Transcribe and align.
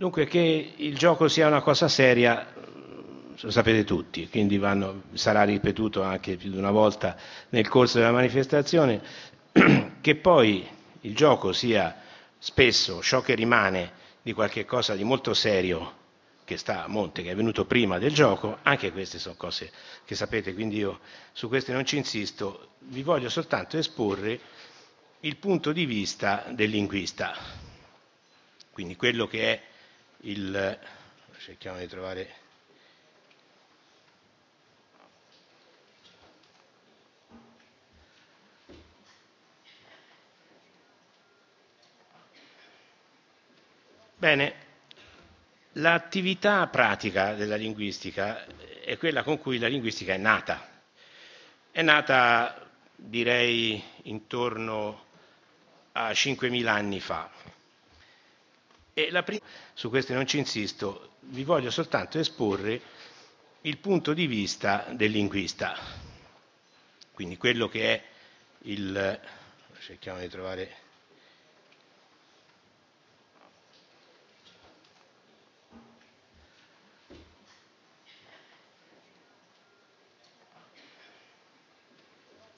Dunque, 0.00 0.24
che 0.24 0.72
il 0.76 0.96
gioco 0.96 1.28
sia 1.28 1.46
una 1.46 1.60
cosa 1.60 1.86
seria 1.86 2.54
lo 3.38 3.50
sapete 3.50 3.84
tutti, 3.84 4.30
quindi 4.30 4.56
vanno, 4.56 5.02
sarà 5.12 5.42
ripetuto 5.42 6.02
anche 6.02 6.36
più 6.36 6.48
di 6.48 6.56
una 6.56 6.70
volta 6.70 7.18
nel 7.50 7.68
corso 7.68 7.98
della 7.98 8.10
manifestazione, 8.10 9.02
che 10.00 10.16
poi 10.16 10.66
il 11.02 11.14
gioco 11.14 11.52
sia 11.52 11.94
spesso 12.38 13.02
ciò 13.02 13.20
che 13.20 13.34
rimane 13.34 13.92
di 14.22 14.32
qualche 14.32 14.64
cosa 14.64 14.94
di 14.94 15.04
molto 15.04 15.34
serio 15.34 15.92
che 16.44 16.56
sta 16.56 16.84
a 16.84 16.88
monte, 16.88 17.22
che 17.22 17.32
è 17.32 17.36
venuto 17.36 17.66
prima 17.66 17.98
del 17.98 18.14
gioco, 18.14 18.56
anche 18.62 18.92
queste 18.92 19.18
sono 19.18 19.34
cose 19.36 19.70
che 20.06 20.14
sapete, 20.14 20.54
quindi 20.54 20.78
io 20.78 21.00
su 21.32 21.46
queste 21.48 21.74
non 21.74 21.84
ci 21.84 21.98
insisto, 21.98 22.70
vi 22.78 23.02
voglio 23.02 23.28
soltanto 23.28 23.76
esporre 23.76 24.40
il 25.20 25.36
punto 25.36 25.72
di 25.72 25.84
vista 25.84 26.46
del 26.52 26.70
linguista, 26.70 27.36
quindi 28.72 28.96
quello 28.96 29.26
che 29.26 29.52
è 29.52 29.68
il... 30.22 30.78
cerchiamo 31.38 31.78
di 31.78 31.86
trovare 31.86 32.34
Bene, 44.20 44.54
l'attività 45.72 46.66
pratica 46.66 47.32
della 47.32 47.56
linguistica 47.56 48.44
è 48.84 48.98
quella 48.98 49.22
con 49.22 49.38
cui 49.38 49.58
la 49.58 49.66
linguistica 49.66 50.12
è 50.12 50.18
nata. 50.18 50.68
È 51.70 51.80
nata, 51.80 52.68
direi, 52.96 53.82
intorno 54.02 55.04
a 55.92 56.10
5.000 56.10 56.66
anni 56.66 57.00
fa. 57.00 57.30
Prima, 59.24 59.44
su 59.72 59.88
questo 59.88 60.12
non 60.12 60.26
ci 60.26 60.38
insisto, 60.38 61.12
vi 61.20 61.44
voglio 61.44 61.70
soltanto 61.70 62.18
esporre 62.18 62.80
il 63.62 63.78
punto 63.78 64.12
di 64.12 64.26
vista 64.26 64.86
del 64.92 65.10
linguista, 65.10 65.76
quindi 67.12 67.36
quello 67.36 67.68
che 67.68 67.94
è 67.94 68.02
il... 68.62 69.20
cerchiamo 69.80 70.18
di 70.20 70.28
trovare 70.28 70.76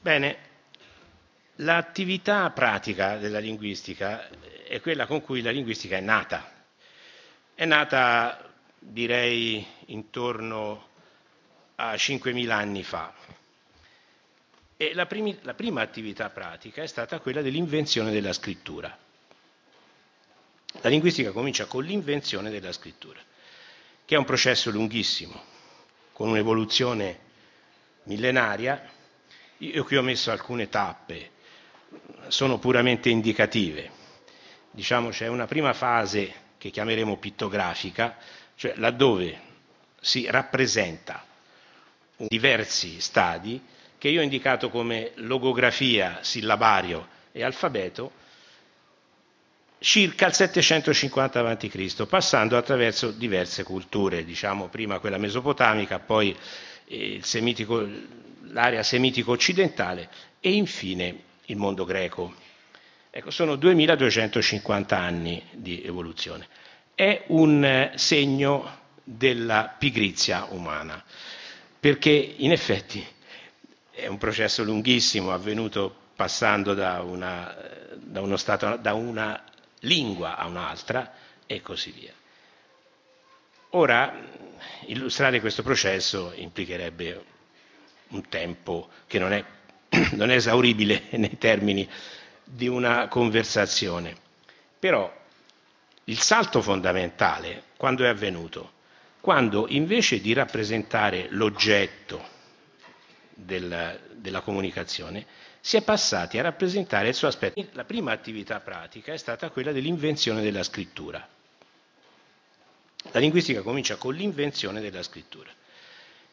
Bene, 0.03 0.37
l'attività 1.57 2.51
pratica 2.51 3.19
della 3.19 3.39
linguistica 3.39 4.29
è 4.73 4.81
quella 4.81 5.05
con 5.05 5.21
cui 5.21 5.43
la 5.43 5.51
linguistica 5.51 5.99
è 5.99 6.01
nata. 6.01 6.51
È 7.55 7.67
nata, 7.67 8.51
direi, 8.79 9.63
intorno 9.89 10.89
a 11.75 11.93
5.000 11.93 12.49
anni 12.49 12.83
fa. 12.83 13.13
E 14.79 14.95
la, 14.95 15.05
primi, 15.05 15.39
la 15.43 15.53
prima 15.53 15.83
attività 15.83 16.31
pratica 16.31 16.83
è 16.83 16.87
stata 16.87 17.21
quella 17.21 17.43
dell'invenzione 17.43 18.11
della 18.13 18.33
scrittura. 18.33 18.97
La 20.81 20.89
linguistica 20.89 21.33
comincia 21.33 21.67
con 21.67 21.85
l'invenzione 21.85 22.49
della 22.49 22.73
scrittura, 22.73 23.21
che 24.07 24.15
è 24.15 24.19
un 24.19 24.25
processo 24.25 24.71
lunghissimo, 24.71 25.39
con 26.13 26.31
un'evoluzione 26.31 27.19
millenaria 28.05 28.91
io 29.59 29.85
qui 29.85 29.97
ho 29.99 30.03
messo 30.03 30.31
alcune 30.31 30.71
tappe, 30.71 31.31
sono 32.29 32.59
puramente 32.59 33.11
indicative. 33.11 34.01
Diciamo 34.75 35.11
c'è 35.11 35.27
una 35.29 35.47
prima 35.47 35.75
fase 35.75 36.33
che 36.57 36.71
chiameremo 36.71 37.19
pittografica, 37.19 38.17
cioè 38.57 38.73
laddove 38.77 39.39
si 40.01 40.27
rappresenta 40.31 41.25
diversi 42.17 43.01
stadi 43.01 43.63
che 43.99 44.09
io 44.09 44.21
ho 44.21 44.25
indicato 44.25 44.71
come 44.71 45.13
logografia, 45.17 46.19
sillabario 46.23 47.07
e 47.33 47.45
alfabeto 47.45 48.13
circa 49.79 50.27
il 50.27 50.33
750 50.33 51.41
a.C., 51.41 52.07
passando 52.07 52.57
attraverso 52.57 53.11
diverse 53.11 53.65
culture, 53.65 54.25
diciamo 54.25 54.69
prima 54.69 55.01
quella 55.01 55.19
mesopotamica, 55.19 55.99
poi 55.99 56.37
il 56.87 57.25
semitico, 57.25 57.87
l'area 58.45 58.83
semitico-occidentale 58.83 60.09
e 60.41 60.53
infine 60.53 61.23
il 61.47 61.57
mondo 61.57 61.85
greco. 61.85 62.35
Ecco, 63.15 63.31
sono 63.31 63.57
2250 63.57 64.99
anni 64.99 65.43
di 65.51 65.83
evoluzione. 65.85 66.49
È 66.95 67.25
un 67.27 67.93
segno 67.97 68.79
della 69.05 69.77
pigrizia 69.79 70.47
umana, 70.49 71.05
perché 71.79 72.09
in 72.11 72.53
effetti 72.53 73.07
è 73.91 74.07
un 74.07 74.17
processo 74.17 74.63
lunghissimo, 74.65 75.31
avvenuto 75.31 75.95
passando 76.17 76.73
da 76.73 77.03
una, 77.03 77.55
da 77.97 78.37
stato, 78.39 78.79
da 78.79 78.95
una 78.95 79.45
lingua 79.81 80.39
a 80.39 80.47
un'altra 80.47 81.13
e 81.45 81.61
così 81.61 81.91
via. 81.91 82.15
Ora, 83.73 84.21
illustrare 84.87 85.39
questo 85.41 85.63
processo 85.63 86.33
implicherebbe 86.35 87.25
un 88.09 88.27
tempo 88.31 88.89
che 89.07 89.19
non 89.19 89.35
è, 89.35 89.45
non 90.17 90.31
è 90.31 90.37
esauribile 90.37 91.09
nei 91.19 91.37
termini 91.37 91.87
di 92.55 92.69
una 92.69 93.09
conversazione. 93.09 94.15
Però 94.79 95.11
il 96.05 96.21
salto 96.21 96.61
fondamentale 96.61 97.65
quando 97.77 98.05
è 98.05 98.09
avvenuto? 98.09 98.81
Quando 99.21 99.67
invece 99.69 100.21
di 100.21 100.33
rappresentare 100.33 101.29
l'oggetto 101.31 102.23
del, 103.35 104.01
della 104.15 104.41
comunicazione 104.41 105.25
si 105.61 105.77
è 105.77 105.83
passati 105.83 106.39
a 106.39 106.43
rappresentare 106.43 107.09
il 107.09 107.15
suo 107.15 107.29
aspetto. 107.29 107.65
La 107.73 107.85
prima 107.85 108.13
attività 108.13 108.61
pratica 108.61 109.13
è 109.13 109.17
stata 109.17 109.51
quella 109.51 109.73
dell'invenzione 109.73 110.43
della 110.43 110.65
scrittura. 110.65 111.27
La 113.13 113.21
linguistica 113.21 113.63
comincia 113.63 113.97
con 113.97 114.15
l'invenzione 114.15 114.81
della 114.81 115.03
scrittura, 115.03 115.51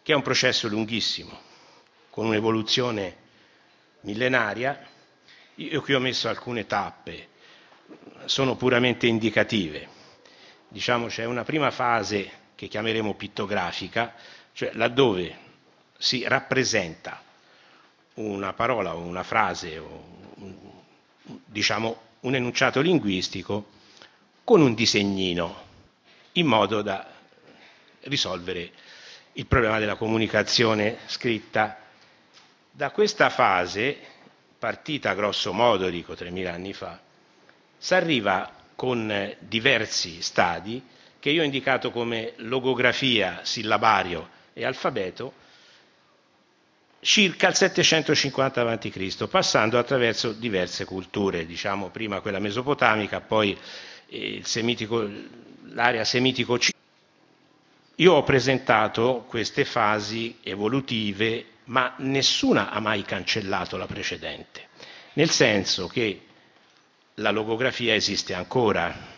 che 0.02 0.12
è 0.12 0.16
un 0.16 0.22
processo 0.22 0.68
lunghissimo, 0.68 1.40
con 2.10 2.26
un'evoluzione 2.26 3.16
millenaria. 4.02 4.98
Io 5.60 5.82
qui 5.82 5.94
ho 5.94 6.00
messo 6.00 6.30
alcune 6.30 6.66
tappe, 6.66 7.28
sono 8.26 8.56
puramente 8.56 9.08
indicative. 9.08 9.88
Diciamo 10.70 11.08
c'è 11.08 11.26
una 11.26 11.44
prima 11.44 11.70
fase 11.70 12.32
che 12.56 12.68
chiameremo 12.70 13.14
pittografica, 13.16 14.16
cioè 14.54 14.72
laddove 14.74 15.38
si 15.98 16.26
rappresenta 16.26 17.22
una 18.16 18.54
parola 18.54 18.96
o 18.96 19.00
una 19.00 19.24
frase 19.24 19.78
o 19.80 20.04
diciamo 21.46 22.02
un 22.22 22.36
enunciato 22.36 22.80
linguistico 22.80 23.68
con 24.46 24.62
un 24.62 24.74
disegnino 24.74 25.68
in 26.34 26.46
modo 26.46 26.82
da 26.82 27.06
risolvere 28.04 28.72
il 29.34 29.46
problema 29.46 29.78
della 29.78 29.96
comunicazione 29.96 31.00
scritta 31.08 31.80
da 32.72 32.92
questa 32.92 33.30
fase, 33.30 33.98
partita 34.60 35.14
grosso 35.14 35.54
modo, 35.54 35.90
dico 35.90 36.14
3.000 36.14 36.48
anni 36.48 36.74
fa, 36.74 37.00
si 37.78 37.94
arriva 37.94 38.52
con 38.76 39.36
diversi 39.40 40.22
stadi 40.22 40.84
che 41.20 41.30
io 41.30 41.42
ho 41.42 41.46
indicato 41.46 41.92
come 41.92 42.34
logografia, 42.38 43.40
sillabario 43.44 44.30
e 44.54 44.66
alfabeto, 44.66 45.34
circa 47.02 47.48
il 47.48 47.56
750 47.56 48.70
a.C., 48.70 49.28
passando 49.28 49.78
attraverso 49.78 50.34
diverse 50.34 50.86
culture, 50.86 51.46
diciamo 51.46 51.90
prima 51.90 52.20
quella 52.20 52.40
mesopotamica, 52.40 53.22
poi 53.22 53.58
semitico, 54.42 55.10
l'area 55.72 56.04
semitico-occidentale. 56.04 56.78
Io 57.96 58.14
ho 58.14 58.24
presentato 58.24 59.26
queste 59.28 59.66
fasi 59.66 60.38
evolutive 60.44 61.46
ma 61.70 61.94
nessuna 61.98 62.70
ha 62.72 62.80
mai 62.80 63.04
cancellato 63.04 63.78
la 63.78 63.86
precedente, 63.86 64.68
nel 65.14 65.30
senso 65.30 65.88
che 65.88 66.22
la 67.16 67.32
logografia 67.32 67.94
esiste 67.94 68.34
ancora. 68.34 69.18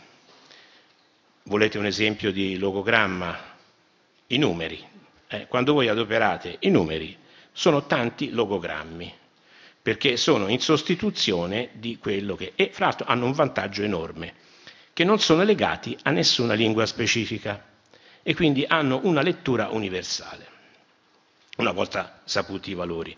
Volete 1.43 1.77
un 1.77 1.85
esempio 1.85 2.31
di 2.31 2.57
logogramma? 2.57 3.49
I 4.27 4.37
numeri. 4.37 4.85
Eh, 5.27 5.47
quando 5.47 5.73
voi 5.73 5.87
adoperate 5.87 6.57
i 6.61 6.69
numeri 6.69 7.17
sono 7.53 7.85
tanti 7.85 8.31
logogrammi, 8.31 9.13
perché 9.81 10.17
sono 10.17 10.47
in 10.47 10.59
sostituzione 10.59 11.69
di 11.73 11.97
quello 11.97 12.35
che... 12.35 12.53
e 12.55 12.69
fra 12.73 12.85
l'altro 12.85 13.07
hanno 13.07 13.25
un 13.25 13.31
vantaggio 13.31 13.83
enorme, 13.83 14.33
che 14.93 15.03
non 15.05 15.19
sono 15.19 15.43
legati 15.43 15.97
a 16.03 16.11
nessuna 16.11 16.53
lingua 16.53 16.85
specifica 16.85 17.65
e 18.21 18.35
quindi 18.35 18.65
hanno 18.67 18.99
una 19.03 19.21
lettura 19.21 19.69
universale 19.69 20.59
una 21.57 21.71
volta 21.71 22.21
saputi 22.23 22.71
i 22.71 22.75
valori. 22.75 23.15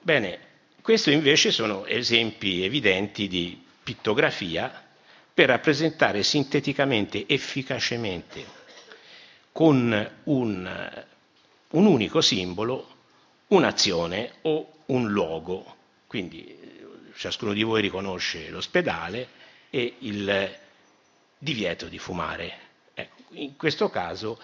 Bene, 0.00 0.38
questi 0.82 1.12
invece 1.12 1.50
sono 1.50 1.86
esempi 1.86 2.64
evidenti 2.64 3.28
di 3.28 3.62
pittografia 3.82 4.86
per 5.32 5.48
rappresentare 5.48 6.22
sinteticamente, 6.22 7.26
efficacemente, 7.26 8.44
con 9.52 10.10
un, 10.24 11.04
un 11.70 11.86
unico 11.86 12.20
simbolo, 12.20 12.96
un'azione 13.48 14.32
o 14.42 14.72
un 14.86 15.10
luogo. 15.10 15.76
Quindi 16.06 16.56
ciascuno 17.16 17.52
di 17.52 17.62
voi 17.62 17.82
riconosce 17.82 18.48
l'ospedale 18.48 19.28
e 19.70 19.96
il 20.00 20.58
divieto 21.38 21.86
di 21.86 21.98
fumare. 21.98 22.58
Ecco, 22.94 23.22
in 23.32 23.56
questo 23.56 23.90
caso, 23.90 24.40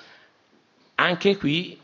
anche 0.97 1.37
qui, 1.37 1.81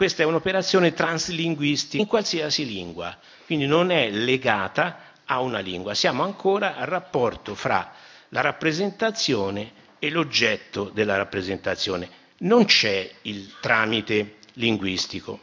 questa 0.00 0.22
è 0.22 0.24
un'operazione 0.24 0.94
translinguistica 0.94 2.02
in 2.02 2.08
qualsiasi 2.08 2.64
lingua, 2.64 3.18
quindi 3.44 3.66
non 3.66 3.90
è 3.90 4.08
legata 4.08 5.12
a 5.26 5.40
una 5.40 5.58
lingua. 5.58 5.92
Siamo 5.92 6.22
ancora 6.22 6.74
al 6.74 6.86
rapporto 6.86 7.54
fra 7.54 7.92
la 8.30 8.40
rappresentazione 8.40 9.72
e 9.98 10.08
l'oggetto 10.08 10.84
della 10.84 11.18
rappresentazione. 11.18 12.08
Non 12.38 12.64
c'è 12.64 13.10
il 13.24 13.56
tramite 13.60 14.36
linguistico. 14.54 15.38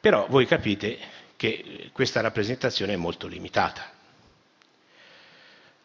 Però 0.00 0.26
voi 0.28 0.44
capite 0.44 0.98
che 1.36 1.88
questa 1.94 2.20
rappresentazione 2.20 2.92
è 2.92 2.96
molto 2.96 3.26
limitata. 3.26 3.90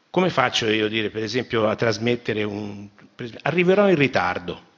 Come 0.09 0.29
faccio 0.29 0.67
io, 0.67 0.89
dire, 0.89 1.09
per 1.09 1.23
esempio, 1.23 1.69
a 1.69 1.75
trasmettere 1.77 2.43
un... 2.43 2.89
Arriverò 3.43 3.87
in 3.87 3.95
ritardo. 3.95 4.71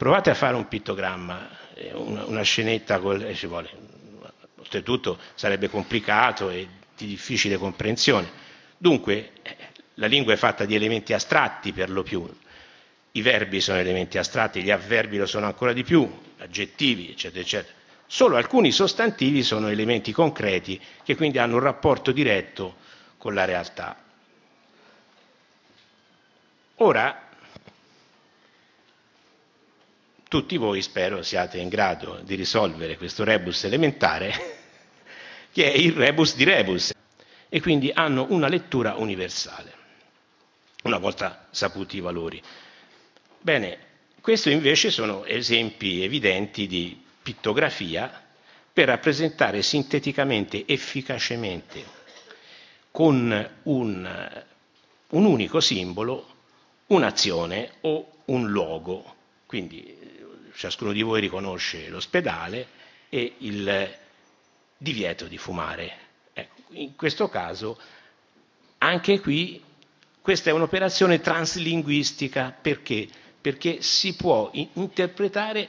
Provate 0.00 0.30
a 0.30 0.34
fare 0.34 0.56
un 0.56 0.66
pittogramma, 0.66 1.50
eh, 1.74 1.92
una, 1.92 2.40
scenetta, 2.40 3.00
col, 3.00 3.20
eh, 3.20 3.34
ci 3.34 3.46
vuole, 3.46 3.68
oltretutto 4.56 5.18
sarebbe 5.34 5.68
complicato 5.68 6.48
e 6.48 6.66
di 6.96 7.04
difficile 7.04 7.58
comprensione. 7.58 8.26
Dunque, 8.78 9.32
eh, 9.42 9.56
la 9.96 10.06
lingua 10.06 10.32
è 10.32 10.36
fatta 10.36 10.64
di 10.64 10.74
elementi 10.74 11.12
astratti 11.12 11.74
per 11.74 11.90
lo 11.90 12.02
più. 12.02 12.26
I 13.12 13.20
verbi 13.20 13.60
sono 13.60 13.76
elementi 13.76 14.16
astratti, 14.16 14.62
gli 14.62 14.70
avverbi 14.70 15.18
lo 15.18 15.26
sono 15.26 15.44
ancora 15.44 15.74
di 15.74 15.84
più, 15.84 16.10
aggettivi, 16.38 17.10
eccetera, 17.10 17.42
eccetera. 17.42 17.74
Solo 18.06 18.36
alcuni 18.36 18.72
sostantivi 18.72 19.42
sono 19.42 19.68
elementi 19.68 20.12
concreti 20.12 20.80
che 21.04 21.14
quindi 21.14 21.36
hanno 21.36 21.56
un 21.56 21.62
rapporto 21.62 22.10
diretto 22.10 22.76
con 23.18 23.34
la 23.34 23.44
realtà. 23.44 24.02
Ora, 26.76 27.28
tutti 30.30 30.56
voi 30.58 30.80
spero 30.80 31.24
siate 31.24 31.58
in 31.58 31.68
grado 31.68 32.20
di 32.22 32.36
risolvere 32.36 32.96
questo 32.96 33.24
rebus 33.24 33.64
elementare, 33.64 34.32
che 35.50 35.72
è 35.72 35.76
il 35.76 35.92
rebus 35.92 36.36
di 36.36 36.44
rebus, 36.44 36.92
e 37.48 37.60
quindi 37.60 37.90
hanno 37.92 38.28
una 38.30 38.46
lettura 38.46 38.94
universale, 38.94 39.72
una 40.84 40.98
volta 40.98 41.48
saputi 41.50 41.96
i 41.96 42.00
valori. 42.00 42.40
Bene, 43.40 43.78
questi 44.20 44.52
invece 44.52 44.92
sono 44.92 45.24
esempi 45.24 46.04
evidenti 46.04 46.68
di 46.68 47.02
pittografia 47.20 48.24
per 48.72 48.86
rappresentare 48.86 49.62
sinteticamente, 49.62 50.64
efficacemente 50.64 51.84
con 52.92 53.50
un, 53.64 54.44
un 55.08 55.24
unico 55.24 55.58
simbolo 55.58 56.34
un'azione 56.86 57.72
o 57.80 58.12
un 58.26 58.48
luogo. 58.48 59.16
Quindi 59.46 59.98
ciascuno 60.60 60.92
di 60.92 61.00
voi 61.00 61.22
riconosce 61.22 61.88
l'ospedale 61.88 62.66
e 63.08 63.36
il 63.38 63.96
divieto 64.76 65.24
di 65.24 65.38
fumare. 65.38 65.96
Ecco, 66.34 66.60
in 66.72 66.94
questo 66.96 67.30
caso, 67.30 67.80
anche 68.76 69.20
qui, 69.20 69.62
questa 70.20 70.50
è 70.50 70.52
un'operazione 70.52 71.20
translinguistica 71.20 72.54
perché? 72.60 73.08
Perché 73.40 73.80
si 73.80 74.14
può 74.14 74.50
interpretare 74.52 75.66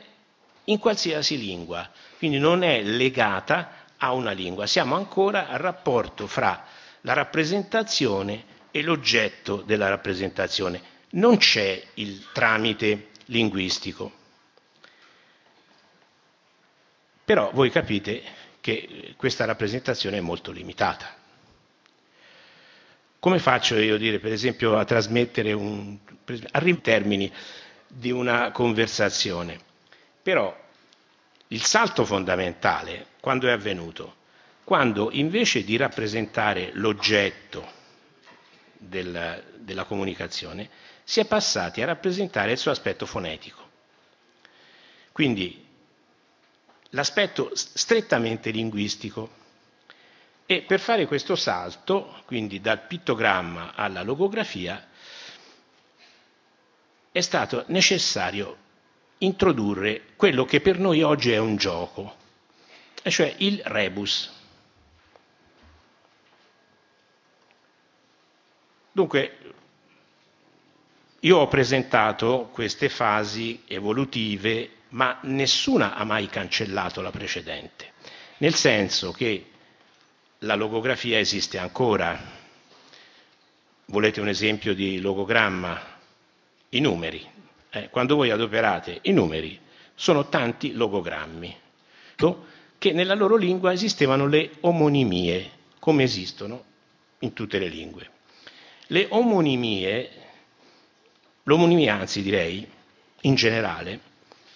in 0.65 0.77
qualsiasi 0.77 1.37
lingua, 1.37 1.89
quindi 2.17 2.37
non 2.37 2.61
è 2.61 2.83
legata 2.83 3.85
a 3.95 4.11
una 4.11 4.31
lingua. 4.31 4.65
Siamo 4.67 4.95
ancora 4.97 5.47
al 5.47 5.59
rapporto 5.59 6.27
fra 6.27 6.65
la 7.01 7.13
rappresentazione 7.13 8.43
e 8.71 8.81
l'oggetto 8.81 9.61
della 9.61 9.87
rappresentazione. 9.87 10.81
Non 11.11 11.37
c'è 11.37 11.81
il 11.93 12.27
tramite 12.33 13.11
linguistico. 13.27 14.19
Però 17.31 17.49
voi 17.53 17.69
capite 17.69 18.21
che 18.59 19.13
questa 19.15 19.45
rappresentazione 19.45 20.17
è 20.17 20.19
molto 20.19 20.51
limitata. 20.51 21.15
Come 23.19 23.39
faccio 23.39 23.77
io, 23.77 23.95
dire, 23.95 24.19
per 24.19 24.33
esempio, 24.33 24.77
a 24.77 24.83
trasmettere 24.83 25.53
un... 25.53 25.97
in 26.63 26.81
termini 26.81 27.31
di 27.87 28.11
una 28.11 28.51
conversazione, 28.51 29.57
però 30.21 30.53
il 31.47 31.63
salto 31.63 32.03
fondamentale, 32.03 33.05
quando 33.21 33.47
è 33.47 33.51
avvenuto? 33.51 34.15
quando 34.65 35.09
invece 35.11 35.63
di 35.63 35.77
rappresentare 35.77 36.71
l'oggetto 36.73 37.65
del, 38.77 39.41
della 39.55 39.85
comunicazione 39.85 40.69
si 41.05 41.21
è 41.21 41.25
passati 41.25 41.81
a 41.81 41.85
rappresentare 41.85 42.51
il 42.51 42.57
suo 42.57 42.71
aspetto 42.71 43.05
fonetico. 43.05 43.69
Quindi 45.13 45.60
l'aspetto 46.91 47.51
strettamente 47.53 48.51
linguistico. 48.51 49.39
E 50.45 50.61
per 50.61 50.79
fare 50.79 51.05
questo 51.05 51.35
salto, 51.35 52.21
quindi 52.25 52.59
dal 52.59 52.85
pittogramma 52.85 53.73
alla 53.75 54.03
logografia, 54.03 54.87
è 57.11 57.21
stato 57.21 57.63
necessario 57.67 58.57
introdurre 59.19 60.07
quello 60.15 60.45
che 60.45 60.61
per 60.61 60.79
noi 60.79 61.03
oggi 61.03 61.31
è 61.31 61.37
un 61.37 61.55
gioco, 61.55 62.15
e 63.01 63.09
cioè 63.09 63.33
il 63.37 63.61
rebus. 63.63 64.39
Dunque, 68.91 69.37
io 71.21 71.37
ho 71.37 71.47
presentato 71.47 72.49
queste 72.51 72.89
fasi 72.89 73.63
evolutive, 73.67 74.69
ma 74.91 75.19
nessuna 75.23 75.95
ha 75.95 76.03
mai 76.03 76.27
cancellato 76.27 77.01
la 77.01 77.11
precedente, 77.11 77.93
nel 78.37 78.55
senso 78.55 79.11
che 79.11 79.45
la 80.39 80.55
logografia 80.55 81.19
esiste 81.19 81.57
ancora. 81.57 82.39
Volete 83.85 84.21
un 84.21 84.29
esempio 84.29 84.73
di 84.73 84.99
logogramma? 84.99 85.99
I 86.69 86.79
numeri. 86.79 87.25
Eh, 87.69 87.89
quando 87.89 88.15
voi 88.15 88.31
adoperate 88.31 88.99
i 89.03 89.11
numeri, 89.11 89.59
sono 89.93 90.27
tanti 90.29 90.73
logogrammi, 90.73 91.55
che 92.77 92.91
nella 92.91 93.13
loro 93.13 93.35
lingua 93.35 93.71
esistevano 93.71 94.27
le 94.27 94.51
omonimie, 94.61 95.51
come 95.79 96.03
esistono 96.03 96.63
in 97.19 97.33
tutte 97.33 97.59
le 97.59 97.67
lingue. 97.67 98.09
Le 98.87 99.07
omonimie, 99.09 100.09
l'omonimia 101.43 101.95
anzi 101.95 102.21
direi, 102.21 102.67
in 103.21 103.35
generale, 103.35 103.99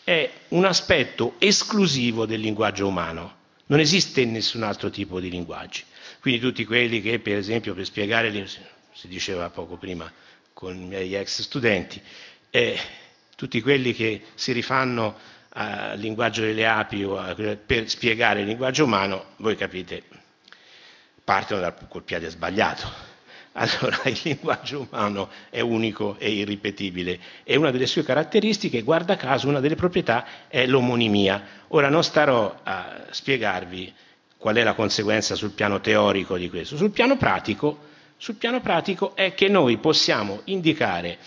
è 0.06 0.32
un 0.50 0.66
aspetto 0.66 1.34
esclusivo 1.40 2.28
del 2.28 2.40
linguaggio 2.40 2.88
umano, 2.88 3.38
non 3.66 3.80
esiste 3.80 4.24
nessun 4.24 4.62
altro 4.62 4.92
tipo 4.92 5.20
di 5.20 5.32
linguaggi. 5.32 5.84
Quindi 6.22 6.40
tutti 6.40 6.64
quelli 6.64 7.02
che, 7.02 7.20
per 7.20 7.38
esempio, 7.38 7.74
per 7.74 7.86
spiegare, 7.86 8.48
si 8.48 9.08
diceva 9.08 9.50
poco 9.50 9.78
prima 9.78 10.10
con 10.54 10.76
i 10.76 10.86
miei 10.86 11.16
ex 11.16 11.42
studenti, 11.42 12.00
eh, 12.52 12.80
tutti 13.36 13.60
quelli 13.62 13.94
che 13.94 14.22
si 14.36 14.52
rifanno 14.52 15.18
al 15.50 15.98
linguaggio 15.98 16.42
delle 16.42 16.68
api 16.68 17.04
o 17.04 17.18
a, 17.18 17.34
per 17.34 17.90
spiegare 17.90 18.42
il 18.42 18.48
linguaggio 18.48 18.84
umano, 18.84 19.32
voi 19.38 19.56
capite, 19.56 20.04
partono 21.24 21.62
dal, 21.62 21.76
col 21.90 22.04
piede 22.04 22.30
sbagliato 22.30 23.15
allora 23.58 24.02
il 24.06 24.20
linguaggio 24.24 24.88
umano 24.90 25.30
è 25.50 25.62
unico 25.62 26.18
e 26.20 26.32
irripetibile 26.32 27.20
e 27.44 27.56
una 27.56 27.72
delle 27.72 27.86
sue 27.88 28.04
caratteristiche, 28.04 28.82
guarda 28.82 29.16
caso, 29.16 29.48
una 29.48 29.60
delle 29.60 29.76
proprietà 29.76 30.26
è 30.48 30.66
l'omonimia. 30.66 31.44
Ora 31.70 31.90
non 31.90 32.04
starò 32.04 32.54
a 32.64 33.06
spiegarvi 33.10 33.94
qual 34.38 34.56
è 34.58 34.64
la 34.64 34.74
conseguenza 34.74 35.36
sul 35.36 35.52
piano 35.52 35.80
teorico 35.80 36.38
di 36.38 36.50
questo. 36.50 36.76
Sul 36.76 36.92
piano 36.92 37.18
pratico, 37.18 37.80
sul 38.18 38.36
piano 38.36 38.60
pratico 38.62 39.16
è 39.16 39.34
che 39.34 39.48
noi 39.48 39.78
possiamo 39.78 40.42
indicare 40.46 41.18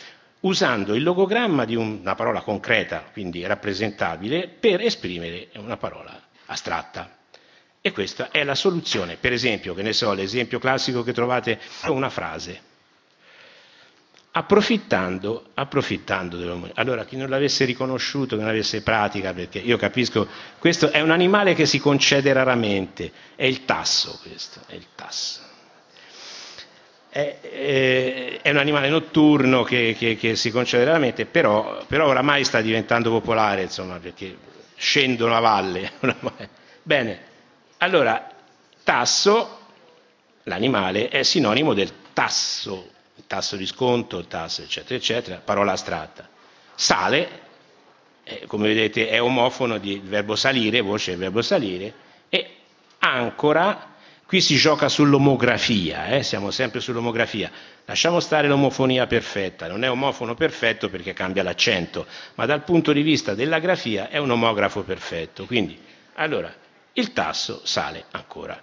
usando 0.40 0.94
il 0.94 1.02
logogramma 1.02 1.64
di 1.64 1.75
una 1.75 2.14
parola 2.14 2.42
concreta, 2.42 3.04
quindi 3.12 3.44
rappresentabile, 3.44 4.49
per 4.49 4.82
esprimere 4.82 5.49
una 5.56 5.76
parola 5.76 6.20
astratta. 6.47 7.17
E 7.88 7.92
questa 7.92 8.30
è 8.30 8.45
la 8.45 8.54
soluzione. 8.54 9.16
Per 9.16 9.33
esempio, 9.33 9.73
che 9.73 9.80
ne 9.80 9.95
so, 9.95 10.12
l'esempio 10.12 10.59
classico 10.59 11.02
che 11.02 11.14
trovate 11.14 11.59
è 11.80 11.88
una 11.88 12.11
frase. 12.11 12.61
Approfittando, 14.33 15.47
approfittando 15.54 16.37
dell'uomo. 16.37 16.68
Allora, 16.75 17.07
chi 17.07 17.16
non 17.16 17.30
l'avesse 17.30 17.64
riconosciuto, 17.64 18.37
non 18.37 18.47
avesse 18.47 18.83
pratica, 18.83 19.33
perché 19.33 19.59
io 19.59 19.78
capisco, 19.78 20.28
questo 20.59 20.90
è 20.90 21.00
un 21.00 21.11
animale 21.11 21.54
che 21.54 21.64
si 21.64 21.78
concede 21.78 22.30
raramente, 22.35 23.11
è 23.35 23.47
il 23.47 23.64
tasso 23.64 24.18
questo, 24.23 24.61
è 24.66 24.75
il 24.75 24.87
tasso. 24.95 25.40
è, 27.09 27.38
è, 27.40 28.40
è 28.42 28.50
un 28.50 28.59
animale 28.59 28.90
notturno 28.90 29.62
che, 29.62 29.97
che, 29.99 30.16
che 30.16 30.37
si 30.37 30.50
concede 30.50 30.85
raramente, 30.85 31.25
però, 31.25 31.83
però, 31.87 32.09
oramai 32.09 32.45
sta 32.45 32.61
diventando 32.61 33.09
popolare, 33.11 33.62
insomma, 33.62 33.97
perché 33.97 34.37
scendono 34.76 35.35
a 35.35 35.40
valle. 35.40 35.92
Bene, 36.85 37.28
allora, 37.78 38.30
tasso, 38.85 39.58
l'animale, 40.44 41.08
è 41.08 41.23
sinonimo 41.23 41.75
del 41.75 41.90
tasso, 42.12 42.90
tasso 43.26 43.56
di 43.56 43.66
sconto, 43.66 44.26
tasso, 44.26 44.62
eccetera, 44.62 44.94
eccetera, 44.94 45.40
parola 45.44 45.73
astratta. 45.73 46.28
Sale, 46.75 47.40
come 48.47 48.68
vedete, 48.68 49.08
è 49.08 49.20
omofono 49.20 49.78
del 49.78 50.02
verbo 50.02 50.37
salire, 50.37 50.80
voce 50.80 51.11
del 51.11 51.20
verbo 51.20 51.42
salire, 51.42 51.94
e 52.28 52.56
ancora 52.99 53.97
Qui 54.28 54.42
si 54.42 54.56
gioca 54.56 54.90
sull'omografia, 54.90 56.08
eh? 56.08 56.23
siamo 56.23 56.50
sempre 56.50 56.80
sull'omografia. 56.80 57.50
Lasciamo 57.87 58.20
stare 58.20 58.47
l'omofonia 58.47 59.06
perfetta, 59.06 59.68
non 59.68 59.85
è 59.85 59.90
omofono 59.90 60.35
perfetto 60.35 60.90
perché 60.90 61.14
cambia 61.14 61.42
l'accento, 61.42 62.04
ma 62.35 62.44
dal 62.44 62.62
punto 62.62 62.92
di 62.92 63.00
vista 63.00 63.32
della 63.32 63.58
grafia 63.58 64.11
è 64.11 64.18
un 64.18 64.30
omografo 64.30 64.82
perfetto. 64.82 65.47
Quindi, 65.47 65.80
allora, 66.16 66.54
il 66.98 67.12
tasso 67.12 67.62
sale 67.64 68.06
ancora. 68.10 68.60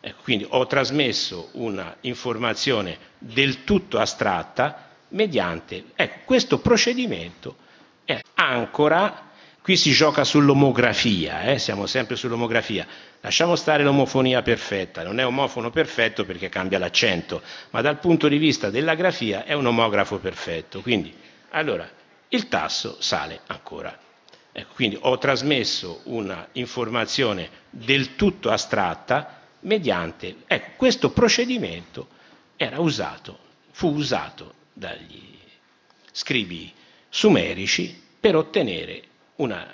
Ecco, 0.00 0.22
quindi 0.22 0.46
ho 0.48 0.66
trasmesso 0.66 1.50
una 1.52 1.96
informazione 2.00 2.98
del 3.18 3.64
tutto 3.64 3.98
astratta 3.98 4.90
mediante 5.08 5.84
ecco, 5.94 6.20
questo 6.24 6.58
procedimento 6.58 7.56
è 8.04 8.20
ancora 8.34 9.30
Qui 9.62 9.76
si 9.76 9.92
gioca 9.92 10.24
sull'omografia, 10.24 11.42
eh? 11.42 11.60
siamo 11.60 11.86
sempre 11.86 12.16
sull'omografia. 12.16 12.84
Lasciamo 13.20 13.54
stare 13.54 13.84
l'omofonia 13.84 14.42
perfetta, 14.42 15.04
non 15.04 15.20
è 15.20 15.24
omofono 15.24 15.70
perfetto 15.70 16.24
perché 16.24 16.48
cambia 16.48 16.80
l'accento, 16.80 17.40
ma 17.70 17.80
dal 17.80 18.00
punto 18.00 18.26
di 18.26 18.38
vista 18.38 18.70
della 18.70 18.96
grafia 18.96 19.44
è 19.44 19.52
un 19.52 19.66
omografo 19.66 20.18
perfetto. 20.18 20.80
Quindi, 20.80 21.14
allora, 21.50 21.88
il 22.30 22.48
tasso 22.48 22.96
sale 22.98 23.38
ancora. 23.46 23.96
Ecco, 24.52 24.74
quindi 24.74 24.98
ho 25.00 25.16
trasmesso 25.16 26.02
una 26.04 26.46
informazione 26.52 27.48
del 27.70 28.16
tutto 28.16 28.50
astratta 28.50 29.40
mediante 29.60 30.42
ecco, 30.46 30.72
questo 30.76 31.10
procedimento 31.10 32.08
era 32.56 32.78
usato, 32.78 33.38
fu 33.70 33.94
usato 33.94 34.54
dagli 34.72 35.38
scribi 36.12 36.72
sumerici 37.08 37.98
per 38.20 38.36
ottenere 38.36 39.02
una 39.36 39.66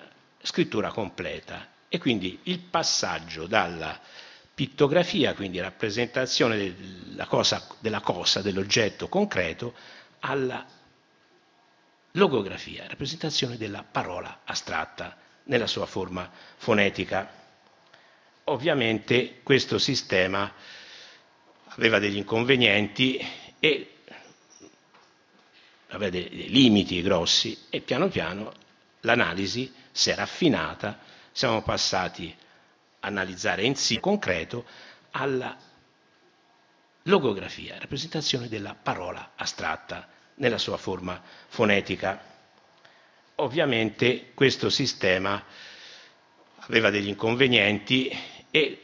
scrittura 0.43 0.91
completa. 0.93 1.67
E 1.89 1.99
quindi 1.99 2.39
il 2.45 2.61
passaggio 2.61 3.47
dalla 3.47 3.99
pittografia, 4.55 5.35
quindi 5.35 5.59
rappresentazione 5.61 6.75
della 7.09 7.27
cosa, 7.27 7.67
della 7.81 8.01
cosa, 8.01 8.43
dell'oggetto 8.43 9.09
concreto, 9.09 9.75
alla 10.21 10.65
logografia, 12.13 12.87
rappresentazione 12.89 13.57
della 13.57 13.85
parola 13.85 14.41
astratta 14.45 15.17
nella 15.45 15.67
sua 15.67 15.87
forma 15.87 16.31
fonetica. 16.57 17.31
Ovviamente 18.45 19.41
questo 19.43 19.79
sistema 19.79 20.51
aveva 21.69 21.99
degli 21.99 22.17
inconvenienti 22.17 23.19
e 23.61 23.93
aveva 25.89 26.11
dei 26.11 26.49
limiti 26.51 27.01
grossi 27.03 27.57
e 27.71 27.81
piano 27.81 28.09
piano 28.09 28.53
l'analisi 29.01 29.73
si 29.91 30.11
è 30.11 30.15
raffinata, 30.15 30.99
siamo 31.33 31.63
passati 31.63 32.35
a 33.01 33.07
analizzare 33.07 33.63
in 33.65 33.77
sì 33.77 34.01
concreto 34.01 34.65
alla 35.13 35.57
logografia, 37.03 37.79
rappresentazione 37.79 38.49
della 38.49 38.75
parola 38.75 39.33
astratta 39.37 40.09
nella 40.39 40.59
sua 40.59 40.77
forma 40.77 41.21
fonetica. 41.49 42.21
Ovviamente 43.37 44.33
questo 44.35 44.69
sistema 44.71 45.43
aveva 46.57 46.91
degli 46.91 47.09
inconvenienti 47.09 48.11
e 48.51 48.83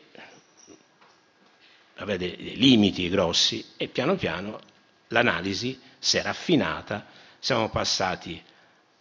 aveva 1.96 2.18
dei 2.18 2.56
limiti 2.56 3.08
grossi 3.08 3.64
e 3.76 3.88
piano 3.88 4.14
piano 4.16 4.60
l'analisi 5.08 5.80
si 5.98 6.16
è 6.18 6.22
raffinata, 6.22 7.06
siamo 7.38 7.68
passati 7.70 8.40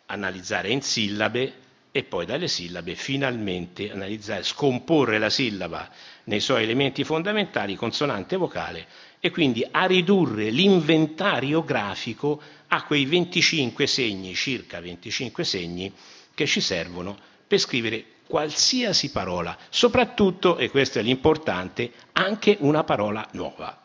a 0.06 0.14
analizzare 0.14 0.70
in 0.70 0.82
sillabe 0.82 1.62
e 1.92 2.04
poi 2.04 2.26
dalle 2.26 2.48
sillabe 2.48 2.96
finalmente 2.96 3.92
analizzare, 3.92 4.44
scomporre 4.44 5.18
la 5.20 5.30
sillaba 5.30 5.90
nei 6.26 6.40
suoi 6.40 6.64
elementi 6.64 7.04
fondamentali, 7.04 7.76
consonante 7.76 8.36
e 8.36 8.38
vocale, 8.38 8.88
e 9.26 9.32
quindi 9.32 9.66
a 9.72 9.86
ridurre 9.86 10.50
l'inventario 10.50 11.64
grafico 11.64 12.42
a 12.68 12.84
quei 12.84 13.06
25 13.06 13.88
segni, 13.88 14.36
circa 14.36 14.82
25 14.82 15.46
segni, 15.46 15.94
che 16.34 16.46
ci 16.46 16.60
servono 16.60 17.18
per 17.48 17.58
scrivere 17.58 18.04
qualsiasi 18.28 19.12
parola, 19.12 19.58
soprattutto, 19.70 20.58
e 20.58 20.70
questo 20.70 21.00
è 21.00 21.02
l'importante, 21.02 21.90
anche 22.12 22.58
una 22.60 22.84
parola 22.84 23.26
nuova, 23.32 23.82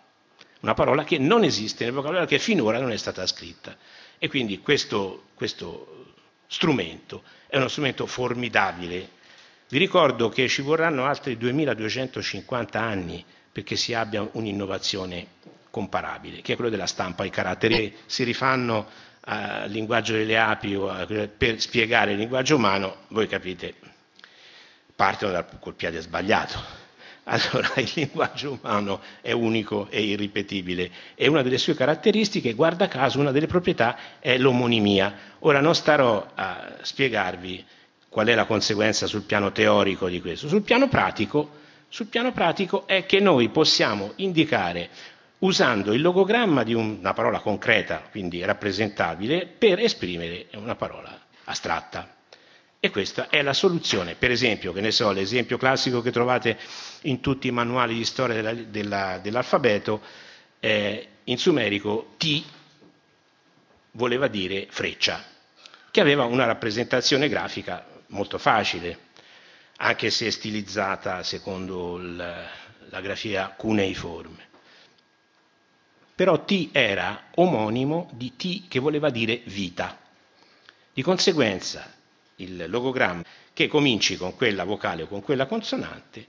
una 0.62 0.74
parola 0.74 1.04
che 1.04 1.18
non 1.18 1.44
esiste 1.44 1.84
nel 1.84 1.92
vocabolario, 1.92 2.26
che 2.26 2.40
finora 2.40 2.80
non 2.80 2.90
è 2.90 2.96
stata 2.96 3.24
scritta. 3.24 3.76
E 4.18 4.28
quindi 4.28 4.58
questo, 4.58 5.26
questo 5.34 6.14
strumento 6.48 7.22
è 7.46 7.58
uno 7.58 7.68
strumento 7.68 8.06
formidabile. 8.06 9.08
Vi 9.68 9.78
ricordo 9.78 10.30
che 10.30 10.48
ci 10.48 10.62
vorranno 10.62 11.04
altri 11.04 11.36
2250 11.36 12.80
anni 12.80 13.24
perché 13.52 13.76
si 13.76 13.94
abbia 13.94 14.28
un'innovazione 14.32 15.26
comparabile, 15.70 16.40
che 16.40 16.52
è 16.52 16.56
quello 16.56 16.70
della 16.70 16.86
stampa. 16.86 17.24
I 17.24 17.30
caratteri 17.30 17.94
si 18.06 18.24
rifanno 18.24 18.86
al 19.20 19.70
linguaggio 19.70 20.12
delle 20.12 20.38
api 20.38 20.78
per 21.36 21.60
spiegare 21.60 22.12
il 22.12 22.18
linguaggio 22.18 22.56
umano, 22.56 23.04
voi 23.08 23.26
capite, 23.26 23.74
partono 24.96 25.32
dal, 25.32 25.46
col 25.60 25.74
piede 25.74 26.00
sbagliato 26.00 26.86
allora 27.28 27.72
il 27.76 27.90
linguaggio 27.94 28.58
umano 28.60 29.00
è 29.20 29.32
unico 29.32 29.88
e 29.90 30.02
irripetibile 30.02 30.90
e 31.14 31.28
una 31.28 31.42
delle 31.42 31.58
sue 31.58 31.74
caratteristiche, 31.74 32.54
guarda 32.54 32.88
caso, 32.88 33.20
una 33.20 33.32
delle 33.32 33.46
proprietà 33.46 34.18
è 34.18 34.38
l'omonimia. 34.38 35.14
Ora 35.40 35.60
non 35.60 35.74
starò 35.74 36.26
a 36.34 36.76
spiegarvi 36.80 37.64
qual 38.08 38.28
è 38.28 38.34
la 38.34 38.46
conseguenza 38.46 39.06
sul 39.06 39.22
piano 39.22 39.52
teorico 39.52 40.08
di 40.08 40.20
questo. 40.20 40.48
Sul 40.48 40.62
piano 40.62 40.88
pratico, 40.88 41.56
sul 41.88 42.06
piano 42.06 42.32
pratico 42.32 42.86
è 42.86 43.06
che 43.06 43.20
noi 43.20 43.48
possiamo 43.48 44.12
indicare 44.16 44.90
usando 45.38 45.92
il 45.92 46.00
logogramma 46.00 46.62
di 46.64 46.74
una 46.74 47.12
parola 47.14 47.40
concreta, 47.40 48.02
quindi 48.10 48.44
rappresentabile, 48.44 49.46
per 49.46 49.78
esprimere 49.78 50.46
una 50.54 50.74
parola 50.74 51.18
astratta. 51.44 52.14
E 52.80 52.90
questa 52.90 53.28
è 53.28 53.42
la 53.42 53.52
soluzione. 53.52 54.14
Per 54.14 54.30
esempio, 54.30 54.72
che 54.72 54.80
ne 54.80 54.90
so, 54.92 55.10
l'esempio 55.10 55.56
classico 55.56 56.00
che 56.00 56.12
trovate 56.12 56.56
in 57.02 57.20
tutti 57.20 57.48
i 57.48 57.52
manuali 57.52 57.94
di 57.94 58.04
storia 58.04 58.34
della, 58.36 58.52
della, 58.54 59.18
dell'alfabeto, 59.18 60.00
eh, 60.60 61.08
in 61.24 61.38
sumerico 61.38 62.14
T 62.16 62.42
voleva 63.92 64.28
dire 64.28 64.66
freccia, 64.70 65.24
che 65.90 66.00
aveva 66.00 66.24
una 66.24 66.44
rappresentazione 66.44 67.28
grafica 67.28 67.84
molto 68.08 68.38
facile, 68.38 69.06
anche 69.80 70.10
se 70.10 70.30
stilizzata 70.30 71.22
secondo 71.22 71.98
la 71.98 73.00
grafia 73.00 73.54
cuneiforme. 73.56 74.46
Però 76.14 76.44
T 76.44 76.70
era 76.72 77.26
omonimo 77.34 78.10
di 78.12 78.34
T 78.36 78.66
che 78.68 78.80
voleva 78.80 79.10
dire 79.10 79.40
vita. 79.44 79.98
Di 80.92 81.02
conseguenza 81.02 81.94
il 82.36 82.68
logogramma 82.68 83.22
che 83.52 83.68
cominci 83.68 84.16
con 84.16 84.34
quella 84.34 84.64
vocale 84.64 85.02
o 85.02 85.06
con 85.06 85.22
quella 85.22 85.46
consonante 85.46 86.26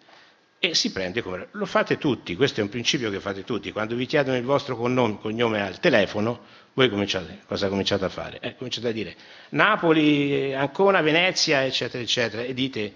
e 0.60 0.76
si 0.76 0.92
prende 0.92 1.22
come... 1.22 1.48
Lo 1.52 1.66
fate 1.66 1.98
tutti, 1.98 2.36
questo 2.36 2.60
è 2.60 2.64
un 2.64 2.70
principio 2.70 3.10
che 3.10 3.20
fate 3.20 3.44
tutti. 3.44 3.72
Quando 3.72 3.96
vi 3.96 4.06
chiedono 4.06 4.38
il 4.38 4.44
vostro 4.44 4.76
cognome, 4.76 5.18
cognome 5.20 5.62
al 5.62 5.80
telefono, 5.80 6.42
voi 6.74 6.90
cominciate, 6.90 7.40
cosa 7.48 7.68
cominciate 7.70 8.06
a 8.06 8.10
fare? 8.10 8.40
Eh, 8.42 8.56
cominciate 8.56 8.90
a 8.90 8.92
dire 8.92 9.16
Napoli, 9.50 10.54
Ancona, 10.54 11.02
Venezia, 11.02 11.64
eccetera, 11.64 12.04
eccetera, 12.04 12.44
e 12.44 12.54
dite 12.54 12.94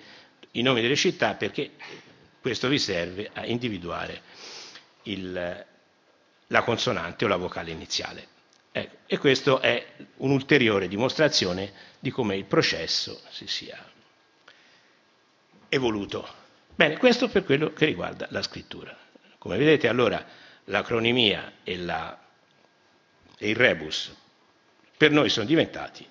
i 0.54 0.62
nomi 0.62 0.82
delle 0.82 0.96
città 0.96 1.36
perché 1.36 1.72
questo 2.42 2.68
vi 2.68 2.80
serve 2.80 3.30
a 3.34 3.46
individuare 3.46 4.22
il, 5.04 5.66
la 6.48 6.64
consonante 6.64 7.26
o 7.26 7.28
la 7.28 7.38
vocale 7.38 7.72
iniziale. 7.72 8.28
Ecco, 8.72 8.96
e 9.06 9.18
questa 9.18 9.60
è 9.60 9.86
un'ulteriore 10.18 10.88
dimostrazione 10.88 11.72
di 12.00 12.10
come 12.10 12.36
il 12.36 12.46
processo 12.46 13.22
si 13.30 13.48
sia 13.48 13.92
evoluto. 15.70 16.28
Bene, 16.76 16.98
questo 16.98 17.30
per 17.30 17.44
quello 17.44 17.72
che 17.72 17.86
riguarda 17.86 18.28
la 18.32 18.42
scrittura. 18.42 18.98
Come 19.38 19.58
vedete 19.58 19.88
allora 19.88 20.26
l'acronimia 20.66 21.54
e, 21.64 21.78
la, 21.78 22.20
e 23.38 23.50
il 23.50 23.56
rebus 23.56 24.16
per 24.98 25.12
noi 25.12 25.30
sono 25.30 25.46
diventati 25.46 26.08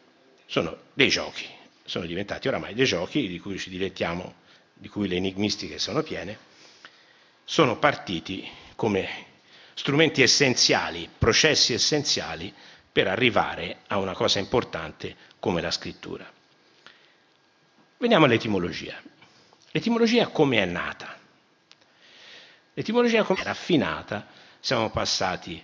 sono 0.46 0.76
dei 0.92 1.08
giochi, 1.08 1.48
sono 1.84 2.06
diventati 2.06 2.48
oramai 2.48 2.74
dei 2.74 2.84
giochi 2.86 3.28
di 3.28 3.38
cui 3.38 3.58
ci 3.58 3.70
dilettiamo, 3.70 4.34
di 4.74 4.88
cui 4.88 5.08
le 5.08 5.16
enigmistiche 5.16 5.78
sono 5.78 6.02
piene, 6.02 6.38
sono 7.44 7.78
partiti 7.78 8.48
come 8.76 9.30
strumenti 9.74 10.22
essenziali, 10.22 11.08
processi 11.16 11.72
essenziali 11.72 12.52
per 12.90 13.08
arrivare 13.08 13.78
a 13.88 13.98
una 13.98 14.12
cosa 14.12 14.38
importante 14.38 15.16
come 15.38 15.60
la 15.60 15.70
scrittura. 15.70 16.30
Veniamo 17.98 18.24
all'etimologia. 18.26 19.00
L'etimologia 19.70 20.28
come 20.28 20.58
è 20.58 20.64
nata? 20.64 21.18
L'etimologia 22.74 23.22
come 23.22 23.40
è 23.40 23.44
raffinata, 23.44 24.26
siamo 24.60 24.90
passati 24.90 25.62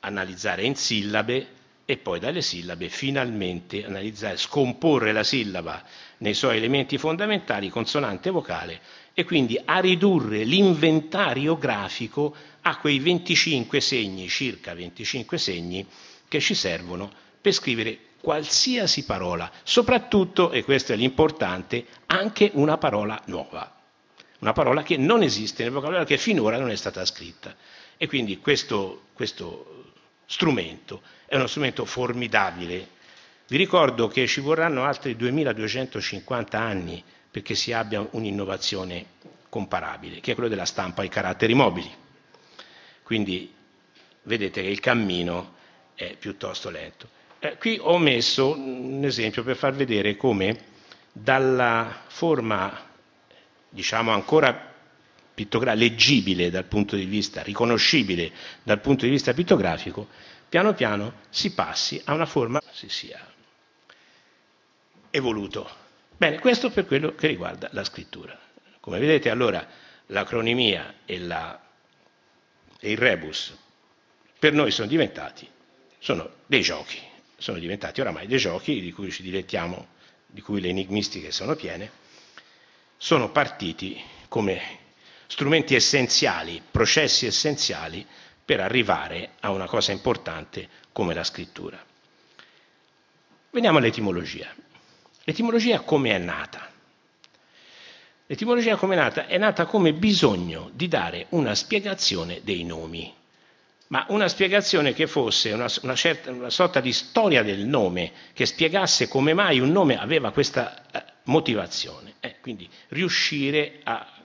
a 0.00 0.06
analizzare 0.06 0.64
in 0.64 0.76
sillabe 0.76 1.46
e 1.86 1.98
poi 1.98 2.18
dalle 2.18 2.40
sillabe 2.40 2.88
finalmente 2.88 3.84
analizzare, 3.84 4.36
scomporre 4.38 5.12
la 5.12 5.22
sillaba 5.22 5.82
nei 6.18 6.34
suoi 6.34 6.56
elementi 6.56 6.96
fondamentali, 6.96 7.68
consonante 7.68 8.30
e 8.30 8.32
vocale, 8.32 8.80
e 9.12 9.24
quindi 9.24 9.60
a 9.62 9.80
ridurre 9.80 10.44
l'inventario 10.44 11.58
grafico 11.58 12.34
a 12.62 12.78
quei 12.78 12.98
25 12.98 13.80
segni, 13.80 14.28
circa 14.28 14.74
25 14.74 15.36
segni, 15.36 15.86
che 16.26 16.40
ci 16.40 16.54
servono 16.54 17.12
per 17.40 17.52
scrivere 17.52 17.98
qualsiasi 18.20 19.04
parola, 19.04 19.50
soprattutto, 19.62 20.50
e 20.50 20.64
questo 20.64 20.94
è 20.94 20.96
l'importante, 20.96 21.84
anche 22.06 22.50
una 22.54 22.78
parola 22.78 23.20
nuova, 23.26 23.70
una 24.38 24.52
parola 24.52 24.82
che 24.82 24.96
non 24.96 25.22
esiste 25.22 25.62
nel 25.62 25.72
vocabolario, 25.72 26.06
che 26.06 26.16
finora 26.16 26.58
non 26.58 26.70
è 26.70 26.76
stata 26.76 27.04
scritta. 27.04 27.54
E 27.98 28.08
quindi 28.08 28.38
questo, 28.38 29.02
questo 29.12 29.83
strumento 30.26 31.02
è 31.26 31.36
uno 31.36 31.46
strumento 31.46 31.84
formidabile. 31.84 32.88
Vi 33.46 33.56
ricordo 33.56 34.08
che 34.08 34.26
ci 34.26 34.40
vorranno 34.40 34.84
altri 34.84 35.16
2250 35.16 36.58
anni 36.58 37.02
perché 37.30 37.54
si 37.54 37.72
abbia 37.72 38.06
un'innovazione 38.12 39.06
comparabile, 39.48 40.20
che 40.20 40.32
è 40.32 40.34
quello 40.34 40.48
della 40.48 40.64
stampa 40.64 41.02
ai 41.02 41.08
caratteri 41.08 41.54
mobili. 41.54 41.92
Quindi 43.02 43.52
vedete 44.22 44.62
che 44.62 44.68
il 44.68 44.80
cammino 44.80 45.54
è 45.94 46.16
piuttosto 46.16 46.70
lento. 46.70 47.08
Eh, 47.38 47.56
qui 47.58 47.78
ho 47.80 47.98
messo 47.98 48.56
un 48.56 49.04
esempio 49.04 49.42
per 49.42 49.56
far 49.56 49.74
vedere 49.74 50.16
come 50.16 50.72
dalla 51.12 52.02
forma, 52.06 52.88
diciamo 53.68 54.10
ancora 54.12 54.73
pittogra- 55.34 55.74
leggibile 55.74 56.50
dal 56.50 56.64
punto 56.64 56.96
di 56.96 57.04
vista, 57.04 57.42
riconoscibile 57.42 58.32
dal 58.62 58.80
punto 58.80 59.04
di 59.04 59.10
vista 59.10 59.34
pittografico, 59.34 60.08
piano 60.48 60.72
piano 60.74 61.20
si 61.30 61.52
passi 61.52 62.00
a 62.04 62.14
una 62.14 62.26
forma 62.26 62.60
si 62.72 62.88
sia 62.88 63.32
evoluto. 65.10 65.68
Bene, 66.16 66.38
questo 66.38 66.70
per 66.70 66.86
quello 66.86 67.14
che 67.14 67.26
riguarda 67.26 67.68
la 67.72 67.84
scrittura. 67.84 68.38
Come 68.80 68.98
vedete 68.98 69.30
allora 69.30 69.66
l'acronimia 70.06 70.94
e, 71.04 71.18
la, 71.18 71.60
e 72.78 72.90
il 72.90 72.98
rebus 72.98 73.56
per 74.38 74.52
noi 74.52 74.70
sono 74.70 74.88
diventati 74.88 75.48
sono 76.04 76.30
dei 76.44 76.60
giochi, 76.60 77.00
sono 77.38 77.58
diventati 77.58 78.02
oramai 78.02 78.26
dei 78.26 78.36
giochi 78.36 78.78
di 78.82 78.92
cui 78.92 79.10
ci 79.10 79.22
dilettiamo, 79.22 79.86
di 80.26 80.42
cui 80.42 80.60
le 80.60 80.68
enigmistiche 80.68 81.32
sono 81.32 81.54
piene, 81.54 81.90
sono 82.98 83.30
partiti 83.30 83.98
come 84.28 84.80
strumenti 85.34 85.74
essenziali, 85.74 86.62
processi 86.70 87.26
essenziali 87.26 88.06
per 88.44 88.60
arrivare 88.60 89.30
a 89.40 89.50
una 89.50 89.66
cosa 89.66 89.90
importante 89.90 90.68
come 90.92 91.12
la 91.12 91.24
scrittura. 91.24 91.76
Veniamo 93.50 93.78
all'etimologia. 93.78 94.54
L'etimologia 95.24 95.80
come 95.80 96.12
è 96.12 96.18
nata? 96.18 96.70
L'etimologia 98.26 98.76
come 98.76 98.94
è 98.94 98.98
nata? 98.98 99.26
È 99.26 99.36
nata 99.36 99.66
come 99.66 99.92
bisogno 99.92 100.70
di 100.72 100.86
dare 100.86 101.26
una 101.30 101.56
spiegazione 101.56 102.40
dei 102.44 102.62
nomi 102.62 103.12
ma 103.88 104.06
una 104.08 104.28
spiegazione 104.28 104.92
che 104.92 105.06
fosse 105.06 105.52
una, 105.52 105.66
una, 105.82 105.94
certa, 105.94 106.30
una, 106.30 106.48
sorta 106.50 106.80
di 106.80 106.92
storia 106.92 107.42
del 107.42 107.66
nome, 107.66 108.12
che 108.32 108.46
spiegasse 108.46 109.08
come 109.08 109.34
mai 109.34 109.60
un 109.60 109.70
nome 109.70 109.98
aveva 109.98 110.32
questa 110.32 110.90
eh, 110.90 111.04
motivazione. 111.24 112.14
Eh, 112.18 112.36
quindi 112.40 112.68
riuscire 112.88 113.80
a 113.84 114.23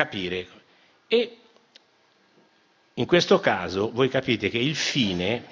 capire. 0.00 0.46
E 1.08 1.36
in 2.94 3.06
questo 3.06 3.38
caso 3.38 3.90
voi 3.92 4.08
capite 4.08 4.48
che 4.48 4.58
il 4.58 4.74
fine, 4.74 5.44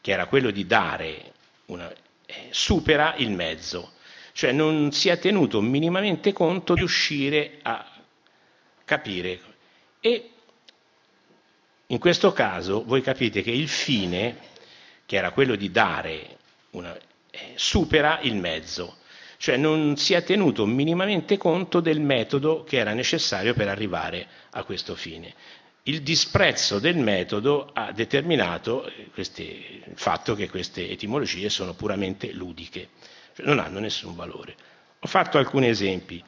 che 0.00 0.12
era 0.12 0.26
quello 0.26 0.50
di 0.50 0.66
dare, 0.66 1.32
una, 1.66 1.90
eh, 2.26 2.48
supera 2.50 3.14
il 3.16 3.30
mezzo, 3.30 3.92
cioè 4.32 4.52
non 4.52 4.92
si 4.92 5.08
è 5.08 5.18
tenuto 5.18 5.60
minimamente 5.62 6.32
conto 6.32 6.74
di 6.74 6.80
riuscire 6.80 7.58
a 7.62 7.84
capire. 8.84 9.40
E 10.00 10.30
in 11.86 11.98
questo 11.98 12.32
caso 12.32 12.84
voi 12.84 13.00
capite 13.00 13.42
che 13.42 13.50
il 13.50 13.68
fine, 13.68 14.36
che 15.06 15.16
era 15.16 15.30
quello 15.30 15.56
di 15.56 15.70
dare, 15.70 16.36
una, 16.70 16.94
eh, 17.30 17.52
supera 17.54 18.20
il 18.20 18.36
mezzo, 18.36 18.97
cioè 19.38 19.56
non 19.56 19.96
si 19.96 20.14
è 20.14 20.24
tenuto 20.24 20.66
minimamente 20.66 21.38
conto 21.38 21.80
del 21.80 22.00
metodo 22.00 22.64
che 22.64 22.76
era 22.76 22.92
necessario 22.92 23.54
per 23.54 23.68
arrivare 23.68 24.26
a 24.50 24.64
questo 24.64 24.96
fine. 24.96 25.32
Il 25.84 26.02
disprezzo 26.02 26.80
del 26.80 26.96
metodo 26.96 27.70
ha 27.72 27.92
determinato 27.92 28.84
eh, 28.84 29.08
queste, 29.14 29.42
il 29.42 29.92
fatto 29.94 30.34
che 30.34 30.50
queste 30.50 30.90
etimologie 30.90 31.48
sono 31.48 31.72
puramente 31.72 32.32
ludiche, 32.32 32.88
cioè 33.34 33.46
non 33.46 33.60
hanno 33.60 33.78
nessun 33.78 34.14
valore. 34.14 34.54
Ho 34.98 35.06
fatto 35.06 35.38
alcuni 35.38 35.68
esempi. 35.68 36.22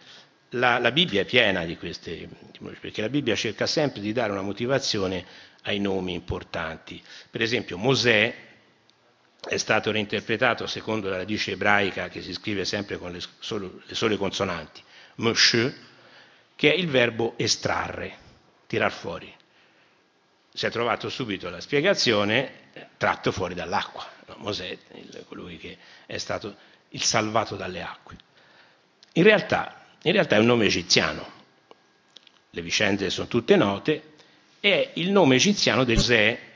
La, 0.51 0.79
la 0.79 0.92
Bibbia 0.92 1.23
è 1.23 1.27
piena 1.27 1.64
di 1.64 1.77
queste 1.77 2.29
etimologie, 2.49 2.81
perché 2.81 3.01
la 3.03 3.09
Bibbia 3.09 3.35
cerca 3.35 3.66
sempre 3.66 4.01
di 4.01 4.12
dare 4.12 4.31
una 4.31 4.42
motivazione 4.42 5.27
ai 5.64 5.81
nomi 5.81 6.14
importanti. 6.14 7.03
Per 7.29 7.42
esempio 7.42 7.77
Mosè 7.77 8.49
è 9.48 9.57
stato 9.57 9.90
reinterpretato 9.90 10.66
secondo 10.66 11.09
la 11.09 11.16
radice 11.16 11.53
ebraica 11.53 12.09
che 12.09 12.20
si 12.20 12.33
scrive 12.33 12.64
sempre 12.64 12.98
con 12.98 13.12
le, 13.12 13.20
solo, 13.38 13.81
le 13.87 13.94
sole 13.94 14.16
consonanti, 14.16 14.83
Moshe, 15.16 15.88
che 16.57 16.72
è 16.72 16.76
il 16.76 16.88
verbo 16.88 17.35
estrarre, 17.37 18.16
tirar 18.66 18.92
fuori. 18.92 19.35
Si 20.53 20.66
è 20.66 20.70
trovato 20.70 21.09
subito 21.09 21.48
la 21.48 21.61
spiegazione, 21.61 22.68
tratto 22.96 23.33
fuori 23.33 23.55
dall'acqua. 23.55 24.07
No, 24.26 24.35
Mosè, 24.38 24.76
il, 24.94 25.24
colui 25.26 25.57
che 25.57 25.79
è 26.07 26.18
stato 26.18 26.57
il 26.90 27.03
salvato 27.03 27.57
dalle 27.57 27.83
acque. 27.83 28.16
In 29.14 29.22
realtà, 29.22 29.87
in 30.03 30.12
realtà 30.12 30.37
è 30.37 30.38
un 30.38 30.46
nome 30.46 30.66
egiziano. 30.66 31.38
Le 32.50 32.62
vicende 32.62 33.11
sono 33.11 33.29
tutte 33.29 33.57
note, 33.57 34.14
è 34.61 34.90
il 34.94 35.11
nome 35.11 35.37
egiziano 35.37 35.85
del 35.85 35.98
Zè, 35.98 36.49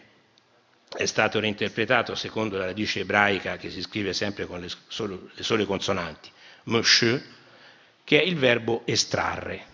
è 0.97 1.07
stato 1.07 1.41
reinterpretato 1.41 2.15
secondo 2.15 2.57
la 2.57 2.67
radice 2.67 3.01
ebraica 3.01 3.57
che 3.57 3.71
si 3.71 3.83
scrive 3.83 4.13
sempre 4.13 4.47
con 4.47 4.61
le, 4.61 4.69
solo, 4.89 5.29
le 5.33 5.43
sole 5.43 5.65
consonanti, 5.65 6.31
Moshe, 6.65 7.23
che 8.05 8.21
è 8.21 8.25
il 8.25 8.37
verbo 8.37 8.83
estrarre, 8.85 9.65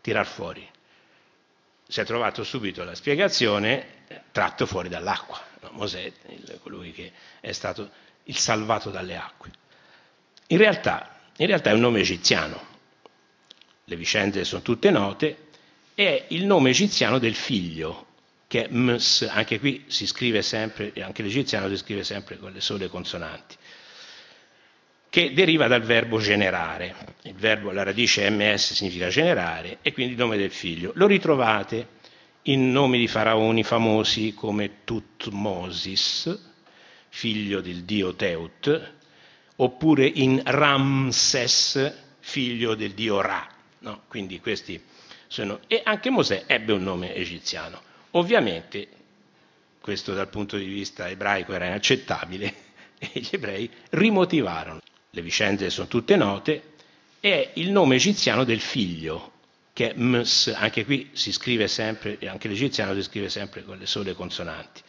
tirar 0.00 0.26
fuori. 0.26 0.66
Si 1.86 2.00
è 2.00 2.04
trovato 2.04 2.44
subito 2.44 2.84
la 2.84 2.94
spiegazione, 2.94 4.04
tratto 4.32 4.64
fuori 4.64 4.88
dall'acqua. 4.88 5.40
No, 5.62 5.70
Mosè, 5.72 6.00
il, 6.28 6.58
colui 6.62 6.92
che 6.92 7.12
è 7.40 7.52
stato 7.52 7.90
il 8.24 8.36
salvato 8.36 8.90
dalle 8.90 9.16
acque. 9.16 9.50
In 10.48 10.58
realtà, 10.58 11.18
in 11.36 11.46
realtà 11.46 11.70
è 11.70 11.74
un 11.74 11.80
nome 11.80 12.00
egiziano. 12.00 12.68
Le 13.84 13.96
vicende 13.96 14.44
sono 14.44 14.62
tutte 14.62 14.90
note, 14.90 15.48
è 15.94 16.26
il 16.28 16.46
nome 16.46 16.70
egiziano 16.70 17.18
del 17.18 17.34
figlio, 17.34 18.06
che 18.50 18.64
è 18.64 18.68
Ms, 18.68 19.28
anche 19.30 19.60
qui 19.60 19.84
si 19.86 20.08
scrive 20.08 20.42
sempre, 20.42 20.92
anche 21.00 21.22
l'egiziano 21.22 21.68
si 21.68 21.76
scrive 21.76 22.02
sempre 22.02 22.36
con 22.36 22.50
le 22.50 22.60
sole 22.60 22.88
consonanti, 22.88 23.54
che 25.08 25.32
deriva 25.32 25.68
dal 25.68 25.82
verbo 25.82 26.18
generare. 26.18 27.14
Il 27.22 27.34
verbo, 27.34 27.70
la 27.70 27.84
radice 27.84 28.28
ms 28.28 28.72
significa 28.72 29.06
generare, 29.06 29.78
e 29.82 29.92
quindi 29.92 30.14
il 30.14 30.18
nome 30.18 30.36
del 30.36 30.50
figlio. 30.50 30.90
Lo 30.96 31.06
ritrovate 31.06 31.90
in 32.42 32.72
nomi 32.72 32.98
di 32.98 33.06
faraoni 33.06 33.62
famosi 33.62 34.34
come 34.34 34.82
Tutmosis, 34.82 36.36
figlio 37.08 37.60
del 37.60 37.84
dio 37.84 38.16
Teut, 38.16 38.92
oppure 39.54 40.06
in 40.06 40.42
Ramses, 40.44 41.94
figlio 42.18 42.74
del 42.74 42.94
dio 42.94 43.20
Ra. 43.20 43.48
No? 43.78 44.02
Quindi 44.08 44.40
questi 44.40 44.82
sono, 45.28 45.60
e 45.68 45.82
anche 45.84 46.10
Mosè 46.10 46.46
ebbe 46.48 46.72
un 46.72 46.82
nome 46.82 47.14
egiziano. 47.14 47.86
Ovviamente, 48.12 48.88
questo 49.80 50.14
dal 50.14 50.28
punto 50.28 50.56
di 50.56 50.64
vista 50.64 51.08
ebraico 51.08 51.52
era 51.52 51.66
inaccettabile, 51.66 52.54
e 52.98 53.10
gli 53.14 53.28
ebrei 53.32 53.70
rimotivarono. 53.90 54.80
Le 55.10 55.22
vicende 55.22 55.70
sono 55.70 55.88
tutte 55.88 56.16
note, 56.16 56.62
è 57.20 57.50
il 57.54 57.70
nome 57.70 57.96
egiziano 57.96 58.44
del 58.44 58.60
figlio, 58.60 59.32
che 59.72 59.90
è 59.90 59.94
Ms, 59.96 60.54
anche 60.56 60.84
qui 60.84 61.10
si 61.12 61.32
scrive 61.32 61.68
sempre, 61.68 62.18
anche 62.26 62.48
l'egiziano 62.48 62.94
si 62.94 63.02
scrive 63.02 63.28
sempre 63.28 63.64
con 63.64 63.78
le 63.78 63.86
sole 63.86 64.14
consonanti, 64.14 64.82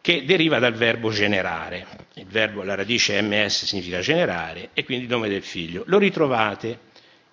che 0.00 0.24
deriva 0.24 0.58
dal 0.58 0.74
verbo 0.74 1.10
generare. 1.10 1.86
Il 2.14 2.26
verbo, 2.26 2.62
la 2.62 2.74
radice 2.74 3.20
ms 3.20 3.64
significa 3.64 4.00
generare, 4.00 4.70
e 4.74 4.84
quindi 4.84 5.04
il 5.04 5.10
nome 5.10 5.28
del 5.28 5.42
figlio. 5.42 5.84
Lo 5.86 5.98
ritrovate 5.98 6.80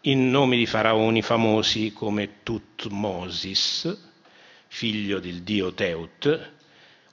in 0.01 0.29
nomi 0.29 0.57
di 0.57 0.65
faraoni 0.65 1.21
famosi 1.21 1.93
come 1.93 2.41
Tutmosis, 2.43 4.11
figlio 4.73 5.19
del 5.19 5.43
dio 5.43 5.71
Teut, 5.71 6.51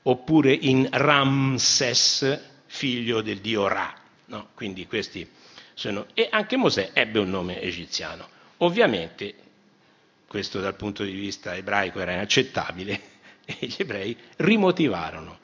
oppure 0.01 0.51
in 0.51 0.87
Ramses, 0.91 2.39
figlio 2.65 3.21
del 3.21 3.37
dio 3.37 3.67
Ra. 3.67 3.95
No? 4.25 4.49
Quindi 4.55 4.87
questi 4.87 5.29
sono... 5.75 6.07
E 6.15 6.27
anche 6.31 6.57
Mosè 6.57 6.89
ebbe 6.93 7.19
un 7.19 7.29
nome 7.29 7.61
egiziano. 7.61 8.27
Ovviamente, 8.57 9.35
questo 10.25 10.59
dal 10.59 10.75
punto 10.75 11.03
di 11.03 11.11
vista 11.11 11.55
ebraico 11.55 11.99
era 11.99 12.13
inaccettabile, 12.13 12.99
e 13.45 13.55
gli 13.59 13.75
ebrei 13.77 14.17
rimotivarono 14.37 15.37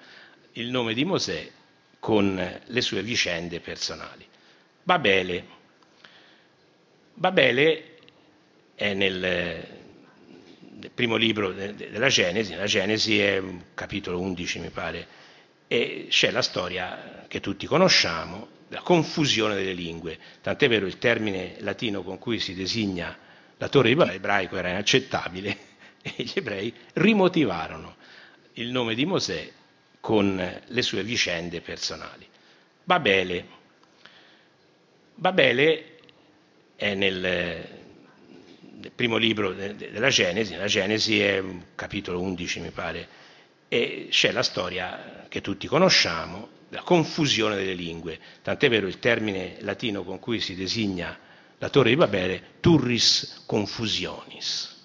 il 0.53 0.71
nome 0.71 0.95
di 0.95 1.05
Mosè 1.05 1.51
con 1.99 2.61
le 2.65 2.81
sue 2.81 3.03
vicende 3.03 3.59
personali. 3.59 4.25
Babele. 4.81 5.45
Babele 7.13 7.97
è 8.73 8.95
nel, 8.95 9.76
nel 10.79 10.91
primo 10.91 11.15
libro 11.15 11.51
della 11.53 12.07
Genesi, 12.07 12.53
la 12.53 12.65
Genesi 12.65 13.19
è 13.19 13.41
capitolo 13.73 14.19
11 14.19 14.59
mi 14.59 14.69
pare, 14.69 15.07
e 15.67 16.07
c'è 16.09 16.31
la 16.31 16.41
storia 16.41 17.25
che 17.27 17.39
tutti 17.39 17.65
conosciamo, 17.65 18.55
la 18.69 18.81
confusione 18.81 19.55
delle 19.55 19.73
lingue, 19.73 20.17
tant'è 20.41 20.67
vero 20.67 20.85
il 20.85 20.97
termine 20.97 21.55
latino 21.59 22.03
con 22.03 22.19
cui 22.19 22.39
si 22.39 22.53
designa 22.53 23.17
la 23.57 23.69
torre 23.69 23.89
ebraico 23.89 24.55
era 24.55 24.69
inaccettabile 24.69 25.57
e 26.01 26.13
gli 26.17 26.33
ebrei 26.35 26.73
rimotivarono 26.93 27.95
il 28.53 28.69
nome 28.69 28.93
di 28.93 29.05
Mosè 29.05 29.51
con 29.99 30.61
le 30.65 30.81
sue 30.81 31.03
vicende 31.03 31.61
personali. 31.61 32.27
Babele. 32.83 33.55
Babele 35.15 35.97
è 36.75 36.93
nel, 36.93 37.76
nel 38.79 38.91
primo 38.91 39.17
libro 39.17 39.53
della 39.53 40.09
Genesi, 40.09 40.55
la 40.55 40.67
Genesi 40.67 41.19
è 41.19 41.43
capitolo 41.73 42.21
11 42.21 42.59
mi 42.59 42.69
pare, 42.69 43.07
e 43.67 44.07
c'è 44.09 44.31
la 44.31 44.43
storia 44.43 45.25
che 45.27 45.41
tutti 45.41 45.67
conosciamo, 45.67 46.55
la 46.69 46.81
confusione 46.81 47.55
delle 47.55 47.73
lingue, 47.73 48.19
tant'è 48.41 48.69
vero 48.69 48.87
il 48.87 48.99
termine 48.99 49.57
latino 49.61 50.03
con 50.03 50.19
cui 50.19 50.39
si 50.39 50.55
designa 50.55 51.17
la 51.57 51.69
torre 51.69 51.89
di 51.89 51.95
Babele, 51.95 52.41
turris 52.59 53.43
confusionis. 53.45 54.75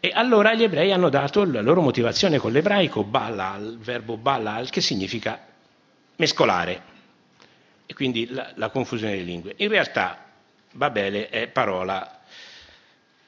E 0.00 0.10
allora 0.12 0.54
gli 0.54 0.62
ebrei 0.62 0.92
hanno 0.92 1.08
dato 1.08 1.44
la 1.44 1.60
loro 1.60 1.80
motivazione 1.80 2.38
con 2.38 2.52
l'ebraico 2.52 3.04
balal, 3.04 3.78
verbo 3.78 4.16
balal, 4.16 4.70
che 4.70 4.80
significa 4.80 5.46
mescolare, 6.16 6.92
e 7.86 7.94
quindi 7.94 8.28
la, 8.30 8.52
la 8.56 8.70
confusione 8.70 9.12
delle 9.12 9.24
lingue. 9.24 9.54
In 9.58 9.68
realtà 9.68 10.23
Babele 10.74 11.28
è 11.28 11.46
parola 11.46 12.20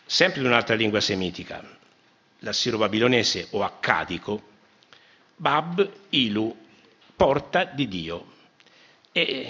sempre 0.04 0.40
di 0.40 0.46
un'altra 0.46 0.74
lingua 0.74 1.00
semitica, 1.00 1.62
l'assiro-babilonese 2.40 3.48
o 3.50 3.62
accadico, 3.62 4.42
Bab, 5.36 5.88
Ilu, 6.10 6.56
porta 7.14 7.64
di 7.64 7.86
Dio. 7.86 8.34
E 9.12 9.46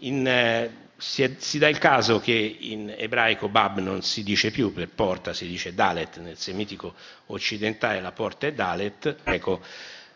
in, 0.00 0.26
eh, 0.26 0.70
si, 0.96 1.24
è, 1.24 1.32
si, 1.38 1.58
dà 1.58 1.68
il 1.68 1.78
caso 1.78 2.20
che 2.20 2.32
in 2.60 2.94
ebraico 2.96 3.48
Bab 3.48 3.80
non 3.80 4.02
si 4.02 4.22
dice 4.22 4.52
più 4.52 4.72
per 4.72 4.88
porta, 4.88 5.32
si 5.32 5.48
dice 5.48 5.74
Dalet, 5.74 6.18
nel 6.18 6.36
semitico 6.36 6.94
occidentale 7.26 8.00
la 8.00 8.12
porta 8.12 8.46
è 8.46 8.52
Dalet. 8.52 9.16
Ecco, 9.24 9.60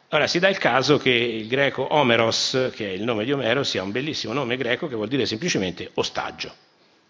allora 0.09 0.29
si 0.29 0.39
dà 0.39 0.49
il 0.49 0.59
caso 0.59 0.99
che 0.99 1.11
il 1.11 1.49
greco 1.49 1.95
Omeros, 1.95 2.71
che 2.73 2.87
è 2.87 2.93
il 2.93 3.03
nome 3.03 3.25
di 3.25 3.33
Omero, 3.33 3.65
sia 3.65 3.83
un 3.83 3.91
bellissimo 3.91 4.33
nome 4.33 4.57
greco 4.57 4.87
che 4.87 4.95
vuol 4.95 5.09
dire 5.09 5.27
semplicemente 5.27 5.91
ostaggio, 5.95 6.55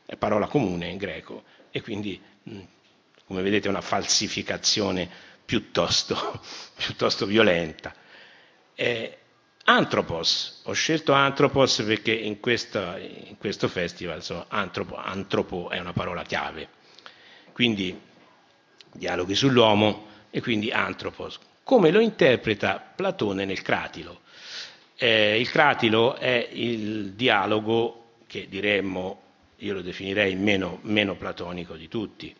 è 0.07 0.17
parola 0.17 0.47
comune 0.47 0.89
in 0.89 0.97
greco 0.97 1.43
e 1.71 1.83
quindi 1.83 2.21
come 3.27 3.43
vedete 3.43 3.67
è 3.67 3.71
una 3.71 3.81
falsificazione 3.81 5.11
piuttosto, 5.45 6.41
piuttosto 6.77 7.27
violenta. 7.27 7.93
Eh, 8.75 9.19
Anthropos, 9.69 10.61
ho 10.67 10.73
scelto 10.75 11.13
Anthropos 11.13 11.83
perché 11.85 12.13
in, 12.13 12.39
questa, 12.39 12.99
in 12.99 13.37
questo 13.37 13.67
festival 13.67 14.17
insomma, 14.19 14.47
antropo, 14.49 14.95
antropo 14.95 15.71
è 15.71 15.81
una 15.81 15.93
parola 15.93 16.23
chiave, 16.23 16.69
quindi 17.53 18.01
dialoghi 18.93 19.35
sull'uomo 19.35 20.07
e 20.31 20.41
quindi 20.41 20.71
Anthropos. 20.71 21.41
Come 21.65 21.91
lo 21.91 21.99
interpreta 21.99 22.79
Platone 22.95 23.45
nel 23.45 23.61
Cratilo? 23.63 24.21
Eh, 24.95 25.41
il 25.41 25.51
Cratilo 25.51 26.15
è 26.15 26.49
il 26.53 27.15
dialogo 27.15 28.21
che 28.29 28.47
diremmo, 28.49 29.21
io 29.59 29.75
lo 29.75 29.83
definirei 29.83 30.35
meno, 30.37 30.79
meno 30.83 31.17
platonico 31.17 31.77
di 31.77 31.89
tutti, 31.89 32.35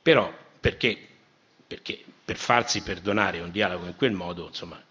però 0.00 0.32
perché? 0.60 0.96
Perché 1.66 2.02
per 2.24 2.36
farsi 2.36 2.82
perdonare 2.82 3.40
un 3.40 3.50
dialogo 3.50 3.86
in 3.86 3.96
quel 3.96 4.12
modo, 4.12 4.46
insomma, 4.46 4.82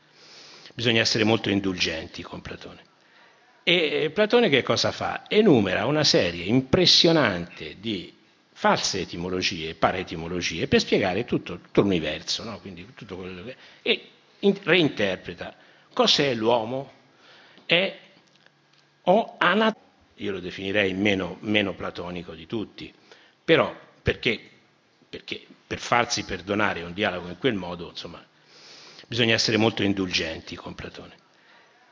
bisogna 0.74 1.02
essere 1.02 1.24
molto 1.24 1.50
indulgenti 1.50 2.22
con 2.22 2.42
Platone. 2.42 2.90
E 3.64 4.12
Platone 4.14 4.50
che 4.50 4.64
cosa 4.64 4.92
fa? 4.92 5.24
Enumera 5.28 5.86
una 5.86 6.04
serie 6.04 6.46
impressionante 6.46 7.78
di 7.80 8.14
false 8.54 9.02
etimologie 9.02 9.74
paretimologie 9.74 10.68
per 10.68 10.80
spiegare 10.82 11.26
tutto, 11.26 11.60
tutto 11.60 11.82
l'universo, 11.82 12.44
no? 12.44 12.62
tutto 12.96 13.20
che... 13.20 13.56
e 13.82 14.10
in, 14.40 14.56
reinterpreta. 14.62 15.56
Cos'è 15.94 16.34
l'uomo? 16.34 16.92
È 17.66 18.00
o 19.04 19.36
anat, 19.38 19.78
io 20.22 20.32
lo 20.32 20.40
definirei 20.40 20.94
meno, 20.94 21.38
meno 21.42 21.74
platonico 21.74 22.34
di 22.34 22.46
tutti, 22.46 22.94
però 23.44 23.76
perché? 24.02 24.40
Perché 25.10 25.46
per 25.68 25.80
farsi 25.80 26.24
perdonare 26.24 26.84
un 26.84 26.94
dialogo 26.94 27.28
in 27.28 27.38
quel 27.38 27.54
modo, 27.54 27.90
insomma, 27.90 28.24
bisogna 29.08 29.34
essere 29.34 29.58
molto 29.58 29.84
indulgenti 29.84 30.56
con 30.56 30.74
Platone. 30.76 31.16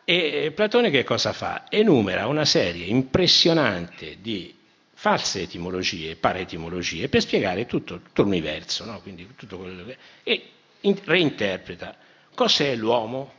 E 0.06 0.52
Platone 0.56 0.89
che 0.89 1.04
cosa 1.04 1.34
fa? 1.34 1.65
Enumera 1.70 2.28
una 2.28 2.46
serie 2.46 2.86
impressionante 2.86 4.18
di 4.22 4.56
false 4.94 5.42
etimologie, 5.42 6.15
paretimologie, 6.15 7.10
per 7.10 7.22
spiegare 7.22 7.65
tutto, 7.65 8.02
tutto 8.02 8.24
l'universo, 8.24 8.86
no? 8.86 9.02
tutto 9.36 9.63
che... 9.86 9.98
e 10.24 10.50
in, 10.82 10.98
reinterpreta. 11.04 11.96
Cos'è 12.34 12.76
l'uomo? 12.76 13.34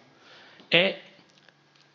È 0.68 1.00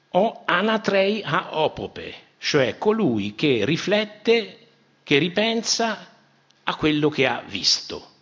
o 0.10 0.44
anatrei 0.46 1.22
a 1.24 1.60
opope, 1.60 2.14
cioè 2.46 2.78
colui 2.78 3.34
che 3.34 3.66
riflette, 3.66 4.58
che 5.02 5.18
ripensa 5.18 6.14
a 6.64 6.76
quello 6.76 7.10
che 7.10 7.26
ha 7.26 7.42
visto 7.42 8.14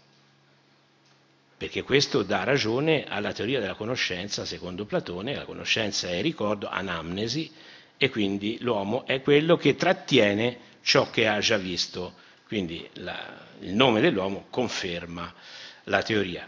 perché 1.63 1.83
questo 1.83 2.23
dà 2.23 2.43
ragione 2.43 3.05
alla 3.07 3.31
teoria 3.31 3.62
della 3.62 3.75
conoscenza 3.75 4.43
secondo 4.43 4.83
Platone, 4.83 5.33
la 5.33 5.45
conoscenza 5.45 6.09
è 6.09 6.21
ricordo, 6.21 6.67
anamnesi, 6.67 7.49
e 7.95 8.09
quindi 8.09 8.57
l'uomo 8.59 9.05
è 9.05 9.21
quello 9.21 9.55
che 9.55 9.75
trattiene 9.75 10.57
ciò 10.81 11.09
che 11.09 11.25
ha 11.25 11.39
già 11.39 11.55
visto, 11.55 12.15
quindi 12.47 12.86
la, 12.95 13.45
il 13.62 13.73
nome 13.73 14.01
dell'uomo 14.01 14.47
conferma 14.49 15.33
la 15.86 16.01
teoria. 16.03 16.45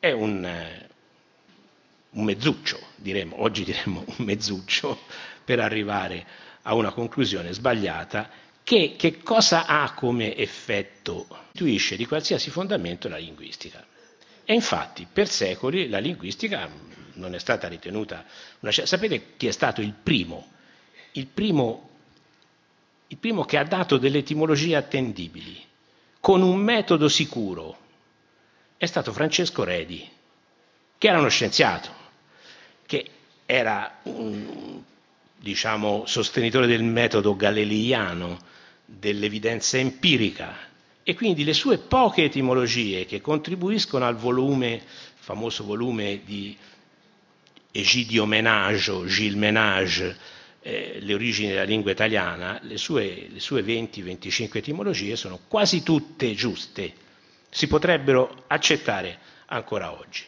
È 0.00 0.10
un, 0.10 0.44
un 2.10 2.24
mezzuccio, 2.24 2.80
diremmo, 2.96 3.40
oggi 3.42 3.62
diremmo 3.62 4.02
un 4.18 4.24
mezzuccio, 4.24 4.98
per 5.46 5.60
arrivare 5.60 6.26
a 6.62 6.74
una 6.74 6.90
conclusione 6.90 7.52
sbagliata 7.54 8.28
che, 8.64 8.96
che 8.98 9.22
cosa 9.22 9.64
ha 9.66 9.94
come 9.94 10.36
effetto? 10.36 11.26
Istituisce 11.52 11.94
di 11.96 12.04
qualsiasi 12.04 12.50
fondamento 12.50 13.08
la 13.08 13.16
linguistica. 13.16 13.86
E 14.44 14.52
infatti 14.52 15.06
per 15.10 15.28
secoli 15.28 15.88
la 15.88 15.98
linguistica 16.00 16.68
non 17.14 17.34
è 17.34 17.38
stata 17.38 17.68
ritenuta 17.68 18.24
una... 18.60 18.72
Sapete 18.72 19.36
chi 19.36 19.46
è 19.46 19.52
stato 19.52 19.80
il 19.80 19.92
primo? 19.94 20.48
Il 21.12 21.28
primo, 21.28 21.90
il 23.06 23.16
primo 23.18 23.44
che 23.44 23.56
ha 23.56 23.64
dato 23.64 23.98
delle 23.98 24.18
etimologie 24.18 24.74
attendibili, 24.74 25.64
con 26.18 26.42
un 26.42 26.56
metodo 26.56 27.08
sicuro, 27.08 27.78
è 28.76 28.86
stato 28.86 29.12
Francesco 29.12 29.62
Redi, 29.62 30.10
che 30.98 31.06
era 31.08 31.20
uno 31.20 31.28
scienziato, 31.28 31.88
che 32.84 33.08
era 33.46 34.00
un 34.02 34.82
diciamo, 35.46 36.02
sostenitore 36.06 36.66
del 36.66 36.82
metodo 36.82 37.36
galileiano, 37.36 38.36
dell'evidenza 38.84 39.78
empirica. 39.78 40.56
E 41.04 41.14
quindi 41.14 41.44
le 41.44 41.52
sue 41.52 41.78
poche 41.78 42.24
etimologie 42.24 43.06
che 43.06 43.20
contribuiscono 43.20 44.04
al 44.04 44.16
volume, 44.16 44.82
famoso 45.14 45.62
volume 45.62 46.22
di 46.24 46.56
Egidio 47.70 48.26
Menage 48.26 48.90
o 48.90 49.06
Gilles 49.06 49.36
Menage, 49.36 50.16
eh, 50.62 50.98
le 51.00 51.14
origini 51.14 51.50
della 51.50 51.62
lingua 51.62 51.92
italiana, 51.92 52.58
le 52.62 52.76
sue, 52.76 53.28
le 53.30 53.38
sue 53.38 53.62
20-25 53.62 54.56
etimologie 54.56 55.14
sono 55.14 55.38
quasi 55.46 55.84
tutte 55.84 56.34
giuste, 56.34 56.92
si 57.48 57.68
potrebbero 57.68 58.42
accettare 58.48 59.16
ancora 59.46 59.96
oggi. 59.96 60.24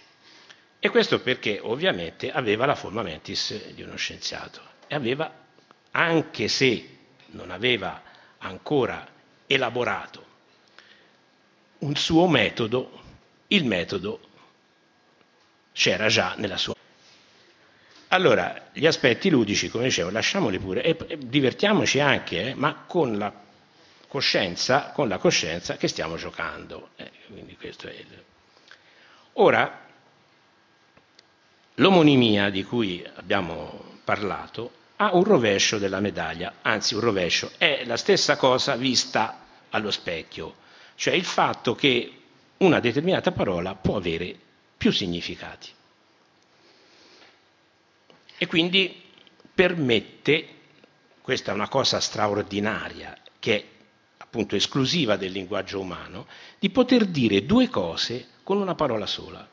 E 0.78 0.88
questo 0.90 1.18
perché 1.18 1.58
ovviamente 1.60 2.30
aveva 2.30 2.66
la 2.66 2.76
forma 2.76 3.02
mentis 3.02 3.72
di 3.74 3.82
uno 3.82 3.96
scienziato 3.96 4.76
e 4.88 4.94
aveva, 4.94 5.32
anche 5.92 6.48
se 6.48 6.96
non 7.26 7.50
aveva 7.50 8.02
ancora 8.38 9.06
elaborato 9.46 10.26
un 11.78 11.94
suo 11.94 12.26
metodo, 12.26 13.00
il 13.48 13.64
metodo 13.64 14.20
c'era 15.72 16.08
già 16.08 16.34
nella 16.36 16.56
sua. 16.56 16.74
Allora, 18.08 18.70
gli 18.72 18.86
aspetti 18.86 19.28
ludici, 19.28 19.68
come 19.68 19.84
dicevo, 19.84 20.10
lasciamoli 20.10 20.58
pure 20.58 20.82
e, 20.82 21.18
divertiamoci 21.18 22.00
anche, 22.00 22.50
eh, 22.50 22.54
ma 22.54 22.84
con 22.86 23.18
la 23.18 23.32
coscienza, 24.08 24.90
con 24.92 25.08
la 25.08 25.18
coscienza 25.18 25.76
che 25.76 25.88
stiamo 25.88 26.16
giocando. 26.16 26.90
Eh, 26.96 27.10
il... 27.28 28.24
Ora, 29.34 29.86
l'omonimia 31.74 32.50
di 32.50 32.64
cui 32.64 33.06
abbiamo 33.14 34.00
parlato 34.02 34.72
ha 35.00 35.14
un 35.14 35.22
rovescio 35.22 35.78
della 35.78 36.00
medaglia, 36.00 36.54
anzi 36.62 36.94
un 36.94 37.00
rovescio, 37.00 37.52
è 37.56 37.84
la 37.84 37.96
stessa 37.96 38.36
cosa 38.36 38.74
vista 38.74 39.46
allo 39.70 39.92
specchio, 39.92 40.56
cioè 40.96 41.14
il 41.14 41.24
fatto 41.24 41.76
che 41.76 42.12
una 42.58 42.80
determinata 42.80 43.30
parola 43.30 43.76
può 43.76 43.96
avere 43.96 44.36
più 44.76 44.90
significati. 44.90 45.70
E 48.36 48.46
quindi 48.46 49.02
permette, 49.54 50.48
questa 51.20 51.52
è 51.52 51.54
una 51.54 51.68
cosa 51.68 52.00
straordinaria, 52.00 53.16
che 53.38 53.56
è 53.56 53.64
appunto 54.18 54.56
esclusiva 54.56 55.16
del 55.16 55.30
linguaggio 55.30 55.78
umano, 55.78 56.26
di 56.58 56.70
poter 56.70 57.06
dire 57.06 57.46
due 57.46 57.68
cose 57.68 58.30
con 58.42 58.58
una 58.58 58.74
parola 58.74 59.06
sola, 59.06 59.46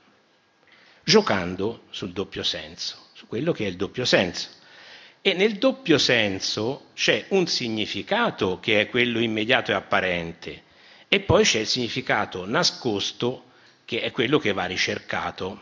giocando 1.04 1.84
sul 1.92 2.14
doppio 2.14 2.42
senso, 2.42 3.10
su 3.14 3.28
quello 3.28 3.52
che 3.52 3.66
è 3.66 3.68
il 3.68 3.76
doppio 3.76 4.06
senso. 4.06 4.64
E 5.28 5.34
nel 5.34 5.58
doppio 5.58 5.98
senso 5.98 6.90
c'è 6.94 7.26
un 7.30 7.48
significato 7.48 8.60
che 8.60 8.80
è 8.80 8.88
quello 8.88 9.18
immediato 9.18 9.72
e 9.72 9.74
apparente, 9.74 10.62
e 11.08 11.22
poi 11.22 11.44
c'è 11.44 11.62
il 11.62 11.66
significato 11.66 12.46
nascosto 12.46 13.46
che 13.86 14.02
è 14.02 14.12
quello 14.12 14.38
che 14.38 14.54
va 14.54 14.66
ricercato. 14.66 15.62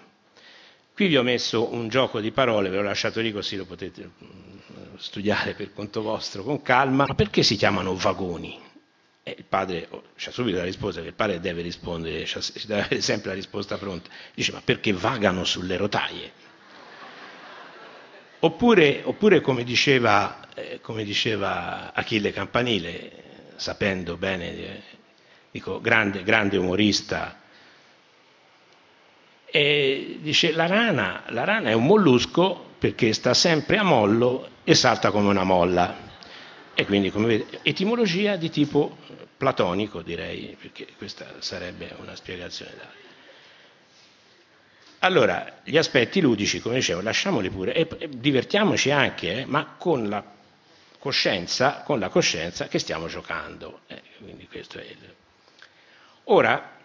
Qui 0.94 1.08
vi 1.08 1.16
ho 1.16 1.24
messo 1.24 1.72
un 1.72 1.88
gioco 1.88 2.20
di 2.20 2.32
parole, 2.32 2.68
ve 2.68 2.76
l'ho 2.76 2.84
lasciato 2.84 3.22
lì 3.22 3.32
così 3.32 3.56
lo 3.56 3.64
potete 3.64 4.04
mm, 4.04 4.96
studiare 4.98 5.54
per 5.54 5.72
conto 5.72 6.02
vostro 6.02 6.44
con 6.44 6.62
calma. 6.62 7.06
Ma 7.08 7.16
perché 7.16 7.42
si 7.42 7.56
chiamano 7.56 7.96
vagoni? 7.96 8.60
E 9.24 9.36
il 9.38 9.46
padre 9.46 9.88
oh, 9.92 10.04
c'ha 10.18 10.32
subito 10.32 10.58
la 10.58 10.66
risposta, 10.66 11.00
che 11.00 11.08
il 11.08 11.14
padre 11.14 11.40
deve 11.40 11.62
rispondere, 11.62 12.26
ci 12.26 12.68
deve 12.68 12.82
avere 12.82 13.00
sempre 13.00 13.30
la 13.30 13.36
risposta 13.36 13.78
pronta. 13.78 14.10
Dice, 14.34 14.52
ma 14.52 14.62
perché 14.62 14.92
vagano 14.92 15.46
sulle 15.46 15.78
rotaie? 15.78 16.43
Oppure, 18.44 19.02
oppure 19.06 19.40
come, 19.40 19.64
diceva, 19.64 20.50
eh, 20.54 20.82
come, 20.82 21.06
diceva, 21.06 21.94
Achille 21.94 22.34
Campanile, 22.34 23.12
sapendo 23.56 24.18
bene, 24.18 24.58
eh, 24.58 24.82
dico, 25.50 25.80
grande, 25.80 26.24
grande 26.24 26.58
umorista, 26.58 27.40
dice 29.50 30.52
la 30.52 30.66
rana, 30.66 31.24
la 31.28 31.46
rana 31.46 31.70
è 31.70 31.74
un 31.74 31.86
mollusco 31.86 32.72
perché 32.80 33.14
sta 33.14 33.34
sempre 33.34 33.78
a 33.78 33.84
mollo 33.84 34.50
e 34.66 34.76
salta 34.76 35.10
come 35.10 35.30
una 35.30 35.46
molla. 35.46 36.12
E 36.74 36.86
quindi, 36.86 37.12
come 37.12 37.28
vedete, 37.28 37.60
etimologia 37.62 38.36
di 38.36 38.50
tipo 38.50 38.98
platonico, 39.38 40.02
direi, 40.02 40.58
perché 40.60 40.88
questa 40.98 41.36
sarebbe 41.40 41.96
una 42.02 42.14
spiegazione. 42.14 43.02
Allora, 45.04 45.60
gli 45.64 45.78
aspetti 45.78 46.22
ludici, 46.22 46.62
come 46.62 46.76
dicevo, 46.76 47.02
lasciamoli 47.02 47.50
pure 47.50 47.74
e, 47.74 47.88
e 48.00 48.10
divertiamoci 48.10 48.90
anche, 48.90 49.40
eh, 49.40 49.46
ma 49.46 49.76
con 49.78 50.08
la 50.08 50.24
coscienza, 50.98 51.82
con 51.84 52.00
la 52.00 52.08
coscienza 52.08 52.70
che 52.70 52.80
stiamo 52.80 53.08
giocando. 53.08 53.82
Eh, 53.88 54.02
il... 54.26 55.16
Ora, 56.26 56.78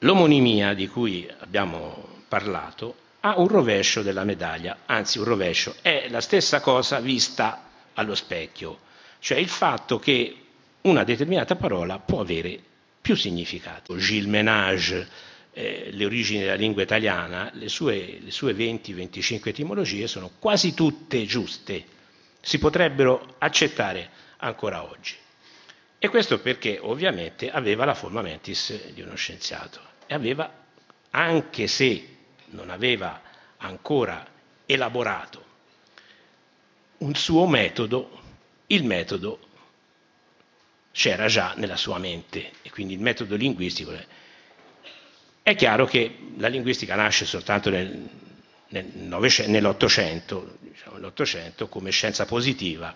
l'omonimia 0.00 0.74
di 0.74 0.86
cui 0.88 1.26
abbiamo 1.38 2.20
parlato 2.28 2.96
ha 3.20 3.38
un 3.38 3.48
rovescio 3.48 4.02
della 4.02 4.24
medaglia, 4.24 4.80
anzi 4.84 5.18
un 5.18 5.24
rovescio, 5.24 5.76
è 5.80 6.06
la 6.10 6.20
stessa 6.20 6.60
cosa 6.60 7.00
vista 7.00 7.62
allo 7.94 8.14
specchio, 8.14 8.80
cioè 9.20 9.38
il 9.38 9.48
fatto 9.48 9.98
che 9.98 10.36
una 10.82 11.02
determinata 11.02 11.56
parola 11.56 11.98
può 11.98 12.20
avere 12.20 12.60
più 13.00 13.16
significato. 13.16 13.96
Gilles 13.96 14.26
Ménage 14.26 15.08
eh, 15.58 15.88
le 15.90 16.04
origini 16.04 16.40
della 16.40 16.54
lingua 16.54 16.82
italiana, 16.82 17.50
le 17.54 17.70
sue, 17.70 18.18
le 18.20 18.30
sue 18.30 18.52
20-25 18.52 19.48
etimologie 19.48 20.06
sono 20.06 20.30
quasi 20.38 20.74
tutte 20.74 21.24
giuste, 21.24 21.82
si 22.42 22.58
potrebbero 22.58 23.36
accettare 23.38 24.10
ancora 24.36 24.84
oggi. 24.84 25.14
E 25.98 26.08
questo 26.08 26.40
perché 26.40 26.78
ovviamente 26.78 27.50
aveva 27.50 27.86
la 27.86 27.94
forma 27.94 28.20
mentis 28.20 28.92
di 28.92 29.00
uno 29.00 29.14
scienziato 29.14 29.80
e 30.06 30.12
aveva, 30.12 30.52
anche 31.12 31.66
se 31.68 32.06
non 32.50 32.68
aveva 32.68 33.22
ancora 33.56 34.26
elaborato 34.66 35.44
un 36.98 37.14
suo 37.14 37.46
metodo, 37.46 38.20
il 38.66 38.84
metodo 38.84 39.38
c'era 40.92 41.28
già 41.28 41.54
nella 41.56 41.76
sua 41.76 41.96
mente 41.96 42.52
e 42.60 42.70
quindi 42.70 42.92
il 42.92 43.00
metodo 43.00 43.36
linguistico 43.36 43.92
è 45.46 45.54
chiaro 45.54 45.86
che 45.86 46.12
la 46.38 46.48
linguistica 46.48 46.96
nasce 46.96 47.24
soltanto 47.24 47.70
nel, 47.70 48.08
nel 48.66 48.90
nell'Ottocento, 49.46 50.56
diciamo, 50.58 51.68
come 51.68 51.90
scienza 51.92 52.24
positiva 52.24 52.92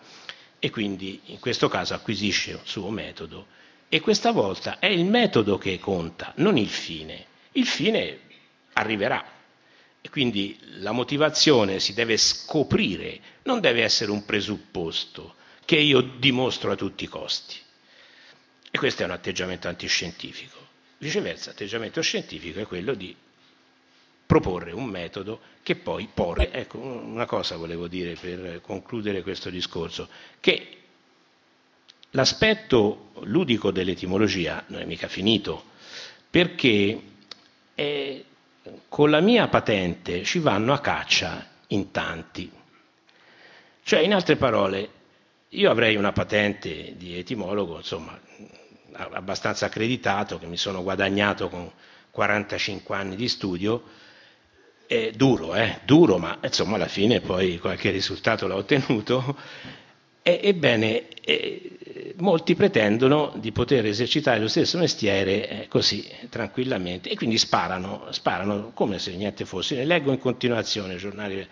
e 0.59 0.69
quindi 0.69 1.21
in 1.27 1.39
questo 1.39 1.69
caso 1.69 1.95
acquisisce 1.95 2.55
un 2.55 2.65
suo 2.65 2.91
metodo 2.91 3.47
e 3.89 4.01
questa 4.01 4.33
volta 4.33 4.81
è 4.81 4.87
il 4.87 5.05
metodo 5.05 5.59
che 5.59 5.79
conta, 5.79 6.33
non 6.39 6.57
il 6.57 6.69
fine. 6.69 7.25
Il 7.53 7.69
fine 7.69 8.19
arriverà 8.73 9.25
e 10.01 10.11
quindi 10.11 10.59
la 10.79 10.91
motivazione 10.91 11.79
si 11.79 11.95
deve 11.95 12.17
scoprire, 12.17 13.21
non 13.45 13.61
deve 13.61 13.85
essere 13.85 14.11
un 14.11 14.25
presupposto 14.25 15.37
che 15.65 15.77
io 15.77 16.01
dimostro 16.01 16.73
a 16.73 16.77
tutti 16.77 17.05
i 17.05 17.09
costi. 17.09 17.55
E 18.73 18.77
questo 18.77 19.03
è 19.03 19.05
un 19.05 19.13
atteggiamento 19.13 19.69
antiscientifico. 19.69 20.60
Viceversa, 21.01 21.51
l'atteggiamento 21.51 22.03
scientifico 22.03 22.61
è 22.61 22.67
quello 22.67 22.93
di 22.93 23.17
proporre 24.27 24.73
un 24.73 24.85
metodo 24.85 25.41
che 25.63 25.75
poi 25.77 26.11
porre. 26.13 26.53
Ecco, 26.53 26.77
una 26.77 27.25
cosa 27.25 27.57
volevo 27.57 27.89
dire 27.89 28.17
per 28.21 28.61
concludere 28.61 29.23
questo 29.23 29.49
discorso, 29.49 30.11
che 30.41 30.77
l'aspetto 32.11 33.13
ludico 33.23 33.71
dell'etimologia 33.71 34.63
non 34.67 34.83
è 34.83 34.85
mica 34.85 35.09
finito, 35.09 35.65
perché 36.29 37.01
è, 37.75 38.23
con 38.89 39.09
la 39.09 39.21
mia 39.21 39.49
patente 39.49 40.23
ci 40.25 40.39
vanno 40.39 40.75
a 40.75 40.81
caccia 40.81 41.49
in 41.69 41.91
tanti. 41.91 42.53
Cioè, 43.83 44.01
in 44.01 44.13
altre 44.13 44.37
parole, 44.37 44.91
io 45.49 45.71
avrei 45.71 45.97
una 45.97 46.13
patente 46.13 46.95
di 46.99 47.17
etimologo, 47.17 47.79
insomma, 47.79 48.21
abbastanza 48.93 49.67
accreditato, 49.67 50.39
che 50.39 50.47
mi 50.47 50.57
sono 50.57 50.83
guadagnato 50.83 51.49
con 51.49 51.71
45 52.11 52.97
anni 52.97 53.17
di 53.17 53.29
studio, 53.29 53.83
è 54.87 55.13
duro, 55.13 55.55
eh? 55.55 55.81
duro, 55.85 56.19
ma 56.19 56.39
insomma 56.43 56.75
alla 56.75 56.89
fine 56.89 57.21
poi 57.21 57.59
qualche 57.59 57.91
risultato 57.91 58.47
l'ho 58.47 58.57
ottenuto. 58.57 59.37
E, 60.23 60.41
ebbene, 60.43 61.07
eh, 61.23 62.15
molti 62.19 62.55
pretendono 62.55 63.33
di 63.37 63.53
poter 63.53 63.87
esercitare 63.87 64.41
lo 64.41 64.49
stesso 64.49 64.79
mestiere 64.79 65.49
eh, 65.49 65.69
così 65.69 66.07
tranquillamente 66.29 67.09
e 67.09 67.17
quindi 67.17 67.39
sparano, 67.39 68.07
sparano 68.11 68.73
come 68.75 68.99
se 68.99 69.15
niente 69.15 69.45
fosse. 69.45 69.77
Ne 69.77 69.85
leggo 69.85 70.11
in 70.11 70.19
continuazione 70.19 70.97
giornali. 70.97 71.47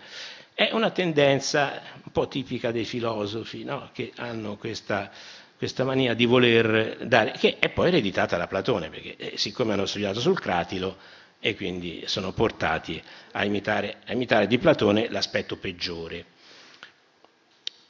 È 0.53 0.69
una 0.73 0.91
tendenza 0.91 1.81
un 2.03 2.11
po' 2.11 2.27
tipica 2.27 2.71
dei 2.71 2.83
filosofi 2.83 3.63
no? 3.63 3.89
che 3.93 4.11
hanno 4.17 4.57
questa 4.57 5.09
questa 5.59 5.83
mania 5.83 6.13
di 6.13 6.23
voler 6.23 7.05
dare, 7.05 7.33
che 7.37 7.57
è 7.59 7.67
poi 7.67 7.89
ereditata 7.89 8.37
da 8.37 8.47
Platone, 8.47 8.89
perché 8.89 9.17
eh, 9.17 9.37
siccome 9.37 9.73
hanno 9.73 9.85
studiato 9.85 10.21
sul 10.21 10.39
cratilo 10.39 10.95
e 11.37 11.53
quindi 11.53 12.03
sono 12.05 12.31
portati 12.31 13.01
a 13.33 13.43
imitare, 13.43 13.97
a 14.05 14.13
imitare 14.13 14.47
di 14.47 14.57
Platone 14.57 15.09
l'aspetto 15.09 15.57
peggiore. 15.57 16.25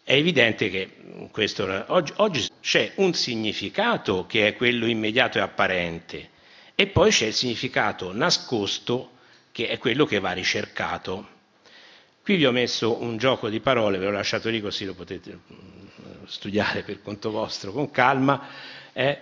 È 0.03 0.13
evidente 0.13 0.71
che 0.71 1.29
questo, 1.32 1.86
oggi, 1.89 2.12
oggi 2.15 2.47
c'è 2.60 2.93
un 2.95 3.13
significato 3.13 4.25
che 4.25 4.47
è 4.47 4.55
quello 4.55 4.88
immediato 4.88 5.38
e 5.38 5.41
apparente, 5.41 6.29
e 6.73 6.88
poi 6.88 7.12
c'è 7.12 7.27
il 7.27 7.36
significato 7.36 8.12
nascosto 8.12 9.12
che 9.51 9.67
è 9.67 9.77
quello 9.77 10.05
che 10.05 10.19
va 10.19 10.32
ricercato. 10.32 11.38
Qui 12.30 12.38
vi 12.38 12.46
ho 12.46 12.52
messo 12.52 13.02
un 13.02 13.18
gioco 13.18 13.50
di 13.50 13.60
parole, 13.60 13.98
ve 13.98 14.06
l'ho 14.06 14.12
lasciato 14.12 14.50
lì 14.50 14.62
così 14.62 14.86
lo 14.86 14.94
potete 14.94 15.36
studiare 16.28 16.84
per 16.84 17.02
conto 17.02 17.32
vostro 17.32 17.72
con 17.72 17.89
calma, 17.89 18.50
è, 18.94 19.20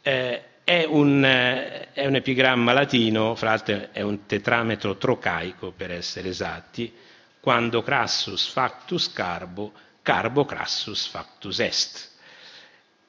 è, 0.00 0.42
è, 0.64 0.84
un, 0.88 1.22
è 1.22 2.04
un, 2.04 2.14
epigramma 2.16 2.72
latino, 2.72 3.36
fra 3.36 3.50
l'altro 3.50 3.90
è 3.92 4.00
un 4.00 4.26
tetrametro 4.26 4.96
trocaico 4.96 5.70
per 5.70 5.92
essere 5.92 6.30
esatti, 6.30 6.92
quando 7.38 7.80
crassus 7.80 8.48
factus 8.48 9.12
carbo, 9.12 9.72
carbo 10.02 10.44
crassus 10.44 11.06
factus 11.06 11.60
est. 11.60 12.10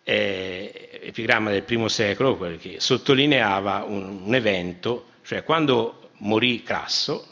eh, 0.04 1.00
epigramma 1.02 1.50
del 1.50 1.64
primo 1.64 1.88
secolo, 1.88 2.38
che 2.60 2.76
sottolineava 2.78 3.84
un, 3.84 4.26
un 4.26 4.36
evento, 4.36 5.08
cioè 5.24 5.44
quando 5.44 6.12
morì 6.18 6.62
Crasso, 6.62 7.30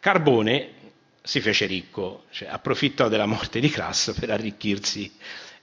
Carbone 0.00 0.78
si 1.22 1.40
fece 1.40 1.66
ricco, 1.66 2.24
cioè 2.30 2.48
approfittò 2.48 3.08
della 3.08 3.26
morte 3.26 3.60
di 3.60 3.68
Crasso 3.68 4.14
per 4.14 4.30
arricchirsi 4.30 5.12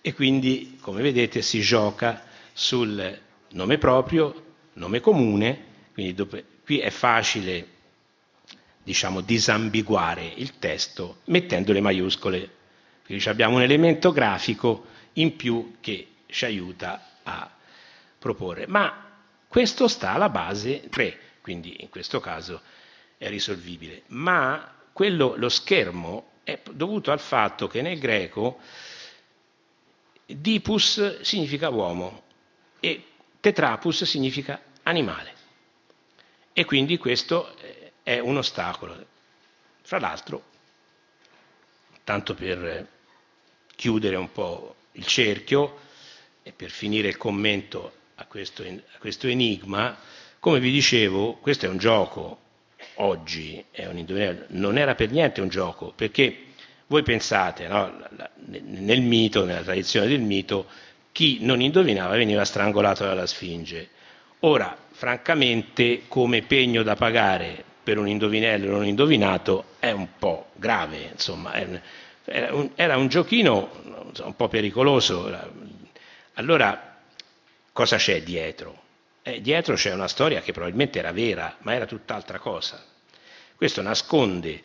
e 0.02 0.14
quindi, 0.14 0.78
come 0.82 1.02
vedete, 1.02 1.42
si 1.42 1.60
gioca 1.62 2.24
sul 2.54 3.20
nome 3.52 3.78
proprio, 3.78 4.46
nome 4.74 5.00
comune, 5.00 5.66
quindi 5.94 6.14
dopo, 6.14 6.40
qui 6.64 6.80
è 6.80 6.90
facile 6.90 7.76
diciamo, 8.84 9.22
disambiguare 9.22 10.26
il 10.26 10.60
testo 10.60 11.22
mettendo 11.26 11.74
le 11.74 11.82
maiuscole. 11.82 12.56
Quindi 13.04 13.28
abbiamo 13.28 13.56
un 13.56 13.62
elemento 13.62 14.12
grafico 14.12 14.86
in 15.14 15.36
più 15.36 15.78
che 15.82 16.08
ci 16.28 16.46
aiuta 16.46 17.18
a 17.24 17.50
proporre. 18.20 18.68
Ma 18.68 19.20
questo 19.48 19.88
sta 19.88 20.14
alla 20.14 20.30
base 20.30 20.88
3, 20.90 21.20
quindi 21.42 21.78
in 21.80 21.90
questo 21.90 22.20
caso 22.20 22.62
è 23.18 23.28
risolvibile. 23.28 24.04
Ma 24.08 24.77
quello, 24.98 25.36
lo 25.38 25.50
schermo 25.50 26.30
è 26.44 26.60
dovuto 26.72 27.12
al 27.12 27.20
fatto 27.20 27.68
che 27.68 27.84
nel 27.84 28.00
greco 28.00 28.58
dipus 30.26 31.22
significa 31.22 31.70
uomo 31.70 32.24
e 32.80 33.04
tetrapus 33.40 34.06
significa 34.06 34.60
animale. 34.82 35.36
E 36.52 36.66
quindi 36.66 36.98
questo 36.98 37.56
è 38.02 38.18
un 38.18 38.38
ostacolo. 38.38 39.06
Fra 39.84 40.00
l'altro, 40.00 40.44
tanto 42.04 42.34
per 42.34 42.88
chiudere 43.76 44.16
un 44.16 44.32
po' 44.32 44.78
il 44.94 45.06
cerchio 45.06 45.78
e 46.42 46.54
per 46.54 46.72
finire 46.72 47.08
il 47.08 47.18
commento 47.18 47.94
a 48.16 48.26
questo, 48.26 48.64
a 48.64 48.98
questo 48.98 49.28
enigma, 49.28 49.96
come 50.40 50.60
vi 50.60 50.72
dicevo, 50.72 51.36
questo 51.36 51.68
è 51.68 51.70
un 51.70 51.78
gioco, 51.78 52.46
oggi 52.98 53.64
è 53.72 53.86
un 53.86 53.98
indovinello, 53.98 54.46
non 54.50 54.78
era 54.78 54.96
per 54.96 55.12
niente 55.12 55.42
un 55.42 55.50
gioco, 55.50 55.92
perché 55.96 56.46
voi 56.88 57.04
pensate, 57.04 57.68
no, 57.68 57.92
nel 58.46 59.02
mito, 59.02 59.46
nella 59.46 59.62
tradizione 59.62 60.08
del 60.08 60.22
mito, 60.22 60.68
chi 61.12 61.40
non 61.42 61.62
indovinava 61.62 62.16
veniva 62.16 62.46
strangolato 62.46 63.04
dalla 63.04 63.26
Sfinge. 63.26 63.90
Ora, 64.42 64.76
francamente, 64.92 66.04
come 66.08 66.44
pegno 66.44 66.84
da 66.84 66.96
pagare 66.96 67.64
per 67.84 67.98
un 67.98 68.08
indovinello 68.08 68.70
non 68.70 68.86
indovinato 68.86 69.66
è 69.80 69.92
un 69.92 70.08
po' 70.18 70.48
grave, 70.54 71.10
insomma, 71.12 71.54
era 72.26 72.54
un, 72.54 72.70
era 72.76 72.98
un 72.98 73.08
giochino 73.08 73.70
un 74.24 74.36
po' 74.36 74.48
pericoloso. 74.48 75.34
Allora, 76.34 76.98
cosa 77.72 77.98
c'è 77.98 78.22
dietro? 78.22 78.84
Eh, 79.28 79.42
dietro 79.42 79.76
c'è 79.76 79.92
una 79.92 80.08
storia 80.08 80.40
che 80.40 80.54
probabilmente 80.54 81.00
era 81.00 81.12
vera, 81.12 81.58
ma 81.64 81.74
era 81.74 81.86
tutt'altra 81.86 82.40
cosa. 82.40 82.82
Questo 83.58 83.82
nasconde, 83.82 84.64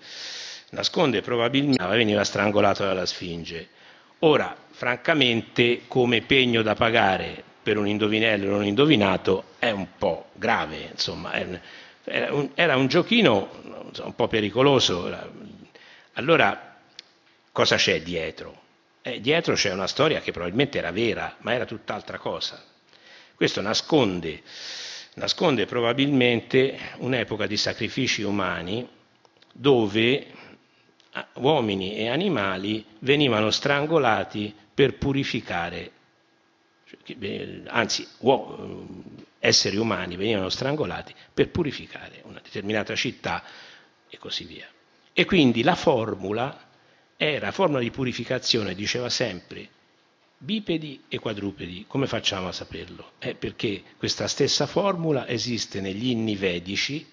nasconde 0.70 1.20
probabilmente 1.20 1.84
veniva 1.84 2.22
strangolato 2.22 2.84
dalla 2.84 3.04
Sfinge. 3.04 3.70
Ora, 4.20 4.56
francamente, 4.70 5.82
come 5.88 6.22
pegno 6.22 6.62
da 6.62 6.76
pagare 6.76 7.42
per 7.60 7.76
un 7.76 7.88
indovinello 7.88 8.50
non 8.50 8.64
indovinato 8.64 9.46
è 9.58 9.70
un 9.70 9.88
po' 9.98 10.26
grave, 10.34 10.90
insomma, 10.92 11.32
era 12.04 12.32
un, 12.32 12.50
era 12.54 12.76
un 12.76 12.86
giochino 12.86 13.90
un 14.04 14.14
po' 14.14 14.28
pericoloso. 14.28 15.12
Allora, 16.12 16.76
cosa 17.50 17.74
c'è 17.74 18.00
dietro? 18.00 18.60
Eh, 19.02 19.20
dietro 19.20 19.54
c'è 19.54 19.72
una 19.72 19.88
storia 19.88 20.20
che 20.20 20.30
probabilmente 20.30 20.78
era 20.78 20.92
vera, 20.92 21.34
ma 21.38 21.52
era 21.52 21.64
tutt'altra 21.64 22.18
cosa. 22.18 22.70
Questo 23.42 23.60
nasconde, 23.60 24.40
nasconde 25.14 25.66
probabilmente 25.66 26.78
un'epoca 26.98 27.48
di 27.48 27.56
sacrifici 27.56 28.22
umani 28.22 28.88
dove 29.52 30.26
uomini 31.32 31.96
e 31.96 32.08
animali 32.08 32.86
venivano 33.00 33.50
strangolati 33.50 34.54
per 34.72 34.96
purificare, 34.96 35.90
cioè, 36.86 37.62
anzi 37.66 38.06
esseri 39.40 39.76
umani 39.76 40.14
venivano 40.14 40.48
strangolati 40.48 41.12
per 41.34 41.48
purificare 41.48 42.20
una 42.26 42.40
determinata 42.40 42.94
città 42.94 43.42
e 44.08 44.18
così 44.18 44.44
via. 44.44 44.68
E 45.12 45.24
quindi 45.24 45.64
la 45.64 45.74
formula 45.74 46.68
era, 47.16 47.50
formula 47.50 47.80
di 47.80 47.90
purificazione 47.90 48.76
diceva 48.76 49.08
sempre 49.08 49.68
bipedi 50.42 51.04
e 51.08 51.20
quadrupedi. 51.20 51.84
Come 51.86 52.06
facciamo 52.06 52.48
a 52.48 52.52
saperlo? 52.52 53.12
Eh, 53.18 53.34
perché 53.34 53.82
questa 53.96 54.26
stessa 54.26 54.66
formula 54.66 55.28
esiste 55.28 55.80
negli 55.80 56.08
inni 56.08 56.34
vedici 56.34 57.06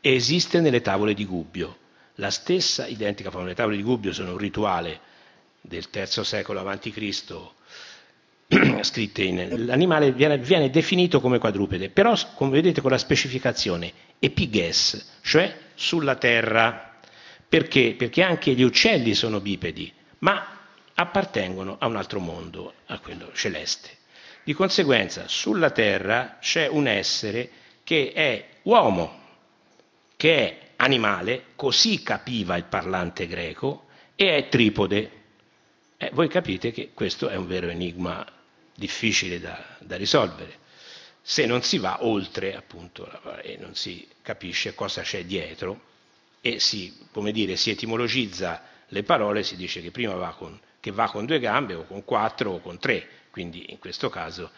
e 0.00 0.14
esiste 0.14 0.60
nelle 0.60 0.82
tavole 0.82 1.14
di 1.14 1.24
Gubbio. 1.24 1.78
La 2.16 2.30
stessa 2.30 2.86
identica 2.86 3.30
formula. 3.30 3.50
Le 3.50 3.56
tavole 3.56 3.76
di 3.76 3.82
Gubbio 3.82 4.12
sono 4.12 4.32
un 4.32 4.38
rituale 4.38 5.00
del 5.62 5.86
III 5.90 6.24
secolo 6.24 6.60
a.C. 6.60 7.22
scritte 8.84 9.22
in... 9.22 9.64
L'animale 9.64 10.12
viene, 10.12 10.38
viene, 10.38 10.70
definito 10.70 11.20
come 11.20 11.38
quadrupede, 11.38 11.88
però 11.88 12.14
come 12.34 12.50
vedete 12.50 12.82
con 12.82 12.90
la 12.90 12.98
specificazione 12.98 13.92
epiges, 14.18 15.18
cioè 15.22 15.56
sulla 15.74 16.16
terra. 16.16 16.98
Perché? 17.48 17.94
Perché 17.96 18.22
anche 18.22 18.52
gli 18.52 18.62
uccelli 18.62 19.14
sono 19.14 19.40
bipedi, 19.40 19.90
ma 20.18 20.55
appartengono 20.98 21.76
a 21.78 21.86
un 21.86 21.96
altro 21.96 22.20
mondo, 22.20 22.72
a 22.86 22.98
quello 22.98 23.30
celeste. 23.34 23.90
Di 24.42 24.54
conseguenza 24.54 25.28
sulla 25.28 25.70
terra 25.70 26.38
c'è 26.40 26.68
un 26.68 26.86
essere 26.86 27.50
che 27.84 28.12
è 28.12 28.48
uomo, 28.62 29.24
che 30.16 30.36
è 30.36 30.58
animale, 30.76 31.46
così 31.54 32.02
capiva 32.02 32.56
il 32.56 32.64
parlante 32.64 33.26
greco, 33.26 33.86
e 34.14 34.36
è 34.36 34.48
tripode. 34.48 35.10
Eh, 35.98 36.10
voi 36.12 36.28
capite 36.28 36.72
che 36.72 36.90
questo 36.94 37.28
è 37.28 37.36
un 37.36 37.46
vero 37.46 37.68
enigma 37.68 38.24
difficile 38.74 39.40
da, 39.40 39.62
da 39.80 39.96
risolvere, 39.96 40.58
se 41.20 41.44
non 41.44 41.62
si 41.62 41.78
va 41.78 42.04
oltre 42.04 42.54
appunto 42.54 43.10
e 43.42 43.56
non 43.58 43.74
si 43.74 44.06
capisce 44.22 44.74
cosa 44.74 45.02
c'è 45.02 45.24
dietro 45.24 45.80
e 46.40 46.60
si, 46.60 46.96
come 47.10 47.32
dire, 47.32 47.56
si 47.56 47.70
etimologizza 47.70 48.62
le 48.88 49.02
parole, 49.02 49.42
si 49.42 49.56
dice 49.56 49.82
che 49.82 49.90
prima 49.90 50.14
va 50.14 50.32
con 50.34 50.58
che 50.86 50.92
va 50.92 51.10
con 51.10 51.26
due 51.26 51.40
gambe 51.40 51.74
o 51.74 51.84
con 51.84 52.04
quattro 52.04 52.52
o 52.52 52.60
con 52.60 52.78
tre, 52.78 53.08
quindi 53.30 53.72
in 53.72 53.80
questo 53.80 54.08
caso 54.08 54.52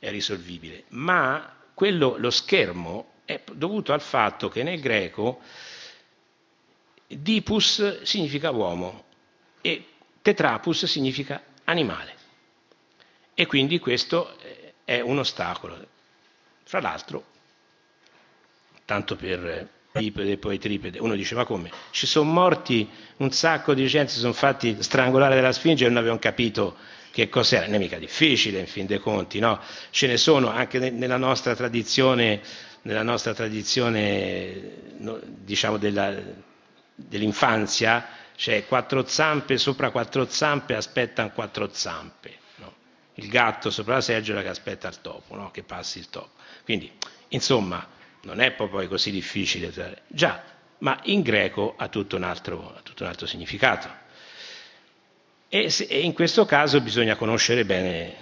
è 0.00 0.10
risolvibile. 0.10 0.82
Ma 0.88 1.54
quello, 1.72 2.16
lo 2.18 2.30
schermo 2.30 3.12
è 3.24 3.40
dovuto 3.52 3.92
al 3.92 4.00
fatto 4.00 4.48
che 4.48 4.64
nel 4.64 4.80
greco 4.80 5.40
dipus 7.06 8.02
significa 8.02 8.50
uomo 8.50 9.04
e 9.60 9.86
tetrapus 10.20 10.86
significa 10.86 11.40
animale. 11.62 12.16
E 13.32 13.46
quindi 13.46 13.78
questo 13.78 14.36
è 14.82 14.98
un 14.98 15.18
ostacolo. 15.18 15.86
Fra 16.64 16.80
l'altro, 16.80 17.24
tanto 18.84 19.14
per 19.14 19.68
bipede 19.98 20.38
poi 20.38 20.58
tripede. 20.58 20.98
Uno 20.98 21.14
dice 21.14 21.34
ma 21.34 21.44
come? 21.44 21.70
Ci 21.90 22.06
sono 22.06 22.30
morti 22.30 22.88
un 23.18 23.30
sacco 23.30 23.74
di 23.74 23.86
gente, 23.86 24.12
si 24.12 24.18
sono 24.18 24.32
fatti 24.32 24.76
strangolare 24.80 25.34
dalla 25.34 25.52
Sfinge 25.52 25.84
e 25.84 25.88
non 25.88 25.96
avevano 25.98 26.18
capito 26.18 26.76
che 27.10 27.28
cos'era. 27.28 27.66
Non 27.66 27.74
è 27.74 27.78
mica 27.78 27.98
difficile 27.98 28.60
in 28.60 28.66
fin 28.66 28.86
dei 28.86 28.98
conti, 28.98 29.38
no? 29.38 29.60
Ce 29.90 30.06
ne 30.06 30.16
sono 30.16 30.48
anche 30.48 30.78
nella 30.90 31.16
nostra 31.16 31.54
tradizione, 31.54 32.40
nella 32.82 33.02
nostra 33.02 33.34
tradizione 33.34 34.96
diciamo 35.26 35.76
della, 35.76 36.14
dell'infanzia, 36.94 38.06
c'è 38.36 38.66
quattro 38.66 39.04
zampe 39.06 39.58
sopra 39.58 39.90
quattro 39.90 40.26
zampe 40.28 40.74
aspettano 40.74 41.32
quattro 41.32 41.68
zampe. 41.72 42.36
Il 43.14 43.28
gatto 43.28 43.70
sopra 43.70 43.94
la 43.94 44.00
seggiola 44.00 44.42
che 44.42 44.48
aspetta 44.48 44.86
il 44.86 45.00
topo, 45.00 45.34
no? 45.34 45.50
che 45.50 45.64
passi 45.64 45.98
il 45.98 46.08
topo. 46.08 46.30
Quindi, 46.62 46.90
insomma, 47.28 47.84
non 48.28 48.40
è 48.40 48.52
poi 48.52 48.86
così 48.88 49.10
difficile. 49.10 49.72
Già, 50.06 50.42
ma 50.78 51.00
in 51.04 51.22
greco 51.22 51.74
ha 51.76 51.88
tutto 51.88 52.16
un 52.16 52.24
altro, 52.24 52.78
tutto 52.82 53.04
un 53.04 53.08
altro 53.08 53.26
significato. 53.26 53.88
E, 55.48 55.70
se, 55.70 55.84
e, 55.84 56.00
in 56.00 56.12
questo 56.12 56.44
caso 56.44 56.80
bisogna 56.82 57.16
conoscere 57.16 57.64
bene 57.64 58.14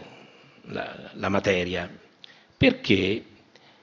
la, 0.67 1.11
la 1.15 1.29
materia, 1.29 1.91
perché 2.57 3.25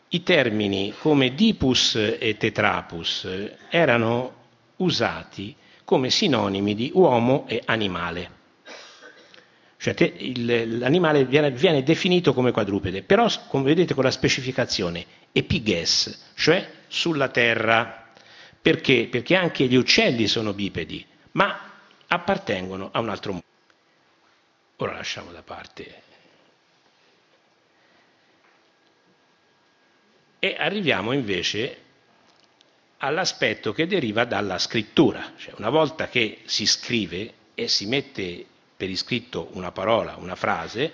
i 0.07 0.24
termini 0.24 0.93
come 0.97 1.34
dipus 1.34 1.95
e 1.95 2.38
tetrapus 2.38 3.28
erano 3.69 4.41
usati 4.78 5.53
come 5.84 6.09
sinonimi 6.09 6.74
di 6.74 6.91
uomo 6.93 7.45
e 7.47 7.61
animale. 7.65 8.41
Cioè, 9.84 9.95
te, 9.95 10.13
il, 10.17 10.77
l'animale 10.77 11.25
viene, 11.25 11.51
viene, 11.51 11.84
definito 11.84 12.34
come 12.34 12.51
quadrupede, 12.51 13.03
però 13.03 13.29
come 13.49 13.65
vedete 13.65 13.93
con 13.93 14.05
la 14.05 14.11
specificazione 14.11 15.05
epiges, 15.34 16.31
cioè 16.36 16.65
sulla 16.88 17.27
terra. 17.27 18.13
Perché? 18.61 19.09
Perché 19.11 19.36
anche 19.36 19.65
gli 19.65 19.75
uccelli 19.75 20.27
sono 20.27 20.53
bipedi, 20.53 21.05
ma 21.31 21.73
appartengono 22.07 22.91
a 22.93 23.01
un 23.01 23.09
altro 23.09 23.31
mondo. 23.34 23.45
Ora 24.77 24.93
lasciamo 24.93 25.34
da 25.34 25.41
parte. 25.41 26.01
E 30.39 30.55
arriviamo 30.57 31.11
invece 31.11 31.77
all'aspetto 32.99 33.73
che 33.73 33.86
deriva 33.86 34.23
dalla 34.23 34.57
scrittura. 34.57 35.34
Cioè, 35.36 35.55
una 35.57 35.69
volta 35.69 36.07
che 36.07 36.39
si 36.45 36.65
scrive 36.65 37.34
e 37.53 37.67
si 37.67 37.86
mette 37.86 38.45
per 38.84 38.91
iscritto 38.91 39.47
una 39.53 39.71
parola, 39.71 40.17
una 40.17 40.36
frase, 40.36 40.91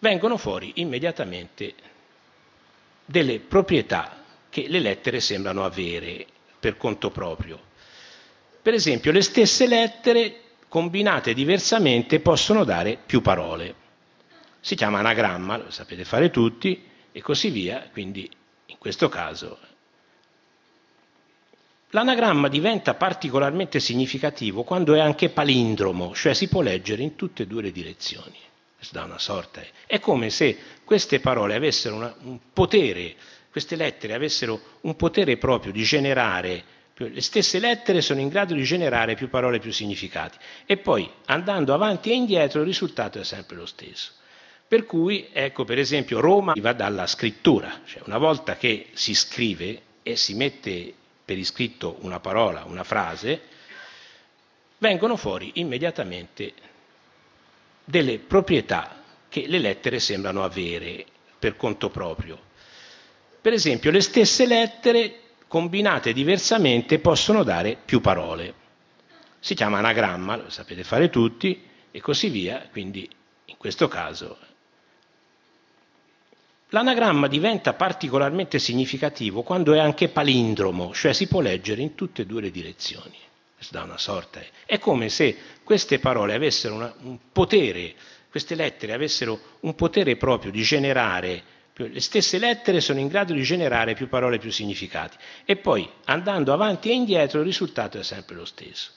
vengono 0.00 0.36
fuori 0.36 0.72
immediatamente 0.76 1.72
delle 3.06 3.38
proprietà 3.40 4.22
che 4.50 4.66
le 4.68 4.80
lettere 4.80 5.20
sembrano 5.20 5.64
avere 5.64 6.26
per 6.60 6.76
conto 6.76 7.10
proprio. 7.10 7.58
Per 8.60 8.74
esempio, 8.74 9.12
le 9.12 9.22
stesse 9.22 9.66
lettere 9.66 10.40
combinate 10.68 11.32
diversamente 11.32 12.20
possono 12.20 12.64
dare 12.64 12.98
più 13.04 13.22
parole. 13.22 13.74
Si 14.60 14.74
chiama 14.74 14.98
anagramma, 14.98 15.56
lo 15.56 15.70
sapete 15.70 16.04
fare 16.04 16.30
tutti, 16.30 16.86
e 17.12 17.22
così 17.22 17.48
via, 17.48 17.88
quindi 17.90 18.30
in 18.66 18.76
questo 18.76 19.08
caso 19.08 19.58
L'anagramma 21.94 22.48
diventa 22.48 22.94
particolarmente 22.94 23.78
significativo 23.78 24.62
quando 24.62 24.94
è 24.94 25.00
anche 25.00 25.28
palindromo, 25.28 26.14
cioè 26.14 26.32
si 26.32 26.48
può 26.48 26.62
leggere 26.62 27.02
in 27.02 27.16
tutte 27.16 27.42
e 27.42 27.46
due 27.46 27.60
le 27.60 27.70
direzioni. 27.70 28.38
Sorta. 29.18 29.60
È 29.86 30.00
come 30.00 30.30
se 30.30 30.56
queste 30.84 31.20
parole 31.20 31.54
avessero 31.54 31.94
una, 31.94 32.14
un 32.22 32.38
potere, 32.52 33.14
queste 33.50 33.76
lettere 33.76 34.14
avessero 34.14 34.60
un 34.80 34.96
potere 34.96 35.36
proprio 35.36 35.70
di 35.70 35.82
generare, 35.82 36.64
le 36.94 37.20
stesse 37.20 37.58
lettere 37.58 38.00
sono 38.00 38.20
in 38.20 38.28
grado 38.28 38.54
di 38.54 38.62
generare 38.62 39.14
più 39.14 39.28
parole, 39.28 39.58
più 39.58 39.70
significati. 39.70 40.38
E 40.64 40.78
poi 40.78 41.08
andando 41.26 41.74
avanti 41.74 42.10
e 42.10 42.14
indietro 42.14 42.60
il 42.60 42.66
risultato 42.66 43.20
è 43.20 43.24
sempre 43.24 43.56
lo 43.56 43.66
stesso. 43.66 44.12
Per 44.66 44.86
cui, 44.86 45.28
ecco, 45.30 45.64
per 45.64 45.78
esempio, 45.78 46.20
Roma 46.20 46.54
va 46.56 46.72
dalla 46.72 47.06
scrittura, 47.06 47.82
cioè 47.84 48.02
una 48.06 48.18
volta 48.18 48.56
che 48.56 48.86
si 48.94 49.14
scrive 49.14 49.82
e 50.02 50.16
si 50.16 50.34
mette 50.34 50.94
per 51.24 51.38
iscritto 51.38 51.98
una 52.00 52.20
parola, 52.20 52.64
una 52.64 52.84
frase, 52.84 53.40
vengono 54.78 55.16
fuori 55.16 55.52
immediatamente 55.54 56.52
delle 57.84 58.18
proprietà 58.18 59.02
che 59.28 59.46
le 59.46 59.58
lettere 59.58 60.00
sembrano 60.00 60.44
avere 60.44 61.06
per 61.38 61.56
conto 61.56 61.90
proprio. 61.90 62.38
Per 63.40 63.52
esempio, 63.52 63.90
le 63.90 64.00
stesse 64.00 64.46
lettere 64.46 65.20
combinate 65.48 66.12
diversamente 66.12 66.98
possono 66.98 67.42
dare 67.42 67.76
più 67.84 68.00
parole. 68.00 68.54
Si 69.38 69.54
chiama 69.54 69.78
anagramma, 69.78 70.36
lo 70.36 70.50
sapete 70.50 70.84
fare 70.84 71.10
tutti, 71.10 71.68
e 71.90 72.00
così 72.00 72.28
via, 72.28 72.68
quindi 72.70 73.08
in 73.46 73.56
questo 73.56 73.88
caso 73.88 74.38
L'anagramma 76.74 77.28
diventa 77.28 77.74
particolarmente 77.74 78.58
significativo 78.58 79.42
quando 79.42 79.74
è 79.74 79.78
anche 79.78 80.08
palindromo, 80.08 80.94
cioè 80.94 81.12
si 81.12 81.26
può 81.26 81.40
leggere 81.40 81.82
in 81.82 81.94
tutte 81.94 82.22
e 82.22 82.26
due 82.26 82.40
le 82.40 82.50
direzioni. 82.50 83.18
Dà 83.70 83.82
una 83.82 83.98
sorta. 83.98 84.40
È 84.64 84.78
come 84.78 85.10
se 85.10 85.36
queste 85.62 85.98
parole 85.98 86.34
avessero 86.34 86.74
una, 86.74 86.94
un 87.02 87.18
potere, 87.30 87.94
queste 88.30 88.54
lettere 88.54 88.94
avessero 88.94 89.38
un 89.60 89.74
potere 89.74 90.16
proprio 90.16 90.50
di 90.50 90.62
generare, 90.62 91.42
le 91.74 92.00
stesse 92.00 92.38
lettere 92.38 92.80
sono 92.80 93.00
in 93.00 93.08
grado 93.08 93.34
di 93.34 93.42
generare 93.42 93.92
più 93.92 94.08
parole, 94.08 94.38
più 94.38 94.50
significati. 94.50 95.16
E 95.44 95.56
poi 95.56 95.86
andando 96.06 96.54
avanti 96.54 96.90
e 96.90 96.94
indietro 96.94 97.40
il 97.40 97.46
risultato 97.46 97.98
è 97.98 98.02
sempre 98.02 98.34
lo 98.34 98.46
stesso. 98.46 98.92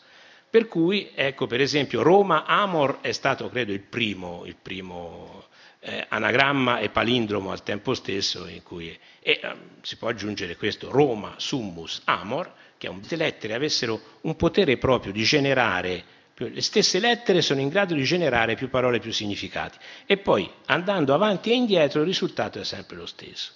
Per 0.49 0.69
cui, 0.69 1.11
ecco, 1.13 1.45
per 1.45 1.59
esempio, 1.59 2.01
Roma 2.01 2.45
Amor 2.45 2.99
è 3.01 3.11
stato, 3.11 3.49
credo, 3.49 3.73
il 3.73 3.81
primo, 3.81 4.43
il 4.45 4.55
primo 4.55 5.47
eh, 5.85 6.05
anagramma 6.09 6.79
e 6.79 6.89
palindromo 6.89 7.51
al 7.51 7.61
tempo 7.61 7.93
stesso, 7.93 8.47
in 8.47 8.63
cui 8.63 8.89
e 8.89 8.99
eh, 9.21 9.55
si 9.81 9.97
può 9.97 10.09
aggiungere 10.09 10.55
questo 10.55 10.89
Roma 10.89 11.35
summus 11.37 12.01
amor, 12.05 12.51
che 12.77 12.89
le 12.89 13.15
lettere 13.15 13.53
avessero 13.53 14.01
un 14.21 14.35
potere 14.35 14.77
proprio 14.77 15.11
di 15.11 15.23
generare, 15.23 16.03
le 16.35 16.61
stesse 16.61 16.99
lettere 16.99 17.41
sono 17.41 17.61
in 17.61 17.69
grado 17.69 17.93
di 17.93 18.03
generare 18.03 18.55
più 18.55 18.67
parole, 18.69 18.99
più 18.99 19.13
significati, 19.13 19.77
e 20.05 20.17
poi 20.17 20.49
andando 20.65 21.13
avanti 21.13 21.51
e 21.51 21.55
indietro 21.55 22.01
il 22.01 22.07
risultato 22.07 22.59
è 22.59 22.65
sempre 22.65 22.97
lo 22.97 23.05
stesso. 23.05 23.51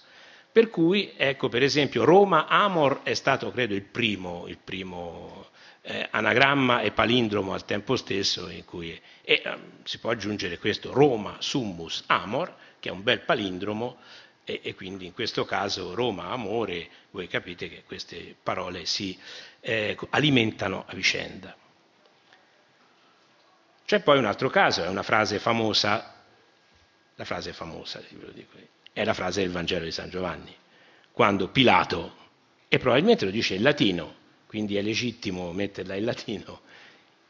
Per 0.51 0.69
cui, 0.69 1.13
ecco, 1.17 1.49
per 1.49 1.63
esempio, 1.63 2.05
Roma 2.05 2.47
Amor 2.47 3.01
è 3.03 3.13
stato, 3.15 3.51
credo, 3.51 3.73
il 3.73 3.83
primo, 3.83 4.45
il 4.47 4.57
primo 4.63 5.48
eh, 5.89 6.07
anagramma 6.11 6.81
e 6.81 6.91
palindromo 6.91 7.53
al 7.53 7.65
tempo 7.65 7.95
stesso, 7.95 8.47
in 8.49 8.63
cui 8.63 8.91
e 8.91 9.41
eh, 9.43 9.57
si 9.83 9.97
può 9.97 10.11
aggiungere 10.11 10.59
questo 10.59 10.93
Roma 10.93 11.37
summus 11.39 12.03
amor, 12.05 12.55
che 12.79 12.89
è 12.89 12.91
un 12.91 13.01
bel 13.01 13.21
palindromo, 13.21 13.97
e, 14.43 14.59
e, 14.63 14.75
quindi 14.75 15.07
in 15.07 15.13
questo 15.13 15.45
caso 15.45 15.95
Roma 15.95 16.29
amore, 16.29 16.89
voi 17.09 17.27
capite 17.27 17.69
che 17.69 17.83
queste 17.85 18.35
parole 18.41 18.85
si 18.85 19.17
eh, 19.61 19.97
alimentano 20.11 20.85
a 20.87 20.93
vicenda. 20.93 21.55
C'è 23.83 24.01
poi 24.01 24.19
un 24.19 24.25
altro 24.25 24.51
caso, 24.51 24.83
è 24.83 24.87
una 24.87 25.01
frase 25.01 25.39
famosa, 25.39 26.23
la 27.15 27.25
frase 27.25 27.51
famosa, 27.51 27.99
è 28.93 29.03
la 29.03 29.13
frase 29.15 29.41
del 29.41 29.49
Vangelo 29.49 29.85
di 29.85 29.91
San 29.91 30.11
Giovanni, 30.11 30.55
quando 31.11 31.47
Pilato, 31.47 32.15
e 32.67 32.77
probabilmente 32.77 33.25
lo 33.25 33.31
dice 33.31 33.55
in 33.55 33.63
latino, 33.63 34.17
quindi 34.49 34.77
è 34.77 34.81
legittimo 34.81 35.51
metterla 35.51 35.93
in 35.93 36.05
latino, 36.05 36.61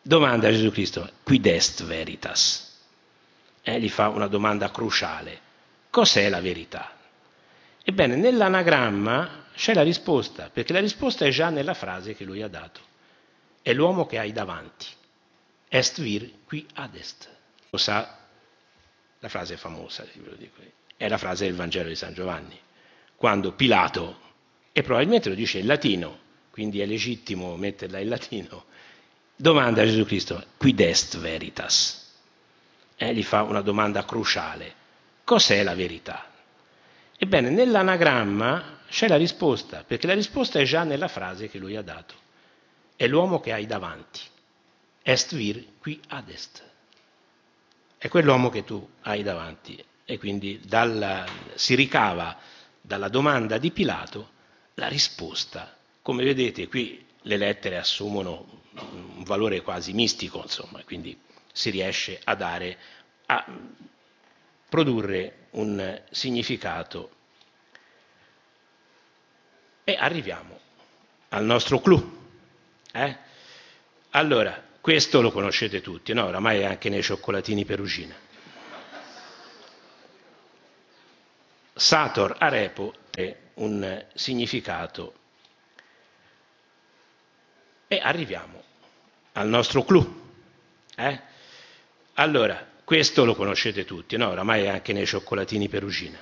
domanda 0.02 0.48
a 0.48 0.52
Gesù 0.52 0.72
Cristo, 0.72 1.12
quid 1.22 1.46
est 1.48 1.84
veritas? 1.84 2.80
Eh, 3.62 3.78
gli 3.78 3.90
fa 3.90 4.08
una 4.08 4.28
domanda 4.28 4.72
cruciale, 4.72 5.38
cos'è 5.90 6.30
la 6.30 6.40
verità? 6.40 6.98
Ebbene, 7.84 8.16
nell'anagramma 8.16 9.48
c'è 9.54 9.74
la 9.74 9.84
risposta, 9.84 10.50
perché 10.50 10.72
la 10.72 10.80
risposta 10.80 11.26
è 11.26 11.30
già 11.30 11.50
nella 11.50 11.74
frase 11.74 12.16
che 12.16 12.24
lui 12.24 12.42
ha 12.42 12.48
dato. 12.48 12.80
È 13.62 13.74
l'uomo 13.74 14.06
che 14.06 14.18
hai 14.18 14.32
davanti. 14.32 14.86
Est 15.68 16.00
vir 16.00 16.32
qui 16.46 16.66
ad 16.76 16.96
est. 16.96 17.30
Lo 17.70 17.78
sa, 17.78 18.18
la 19.20 19.28
frase 19.28 19.58
famosa, 19.58 20.06
è 20.96 21.08
la 21.10 21.18
frase 21.18 21.48
del 21.48 21.56
Vangelo 21.56 21.90
di 21.90 21.96
San 21.96 22.14
Giovanni, 22.14 22.58
quando 23.18 23.52
Pilato, 23.52 24.20
e 24.72 24.84
probabilmente 24.84 25.28
lo 25.28 25.36
dice 25.36 25.58
in 25.58 25.66
latino, 25.66 26.28
quindi 26.52 26.82
è 26.82 26.86
legittimo 26.86 27.56
metterla 27.56 28.00
in 28.00 28.10
latino, 28.10 28.66
domanda 29.36 29.82
a 29.82 29.86
Gesù 29.86 30.06
Cristo, 30.06 30.44
quid 30.58 30.80
est 30.80 31.18
veritas? 31.18 31.98
Eh, 32.96 33.14
gli 33.14 33.24
fa 33.24 33.44
una 33.44 33.62
domanda 33.62 34.04
cruciale, 34.04 34.74
cos'è 35.24 35.64
la 35.64 35.76
verità? 35.76 36.30
Ebbene, 37.18 37.50
nell'anagramma 37.50 38.80
c'è 38.90 39.08
la 39.08 39.18
risposta, 39.18 39.84
perché 39.86 40.08
la 40.08 40.14
risposta 40.14 40.60
è 40.60 40.64
già 40.64 40.84
nella 40.84 41.08
frase 41.08 41.50
che 41.50 41.58
lui 41.58 41.76
ha 41.76 41.82
dato. 41.82 42.16
È 42.96 43.08
l'uomo 43.08 43.40
che 43.40 43.54
hai 43.54 43.66
davanti. 43.66 44.20
Est 45.02 45.36
vir 45.36 45.66
qui 45.80 46.02
ad 46.10 46.30
est. 46.30 46.64
È 47.98 48.08
quell'uomo 48.10 48.50
che 48.50 48.64
tu 48.64 48.86
hai 49.02 49.24
davanti. 49.24 49.82
E 50.04 50.18
quindi 50.18 50.60
dalla, 50.66 51.26
si 51.54 51.76
ricava 51.76 52.38
dalla 52.82 53.10
domanda 53.10 53.58
di 53.58 53.72
Pilato 53.72 54.32
la 54.74 54.88
risposta 54.88 55.78
come 56.10 56.24
vedete 56.24 56.68
qui 56.68 57.06
le 57.22 57.38
lettere 57.38 57.78
assumono 57.78 58.64
un 58.80 59.24
valore 59.26 59.62
quasi 59.62 59.94
mistico, 59.94 60.42
insomma, 60.42 60.84
quindi 60.84 61.16
si 61.54 61.70
riesce 61.70 62.20
a 62.24 62.34
dare, 62.34 62.80
a 63.28 63.46
produrre 64.68 65.50
un 65.52 66.02
significato. 66.10 67.12
E 69.84 69.96
arriviamo 70.00 70.60
al 71.30 71.46
nostro 71.46 71.80
clou. 71.80 72.18
Eh? 72.92 73.18
Allora, 74.10 74.66
questo 74.82 75.22
lo 75.22 75.30
conoscete 75.32 75.80
tutti, 75.80 76.12
no? 76.14 76.26
Oramai 76.26 76.62
è 76.62 76.66
anche 76.66 76.90
nei 76.90 77.04
cioccolatini 77.04 77.66
perugina. 77.66 78.16
Sator 81.76 82.36
arepo 82.40 82.96
è 83.12 83.38
un 83.54 84.06
significato 84.16 85.14
e 87.90 88.00
arriviamo 88.02 88.64
al 89.34 89.48
nostro 89.48 89.84
clou. 89.84 90.22
Eh? 90.96 91.20
Allora, 92.14 92.66
questo 92.84 93.26
lo 93.26 93.36
conoscete 93.36 93.84
tutti, 93.84 94.16
no? 94.16 94.30
Oramai 94.30 94.64
è 94.64 94.68
anche 94.68 94.94
nei 94.94 95.08
cioccolatini 95.08 95.68
perugina. 95.68 96.20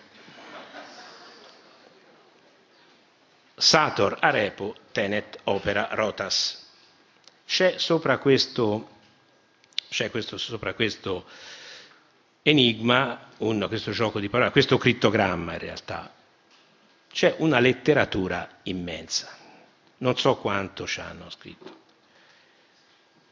Sator 3.53 4.17
arepo 4.21 4.75
tenet 4.91 5.39
opera 5.43 5.89
rotas. 5.91 6.65
C'è 7.45 7.77
sopra 7.77 8.17
questo, 8.19 8.89
c'è 9.89 10.09
questo, 10.09 10.37
sopra 10.37 10.73
questo 10.73 11.25
enigma, 12.43 13.29
un, 13.39 13.65
questo 13.67 13.91
gioco 13.91 14.21
di 14.21 14.29
parole, 14.29 14.51
questo 14.51 14.77
crittogramma 14.77 15.53
in 15.53 15.59
realtà, 15.59 16.13
c'è 17.11 17.35
una 17.39 17.59
letteratura 17.59 18.59
immensa 18.63 19.46
non 19.97 20.17
so 20.17 20.35
quanto 20.37 20.85
ci 20.85 20.99
hanno 20.99 21.29
scritto. 21.29 21.85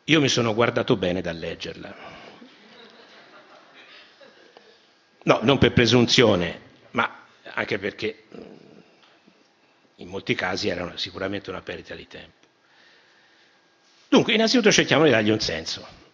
Io 0.05 0.22
mi 0.22 0.30
sono 0.30 0.53
guardato 0.53 0.95
bene 0.95 1.22
dal 1.22 1.38
leggerla. 1.38 2.24
No, 5.24 5.39
non 5.41 5.57
per 5.57 5.74
presunzione, 5.74 6.61
ma 6.91 7.24
anche 7.53 7.80
perché 7.80 8.26
in 9.95 10.07
molti 10.07 10.36
casi 10.36 10.68
era 10.68 10.95
sicuramente 10.97 11.49
una 11.49 11.61
perdita 11.61 11.95
di 11.95 12.07
tempo. 12.07 12.45
Dunque, 14.07 14.34
innanzitutto 14.34 14.72
cerchiamo 14.72 15.05
di 15.05 15.09
dargli 15.09 15.32
un 15.32 15.39
senso. 15.39 16.05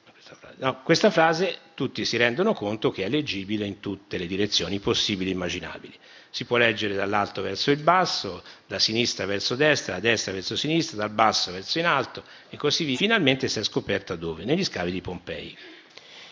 No, 0.61 0.83
questa 0.83 1.09
frase 1.09 1.57
tutti 1.73 2.05
si 2.05 2.17
rendono 2.17 2.53
conto 2.53 2.91
che 2.91 3.03
è 3.03 3.09
leggibile 3.09 3.65
in 3.65 3.79
tutte 3.79 4.19
le 4.19 4.27
direzioni 4.27 4.77
possibili 4.77 5.31
e 5.31 5.33
immaginabili. 5.33 5.97
Si 6.29 6.45
può 6.45 6.57
leggere 6.57 6.93
dall'alto 6.93 7.41
verso 7.41 7.71
il 7.71 7.79
basso, 7.79 8.43
da 8.67 8.77
sinistra 8.77 9.25
verso 9.25 9.55
destra, 9.55 9.95
da 9.95 10.01
destra 10.01 10.31
verso 10.31 10.55
sinistra, 10.55 10.97
dal 10.97 11.09
basso 11.09 11.51
verso 11.51 11.79
in 11.79 11.87
alto 11.87 12.23
e 12.47 12.57
così 12.57 12.83
via. 12.83 12.95
Finalmente 12.95 13.47
si 13.47 13.57
è 13.57 13.63
scoperta 13.63 14.15
dove? 14.15 14.45
Negli 14.45 14.63
scavi 14.63 14.91
di 14.91 15.01
Pompei. 15.01 15.57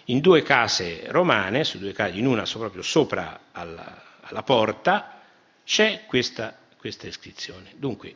In 0.06 0.20
due 0.20 0.44
case 0.44 1.06
romane, 1.08 1.66
due 1.74 1.94
case, 1.94 2.16
in 2.16 2.28
una 2.28 2.44
proprio 2.44 2.84
sopra 2.84 3.48
alla, 3.52 4.20
alla 4.22 4.44
porta, 4.44 5.22
c'è 5.66 6.04
questa, 6.06 6.56
questa, 6.78 7.08
iscrizione. 7.08 7.72
Dunque, 7.78 8.16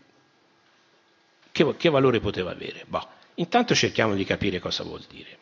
che, 1.51 1.75
che 1.75 1.89
valore 1.89 2.19
poteva 2.19 2.51
avere? 2.51 2.85
Boh, 2.85 3.07
intanto 3.35 3.73
cerchiamo 3.73 4.13
di 4.13 4.25
capire 4.25 4.59
cosa 4.59 4.83
vuol 4.83 5.03
dire. 5.09 5.41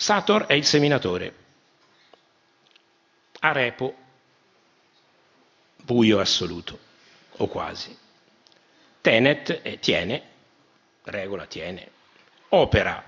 Sator 0.00 0.46
è 0.46 0.52
il 0.52 0.64
seminatore, 0.64 1.34
Arepo 3.40 3.96
buio 5.74 6.20
assoluto, 6.20 6.78
o 7.38 7.48
quasi. 7.48 7.98
Tenet 9.00 9.60
è 9.60 9.80
tiene, 9.80 10.22
regola 11.02 11.46
tiene, 11.46 11.90
opera 12.50 13.02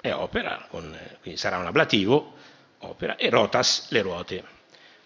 è 0.00 0.10
opera, 0.14 0.66
con, 0.70 0.98
quindi 1.20 1.38
sarà 1.38 1.58
un 1.58 1.66
ablativo, 1.66 2.32
opera, 2.78 3.16
e 3.16 3.28
rotas 3.28 3.90
le 3.90 4.00
ruote. 4.00 4.42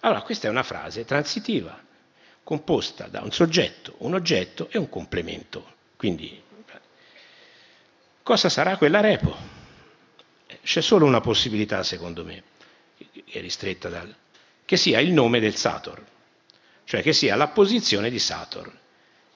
Allora, 0.00 0.22
questa 0.22 0.46
è 0.46 0.50
una 0.50 0.62
frase 0.62 1.04
transitiva, 1.04 1.76
composta 2.44 3.08
da 3.08 3.20
un 3.22 3.32
soggetto, 3.32 3.96
un 3.98 4.14
oggetto 4.14 4.68
e 4.70 4.78
un 4.78 4.88
complemento. 4.88 5.74
Quindi, 5.96 6.40
cosa 8.22 8.48
sarà 8.48 8.76
quella 8.76 9.00
repo? 9.00 9.57
C'è 10.68 10.82
solo 10.82 11.06
una 11.06 11.20
possibilità, 11.20 11.82
secondo 11.82 12.24
me, 12.24 12.42
che 12.96 13.24
è 13.24 13.40
ristretta 13.40 13.88
dal... 13.88 14.14
che 14.64 14.76
sia 14.76 15.00
il 15.00 15.12
nome 15.12 15.40
del 15.40 15.54
Sator 15.54 16.04
cioè 16.88 17.02
che 17.02 17.12
sia 17.12 17.36
la 17.36 17.48
posizione 17.48 18.08
di 18.08 18.18
Saturn. 18.18 18.72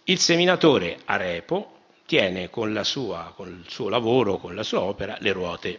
Il 0.05 0.19
seminatore 0.19 1.01
Arepo 1.05 1.81
tiene 2.07 2.49
con, 2.49 2.81
sua, 2.83 3.35
con 3.37 3.49
il 3.63 3.71
suo 3.71 3.91
lavoro, 3.91 4.39
con 4.39 4.55
la 4.55 4.63
sua 4.63 4.81
opera, 4.81 5.19
le 5.21 5.33
ruote. 5.33 5.79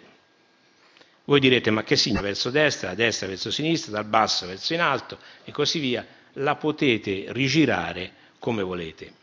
Voi 1.24 1.39
direte, 1.39 1.72
ma 1.72 1.82
che 1.82 1.95
significa? 1.95 2.28
Verso 2.28 2.51
destra, 2.51 2.89
da 2.89 2.93
destra 2.93 3.26
verso 3.26 3.49
sinistra, 3.49 3.91
dal 3.91 4.06
basso 4.06 4.45
verso 4.45 4.76
in 4.76 4.82
alto 4.82 5.18
e 5.43 5.51
così 5.51 5.80
via. 5.80 6.06
La 6.34 6.58
potete 6.58 7.26
rigirare 7.30 8.14
come 8.38 8.62
volete. 8.62 9.14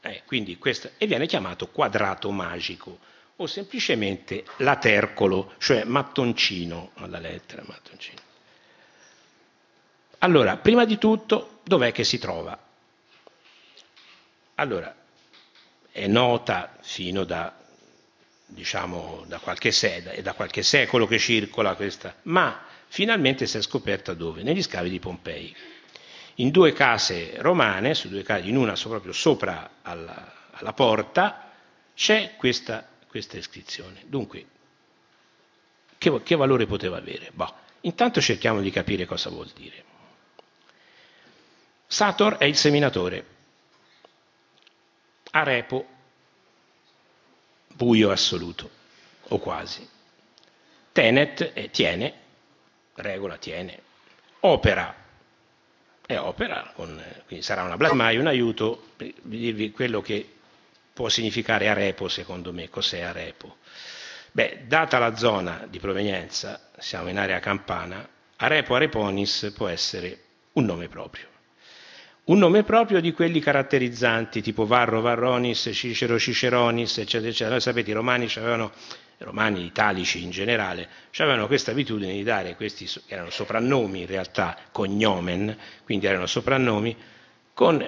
Eh, 0.00 0.22
questo, 0.56 0.90
e 0.98 1.06
viene 1.08 1.26
chiamato 1.26 1.66
quadrato 1.66 2.30
magico 2.30 3.00
o 3.40 3.46
semplicemente 3.46 4.44
latercolo, 4.58 5.54
cioè 5.58 5.84
mattoncino 5.84 6.90
alla 6.94 7.18
lettera. 7.18 7.62
Mattoncino. 7.66 8.20
Allora, 10.18 10.56
prima 10.56 10.84
di 10.84 10.98
tutto, 10.98 11.60
dov'è 11.62 11.92
che 11.92 12.02
si 12.02 12.18
trova? 12.18 12.58
Allora, 14.56 14.92
è 15.92 16.06
nota 16.08 16.76
fino 16.80 17.22
da, 17.22 17.54
diciamo, 18.46 19.24
da 19.28 19.38
qualche, 19.38 19.70
se- 19.70 20.20
da 20.20 20.32
qualche 20.32 20.64
secolo 20.64 21.06
che 21.06 21.18
circola 21.18 21.76
questa, 21.76 22.16
ma 22.22 22.64
finalmente 22.88 23.46
si 23.46 23.56
è 23.56 23.62
scoperta 23.62 24.14
dove? 24.14 24.42
Negli 24.42 24.62
scavi 24.62 24.90
di 24.90 24.98
Pompei. 24.98 25.54
In 26.36 26.50
due 26.50 26.72
case 26.72 27.34
romane, 27.36 27.94
due 28.04 28.22
case, 28.24 28.48
in 28.48 28.56
una 28.56 28.74
proprio 28.74 29.12
sopra 29.12 29.70
alla, 29.82 30.34
alla 30.50 30.72
porta, 30.72 31.52
c'è 31.94 32.34
questa, 32.36 32.86
questa, 33.08 33.36
iscrizione. 33.36 34.02
Dunque, 34.06 34.46
che, 35.98 36.22
che 36.22 36.36
valore 36.36 36.66
poteva 36.66 36.98
avere? 36.98 37.30
Boh, 37.32 37.52
intanto 37.82 38.20
cerchiamo 38.20 38.60
di 38.60 38.70
capire 38.70 39.06
cosa 39.06 39.30
vuol 39.30 39.50
dire. 39.54 39.84
Sator 41.86 42.36
è 42.36 42.44
il 42.44 42.56
seminatore. 42.56 43.36
Arepo, 45.30 45.86
buio 47.68 48.10
assoluto, 48.10 48.70
o 49.28 49.38
quasi. 49.38 49.88
Tenet 50.92 51.52
è 51.52 51.70
tiene, 51.70 52.14
regola 52.94 53.36
tiene. 53.36 53.82
Opera 54.40 55.06
è 56.08 56.18
opera, 56.18 56.72
con, 56.74 57.04
quindi 57.26 57.44
sarà 57.44 57.64
una 57.64 57.76
blasmai, 57.76 58.16
un 58.16 58.26
aiuto 58.26 58.92
per 58.96 59.12
dirvi 59.20 59.72
quello 59.72 60.00
che 60.00 60.36
può 60.98 61.08
significare 61.08 61.68
arepo 61.68 62.08
secondo 62.08 62.52
me. 62.52 62.68
Cos'è 62.68 63.02
arepo? 63.02 63.58
Beh, 64.32 64.64
data 64.66 64.98
la 64.98 65.14
zona 65.14 65.64
di 65.70 65.78
provenienza, 65.78 66.70
siamo 66.76 67.08
in 67.08 67.18
area 67.18 67.38
campana, 67.38 68.04
arepo 68.34 68.74
areponis 68.74 69.52
può 69.54 69.68
essere 69.68 70.18
un 70.54 70.64
nome 70.64 70.88
proprio 70.88 71.26
un 72.24 72.36
nome 72.36 72.62
proprio 72.62 73.00
di 73.00 73.12
quelli 73.12 73.40
caratterizzanti, 73.40 74.42
tipo 74.42 74.66
Varro, 74.66 75.00
Varronis, 75.00 75.70
Cicero, 75.72 76.18
Ciceronis, 76.18 76.98
eccetera, 76.98 77.30
eccetera. 77.30 77.52
Noi 77.52 77.60
sapete, 77.62 77.88
i 77.88 77.94
romani 77.94 78.30
avevano, 78.36 78.72
romani 79.18 79.64
italici 79.64 80.22
in 80.22 80.28
generale, 80.28 80.90
avevano 81.16 81.46
questa 81.46 81.70
abitudine 81.70 82.12
di 82.12 82.22
dare 82.24 82.54
questi, 82.54 82.86
erano 83.06 83.30
soprannomi 83.30 84.00
in 84.00 84.06
realtà, 84.06 84.58
cognomen, 84.70 85.56
quindi 85.84 86.04
erano 86.04 86.26
soprannomi, 86.26 86.94
con 87.54 87.82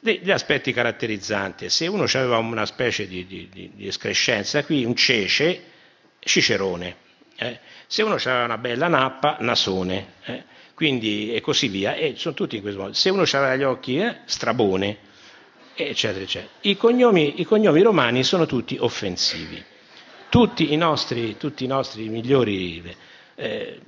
degli 0.00 0.30
aspetti 0.30 0.72
caratterizzanti. 0.72 1.68
Se 1.68 1.86
uno 1.86 2.04
aveva 2.04 2.38
una 2.38 2.66
specie 2.66 3.06
di, 3.06 3.26
di, 3.26 3.48
di 3.74 3.86
escrescenza 3.86 4.64
qui, 4.64 4.84
un 4.84 4.94
cece, 4.94 5.70
Cicerone. 6.18 6.96
Eh? 7.36 7.58
Se 7.86 8.02
uno 8.02 8.14
aveva 8.14 8.44
una 8.44 8.58
bella 8.58 8.88
nappa, 8.88 9.36
Nasone. 9.40 10.12
Eh? 10.24 10.44
quindi, 10.82 11.32
e 11.32 11.40
così 11.40 11.68
via, 11.68 11.94
e 11.94 12.14
sono 12.16 12.34
tutti 12.34 12.56
in 12.56 12.62
questo 12.62 12.80
modo. 12.80 12.92
Se 12.92 13.08
uno 13.08 13.22
aveva 13.22 13.54
gli 13.54 13.62
occhi, 13.62 13.98
eh, 13.98 14.16
strabone, 14.24 14.98
eccetera, 15.74 16.24
eccetera. 16.24 16.50
I 16.62 16.76
cognomi, 16.76 17.40
I 17.40 17.44
cognomi, 17.44 17.80
romani 17.82 18.24
sono 18.24 18.46
tutti 18.46 18.76
offensivi. 18.80 19.62
Tutti 20.28 20.72
i 20.72 20.76
nostri, 20.76 21.36
tutti 21.36 21.62
i 21.62 21.68
nostri 21.68 22.08
migliori, 22.08 22.82
eh, 23.36 23.80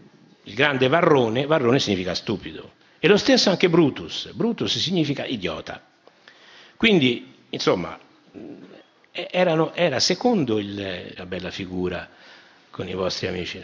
il 0.44 0.54
grande 0.54 0.86
Varrone, 0.86 1.46
Varrone 1.46 1.80
significa 1.80 2.14
stupido. 2.14 2.74
E 3.00 3.08
lo 3.08 3.16
stesso 3.16 3.50
anche 3.50 3.68
Brutus, 3.68 4.30
Brutus 4.32 4.78
significa 4.78 5.24
idiota. 5.24 5.82
Quindi, 6.84 7.34
insomma, 7.48 7.98
erano, 9.10 9.72
era 9.72 9.98
secondo 10.00 10.58
il, 10.58 11.14
la 11.16 11.24
bella 11.24 11.50
figura 11.50 12.06
con 12.68 12.86
i 12.86 12.92
vostri 12.92 13.26
amici. 13.26 13.58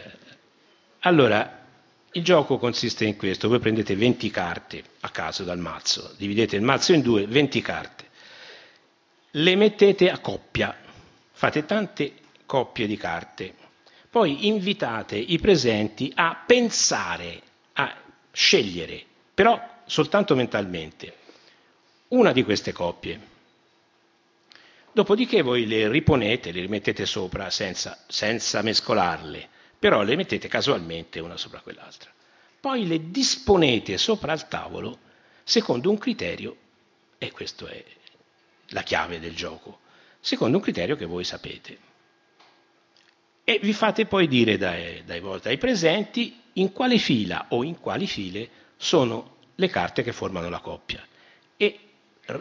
Allora, 1.01 1.66
il 2.12 2.25
gioco 2.25 2.57
consiste 2.57 3.05
in 3.05 3.18
questo, 3.18 3.49
voi 3.49 3.59
prendete 3.59 3.95
20 3.95 4.31
carte 4.31 4.83
a 5.01 5.11
caso 5.11 5.45
dal 5.45 5.59
mazzo, 5.59 6.14
dividete 6.16 6.57
il 6.57 6.62
mazzo 6.62 6.95
in 6.95 7.03
due, 7.03 7.27
20 7.27 7.61
carte, 7.61 8.09
le 9.33 9.55
mettete 9.55 10.11
a 10.11 10.18
coppia, 10.18 10.75
fate 11.31 11.66
tante 11.66 12.14
coppie 12.47 12.87
di 12.87 12.97
carte, 12.97 13.55
poi 14.09 14.47
invitate 14.47 15.16
i 15.18 15.39
presenti 15.39 16.11
a 16.14 16.43
pensare, 16.47 17.43
a 17.75 17.95
scegliere, 18.33 19.05
però 19.35 19.62
soltanto 19.85 20.35
mentalmente, 20.35 21.18
una 22.11 22.32
di 22.32 22.44
queste 22.44 22.72
coppie. 22.72 23.28
Dopodiché 24.92 25.42
voi 25.42 25.66
le 25.66 25.88
riponete, 25.88 26.52
le 26.52 26.61
rimettete 26.61 27.06
sopra 27.06 27.50
senza, 27.50 28.04
senza 28.08 28.62
mescolarle 28.62 29.48
però 29.80 30.02
le 30.02 30.14
mettete 30.14 30.46
casualmente 30.46 31.20
una 31.20 31.38
sopra 31.38 31.61
quell'altra. 31.61 32.12
Poi 32.61 32.86
le 32.86 33.11
disponete 33.11 33.96
sopra 33.96 34.34
il 34.34 34.46
tavolo 34.46 34.98
secondo 35.42 35.88
un 35.88 35.96
criterio, 35.96 36.54
e 37.16 37.32
questa 37.32 37.66
è 37.66 37.82
la 38.68 38.82
chiave 38.82 39.18
del 39.18 39.34
gioco, 39.34 39.80
secondo 40.20 40.58
un 40.58 40.62
criterio 40.62 40.96
che 40.96 41.06
voi 41.06 41.24
sapete. 41.24 41.78
E 43.42 43.58
vi 43.62 43.72
fate 43.72 44.04
poi 44.04 44.28
dire 44.28 44.58
dai, 44.58 45.02
dai, 45.04 45.22
dai 45.40 45.56
presenti 45.56 46.38
in 46.54 46.72
quale 46.72 46.98
fila 46.98 47.46
o 47.48 47.64
in 47.64 47.80
quali 47.80 48.06
file 48.06 48.50
sono 48.76 49.38
le 49.54 49.68
carte 49.68 50.02
che 50.02 50.12
formano 50.12 50.50
la 50.50 50.61
coppia. 50.61 51.02
E 51.56 51.80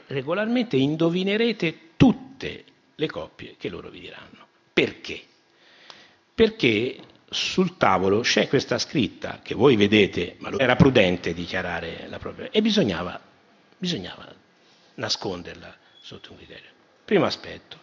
regolarmente 0.08 0.78
indovinerete 0.78 1.92
tutte 1.98 2.64
le 2.96 3.08
coppie 3.08 3.56
che 3.58 3.70
loro 3.70 3.90
vi 3.90 4.00
diranno. 4.00 4.48
Perché? 4.74 5.22
Perché 6.34 6.98
sul 7.30 7.78
tavolo 7.78 8.22
c'è 8.22 8.48
questa 8.48 8.78
scritta 8.78 9.40
che 9.44 9.54
voi 9.54 9.76
vedete, 9.76 10.36
ma 10.40 10.52
era 10.58 10.76
prudente 10.76 11.34
dichiarare 11.34 12.08
la 12.08 12.18
propria, 12.18 12.50
e 12.50 12.62
bisognava, 12.62 13.20
bisognava 13.78 14.34
nasconderla 14.96 15.76
sotto 16.02 16.32
un 16.32 16.38
criterio. 16.38 16.70
Primo 17.06 17.26
aspetto. 17.26 17.78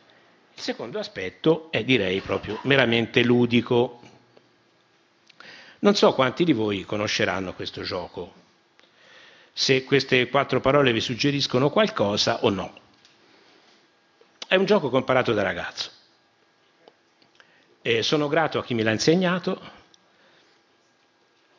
Il 0.54 0.62
secondo 0.62 0.98
aspetto 0.98 1.70
è 1.70 1.84
direi 1.84 2.20
proprio 2.20 2.58
meramente 2.62 3.22
ludico. 3.22 4.00
Non 5.80 5.94
so 5.94 6.14
quanti 6.14 6.44
di 6.44 6.52
voi 6.52 6.84
conosceranno 6.84 7.52
questo 7.52 7.82
gioco. 7.82 8.44
Se 9.58 9.84
queste 9.84 10.28
quattro 10.28 10.60
parole 10.60 10.92
vi 10.92 11.00
suggeriscono 11.00 11.70
qualcosa 11.70 12.44
o 12.44 12.50
no. 12.50 12.78
È 14.46 14.54
un 14.54 14.66
gioco 14.66 14.94
imparato 14.94 15.32
da 15.32 15.40
ragazzo. 15.40 15.90
E 17.80 18.02
sono 18.02 18.28
grato 18.28 18.58
a 18.58 18.64
chi 18.64 18.74
me 18.74 18.82
l'ha 18.82 18.90
insegnato. 18.90 19.58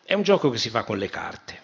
È 0.04 0.14
un 0.14 0.22
gioco 0.22 0.52
che 0.52 0.60
si 0.60 0.70
fa 0.70 0.84
con 0.84 1.00
le 1.00 1.10
carte, 1.10 1.60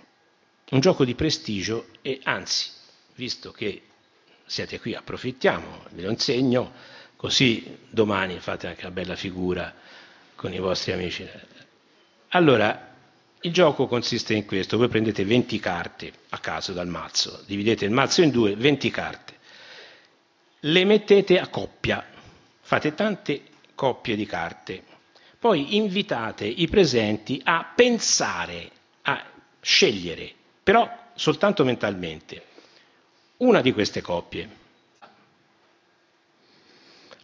un 0.72 0.80
gioco 0.80 1.06
di 1.06 1.14
prestigio 1.14 1.90
e 2.02 2.20
anzi, 2.24 2.72
visto 3.14 3.52
che 3.52 3.84
siete 4.44 4.80
qui, 4.80 4.96
approfittiamo, 4.96 5.86
ve 5.92 6.02
lo 6.02 6.10
insegno, 6.10 6.74
così 7.16 7.78
domani 7.92 8.40
fate 8.40 8.66
anche 8.66 8.86
una 8.86 8.92
bella 8.92 9.16
figura 9.16 9.72
con 10.34 10.52
i 10.52 10.58
vostri 10.58 10.94
amici. 10.94 11.30
Allora, 12.30 12.93
il 13.44 13.52
gioco 13.52 13.88
consiste 13.88 14.34
in 14.34 14.46
questo, 14.46 14.78
voi 14.78 14.88
prendete 14.88 15.26
20 15.26 15.60
carte 15.60 16.12
a 16.30 16.40
caso 16.40 16.72
dal 16.72 16.88
mazzo, 16.88 17.44
dividete 17.46 17.86
il 17.86 17.92
mazzo 17.92 18.22
in 18.22 18.32
due, 18.32 18.56
20 18.56 18.90
carte, 18.90 19.38
le 20.62 20.86
mettete 20.86 21.40
a 21.40 21.48
coppia, 21.48 22.06
fate 22.62 22.94
tante 22.94 23.44
coppie 23.76 24.16
di 24.16 24.26
carte, 24.26 24.84
poi 25.40 25.76
invitate 25.76 26.46
i 26.46 26.70
presenti 26.70 27.42
a 27.44 27.74
pensare, 27.76 28.72
a 29.02 29.26
scegliere, 29.60 30.34
però 30.64 30.90
soltanto 31.16 31.66
mentalmente, 31.66 32.46
una 33.38 33.60
di 33.60 33.74
queste 33.74 34.00
coppie. 34.02 34.62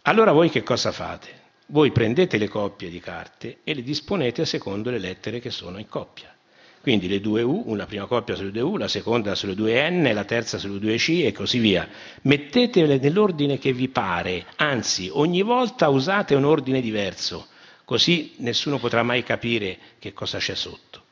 Allora 0.02 0.32
voi 0.32 0.50
che 0.50 0.62
cosa 0.62 0.92
fate? 0.92 1.39
Voi 1.70 1.92
prendete 1.92 2.36
le 2.36 2.48
coppie 2.48 2.90
di 2.90 3.00
carte 3.00 3.58
e 3.64 3.74
le 3.74 3.82
disponete 3.82 4.44
secondo 4.44 4.90
le 4.90 4.98
lettere 4.98 5.40
che 5.40 5.50
sono 5.50 5.78
in 5.78 5.88
coppia. 5.88 6.34
Quindi 6.80 7.08
le 7.08 7.20
due 7.20 7.42
U, 7.42 7.64
una 7.66 7.84
prima 7.84 8.06
coppia 8.06 8.34
sulle 8.34 8.50
due 8.50 8.62
U, 8.62 8.76
la 8.76 8.88
seconda 8.88 9.34
sulle 9.34 9.54
due 9.54 9.88
N, 9.90 10.10
la 10.14 10.24
terza 10.24 10.56
sulle 10.56 10.78
due 10.78 10.96
C 10.96 11.22
e 11.24 11.32
così 11.32 11.58
via. 11.58 11.86
Mettetele 12.22 12.98
nell'ordine 12.98 13.58
che 13.58 13.72
vi 13.72 13.88
pare, 13.88 14.46
anzi 14.56 15.10
ogni 15.12 15.42
volta 15.42 15.88
usate 15.88 16.34
un 16.34 16.44
ordine 16.44 16.80
diverso, 16.80 17.48
così 17.84 18.32
nessuno 18.38 18.78
potrà 18.78 19.02
mai 19.02 19.22
capire 19.22 19.78
che 19.98 20.14
cosa 20.14 20.38
c'è 20.38 20.54
sotto. 20.54 21.02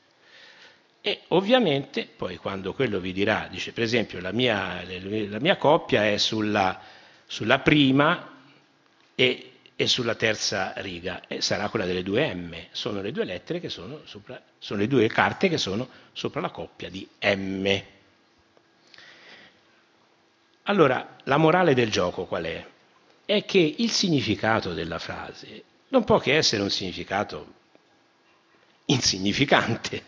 E 1.01 1.21
ovviamente 1.29 2.07
poi 2.17 2.37
quando 2.37 2.73
quello 2.73 2.99
vi 2.99 3.13
dirà, 3.13 3.47
dice 3.49 3.71
per 3.71 3.83
esempio 3.83 4.19
la 4.19 4.31
mia, 4.31 4.83
la 5.29 5.39
mia 5.39 5.55
coppia 5.55 6.09
è 6.09 6.17
sulla, 6.17 6.81
sulla 7.27 7.59
prima 7.59 8.37
e 9.13 9.48
e 9.81 9.87
sulla 9.87 10.15
terza 10.15 10.73
riga 10.75 11.21
sarà 11.37 11.69
quella 11.69 11.85
delle 11.85 12.03
due 12.03 12.33
M. 12.33 12.53
Sono 12.71 13.01
le 13.01 13.13
due 13.13 13.23
lettere 13.23 13.61
che 13.61 13.69
sono 13.69 14.01
sopra, 14.03 14.37
sono 14.57 14.81
le 14.81 14.87
due 14.87 15.07
carte 15.07 15.47
che 15.47 15.57
sono 15.57 15.87
sopra 16.11 16.41
la 16.41 16.49
coppia 16.49 16.89
di 16.89 17.07
M. 17.21 17.81
Allora, 20.63 21.15
la 21.23 21.37
morale 21.37 21.73
del 21.73 21.89
gioco 21.89 22.25
qual 22.25 22.43
è? 22.43 22.65
È 23.23 23.45
che 23.45 23.75
il 23.77 23.89
significato 23.89 24.73
della 24.73 24.99
frase 24.99 25.63
non 25.87 26.03
può 26.03 26.19
che 26.19 26.35
essere 26.35 26.61
un 26.61 26.69
significato 26.69 27.53
insignificante. 28.83 30.03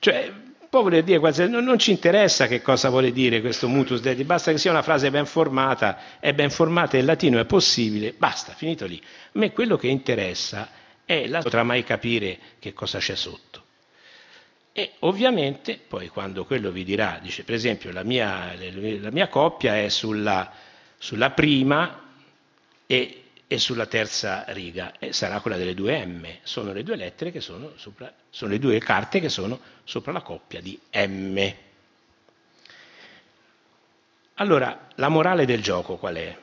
Cioè, 0.00 0.30
può 0.68 0.82
voler 0.82 1.02
dire 1.02 1.18
quasi, 1.18 1.48
non, 1.48 1.64
non, 1.64 1.78
ci 1.78 1.90
interessa 1.90 2.46
che 2.46 2.60
cosa 2.60 2.90
vuole 2.90 3.12
dire 3.12 3.40
questo 3.40 3.68
mutus 3.68 4.00
dedi, 4.00 4.24
basta 4.24 4.50
che 4.50 4.58
sia 4.58 4.70
una 4.70 4.82
frase 4.82 5.10
ben 5.10 5.26
formata, 5.26 6.18
è 6.20 6.32
ben 6.34 6.50
formata 6.50 6.96
in 6.96 7.06
latino, 7.06 7.38
è 7.38 7.44
possibile, 7.44 8.14
basta, 8.16 8.52
finito 8.52 8.86
lì. 8.86 9.00
A 9.02 9.38
me 9.38 9.52
quello 9.52 9.76
che 9.76 9.88
interessa 9.88 10.68
è 11.04 11.26
la 11.26 11.40
potrà 11.40 11.62
mai 11.62 11.84
capire 11.84 12.38
che 12.58 12.72
cosa 12.72 12.98
c'è 12.98 13.14
sotto. 13.14 13.64
E 14.72 14.92
ovviamente 15.00 15.80
poi 15.88 16.08
quando 16.08 16.44
quello 16.44 16.70
vi 16.70 16.84
dirà, 16.84 17.18
dice 17.20 17.42
per 17.42 17.54
esempio 17.54 17.90
la 17.90 18.04
mia, 18.04 18.54
la 19.00 19.10
mia 19.10 19.28
coppia 19.28 19.76
è 19.76 19.88
sulla, 19.88 20.52
sulla 20.98 21.30
prima 21.30 22.04
e 22.86 23.22
e 23.50 23.58
sulla 23.58 23.86
terza 23.86 24.44
riga 24.48 24.92
sarà 25.08 25.40
quella 25.40 25.56
delle 25.56 25.74
due 25.74 26.04
M. 26.04 26.28
Sono 26.42 26.72
le 26.74 26.82
due 26.82 26.96
lettere 26.96 27.32
che 27.32 27.40
sono 27.40 27.72
sopra, 27.76 28.12
sono 28.28 28.50
le 28.50 28.58
due 28.58 28.78
carte 28.78 29.20
che 29.20 29.30
sono 29.30 29.58
sopra 29.84 30.12
la 30.12 30.20
coppia 30.20 30.60
di 30.60 30.78
M. 30.92 31.54
Allora, 34.34 34.88
la 34.96 35.08
morale 35.08 35.46
del 35.46 35.62
gioco 35.62 35.96
qual 35.96 36.16
è? 36.16 36.38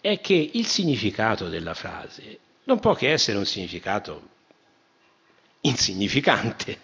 È 0.00 0.20
che 0.20 0.50
il 0.52 0.66
significato 0.66 1.48
della 1.48 1.74
frase 1.74 2.38
non 2.64 2.78
può 2.78 2.94
che 2.94 3.10
essere 3.10 3.38
un 3.38 3.46
significato 3.46 4.28
insignificante. 5.62 6.78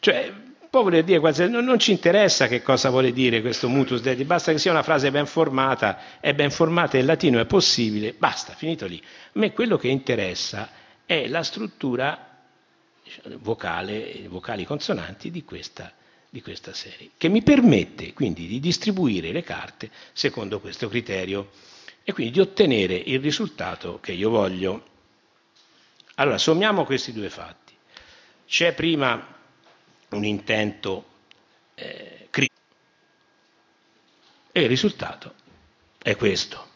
Cioè, 0.00 0.32
può 0.70 0.82
voler 0.82 1.04
dire 1.04 1.20
quasi, 1.20 1.48
non, 1.48 1.64
non, 1.64 1.78
ci 1.78 1.90
interessa 1.90 2.46
che 2.48 2.62
cosa 2.62 2.90
vuole 2.90 3.12
dire 3.12 3.40
questo 3.40 3.68
mutus 3.68 4.00
dedi, 4.00 4.24
basta 4.24 4.52
che 4.52 4.58
sia 4.58 4.70
una 4.70 4.82
frase 4.82 5.10
ben 5.10 5.26
formata, 5.26 6.20
è 6.20 6.34
ben 6.34 6.50
formata 6.50 6.98
in 6.98 7.06
latino, 7.06 7.40
è 7.40 7.46
possibile, 7.46 8.12
basta, 8.12 8.54
finito 8.54 8.86
lì. 8.86 9.00
A 9.02 9.30
me 9.38 9.52
quello 9.52 9.76
che 9.76 9.88
interessa 9.88 10.70
è 11.04 11.28
la 11.28 11.42
struttura 11.42 12.38
diciamo, 13.02 13.38
vocale, 13.40 14.26
vocali 14.28 14.64
consonanti 14.64 15.30
di 15.30 15.44
questa, 15.44 15.92
di 16.28 16.42
questa 16.42 16.74
serie, 16.74 17.10
che 17.16 17.28
mi 17.28 17.42
permette 17.42 18.12
quindi 18.12 18.46
di 18.46 18.60
distribuire 18.60 19.32
le 19.32 19.42
carte 19.42 19.90
secondo 20.12 20.60
questo 20.60 20.88
criterio 20.88 21.50
e 22.02 22.12
quindi 22.12 22.32
di 22.32 22.40
ottenere 22.40 22.94
il 22.94 23.20
risultato 23.20 23.98
che 24.00 24.12
io 24.12 24.30
voglio. 24.30 24.84
Allora, 26.16 26.38
sommiamo 26.38 26.84
questi 26.84 27.12
due 27.12 27.30
fatti. 27.30 27.74
C'è 28.46 28.72
prima 28.74 29.35
un 30.10 30.24
intento 30.24 31.04
eh, 31.74 32.28
critico. 32.30 32.60
E 34.52 34.62
il 34.62 34.68
risultato 34.68 35.34
è 35.98 36.16
questo. 36.16 36.74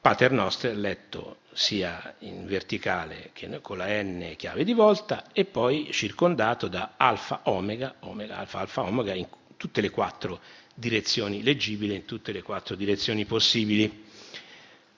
Pater 0.00 0.30
Noster 0.30 0.76
letto 0.76 1.38
sia 1.52 2.14
in 2.20 2.46
verticale 2.46 3.30
che 3.32 3.60
con 3.60 3.78
la 3.78 3.86
n 4.00 4.34
chiave 4.36 4.62
di 4.64 4.72
volta 4.72 5.24
e 5.32 5.44
poi 5.44 5.88
circondato 5.92 6.68
da 6.68 6.94
alfa 6.96 7.40
omega, 7.44 7.96
omega 8.00 8.36
alfa 8.38 8.60
alfa 8.60 8.82
omega 8.82 9.12
in 9.12 9.26
tutte 9.56 9.80
le 9.80 9.90
quattro 9.90 10.40
direzioni 10.72 11.42
leggibili, 11.42 11.96
in 11.96 12.04
tutte 12.04 12.30
le 12.30 12.42
quattro 12.42 12.76
direzioni 12.76 13.24
possibili. 13.24 14.06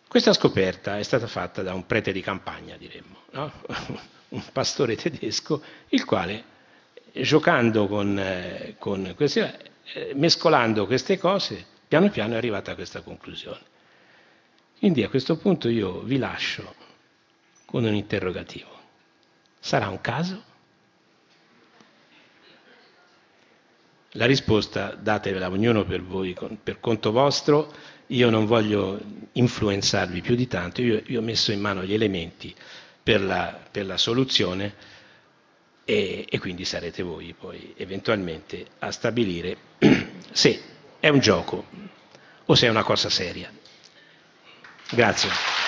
Questa 0.07 0.35
scoperta 0.35 0.99
è 0.99 1.03
stata 1.03 1.27
fatta 1.27 1.63
da 1.63 1.73
un 1.73 1.87
prete 1.87 2.13
di 2.13 2.21
campagna, 2.21 2.77
diremmo, 2.77 3.17
no? 3.31 3.53
un 4.31 4.43
pastore 4.53 4.97
tedesco, 4.97 5.63
il 5.89 6.05
quale, 6.05 6.45
giocando 7.13 7.87
con, 7.87 8.19
eh, 8.19 8.77
con 8.79 9.13
queste, 9.17 9.71
eh, 9.93 10.13
mescolando 10.15 10.87
queste 10.87 11.19
cose, 11.19 11.65
piano 11.87 12.09
piano 12.11 12.35
è 12.35 12.37
arrivato 12.37 12.71
a 12.71 12.75
questa 12.75 13.01
conclusione. 13.01 13.69
Quindi 14.79 15.03
a 15.03 15.09
questo 15.09 15.37
punto 15.37 15.69
io 15.69 16.01
vi 16.01 16.19
lascio 16.19 16.75
con 17.65 17.85
un 17.85 17.95
interrogativo. 17.95 18.69
Sarà 19.59 19.89
un 19.89 20.01
caso? 20.01 20.45
La 24.15 24.27
risposta 24.27 24.95
datevela 24.95 25.49
ognuno 25.49 25.85
per 25.85 26.03
voi, 26.03 26.37
per 26.63 26.81
conto 26.81 27.13
vostro, 27.13 27.73
io 28.07 28.31
non 28.31 28.47
voglio 28.47 29.01
influenzarvi 29.33 30.21
più 30.21 30.35
di 30.35 30.49
tanto, 30.49 30.83
io, 30.83 31.03
io 31.07 31.21
ho 31.21 31.23
messo 31.23 31.53
in 31.53 31.61
mano 31.61 31.85
gli 31.85 31.95
elementi 31.95 32.55
per 33.11 33.23
la, 33.23 33.59
per 33.73 33.87
la 33.87 33.97
soluzione 33.97 34.73
e, 35.85 36.25
e 36.31 36.39
quindi 36.39 36.65
sarete 36.65 37.03
voi 37.03 37.35
poi 37.37 37.75
eventualmente 37.77 38.65
a 38.79 38.93
stabilire 38.93 39.57
se 40.31 40.63
è 41.01 41.09
un 41.09 41.19
gioco 41.19 41.65
o 42.45 42.55
se 42.55 42.67
è 42.67 42.71
una 42.71 42.85
cosa 42.85 43.11
seria. 43.11 43.51
Grazie. 44.91 45.61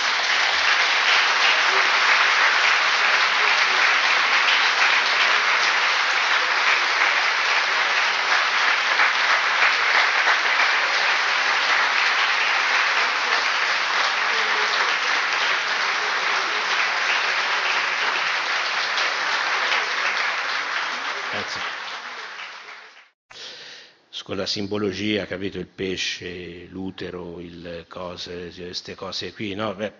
con 24.32 24.32
la 24.43 24.47
simbologia, 24.47 25.25
capito? 25.27 25.59
Il 25.59 25.67
pesce, 25.67 26.67
l'utero, 26.67 27.39
il 27.41 27.87
cose, 27.89 28.53
queste 28.55 28.95
cose 28.95 29.33
qui, 29.33 29.55
no? 29.55 29.75
Beh, 29.75 29.93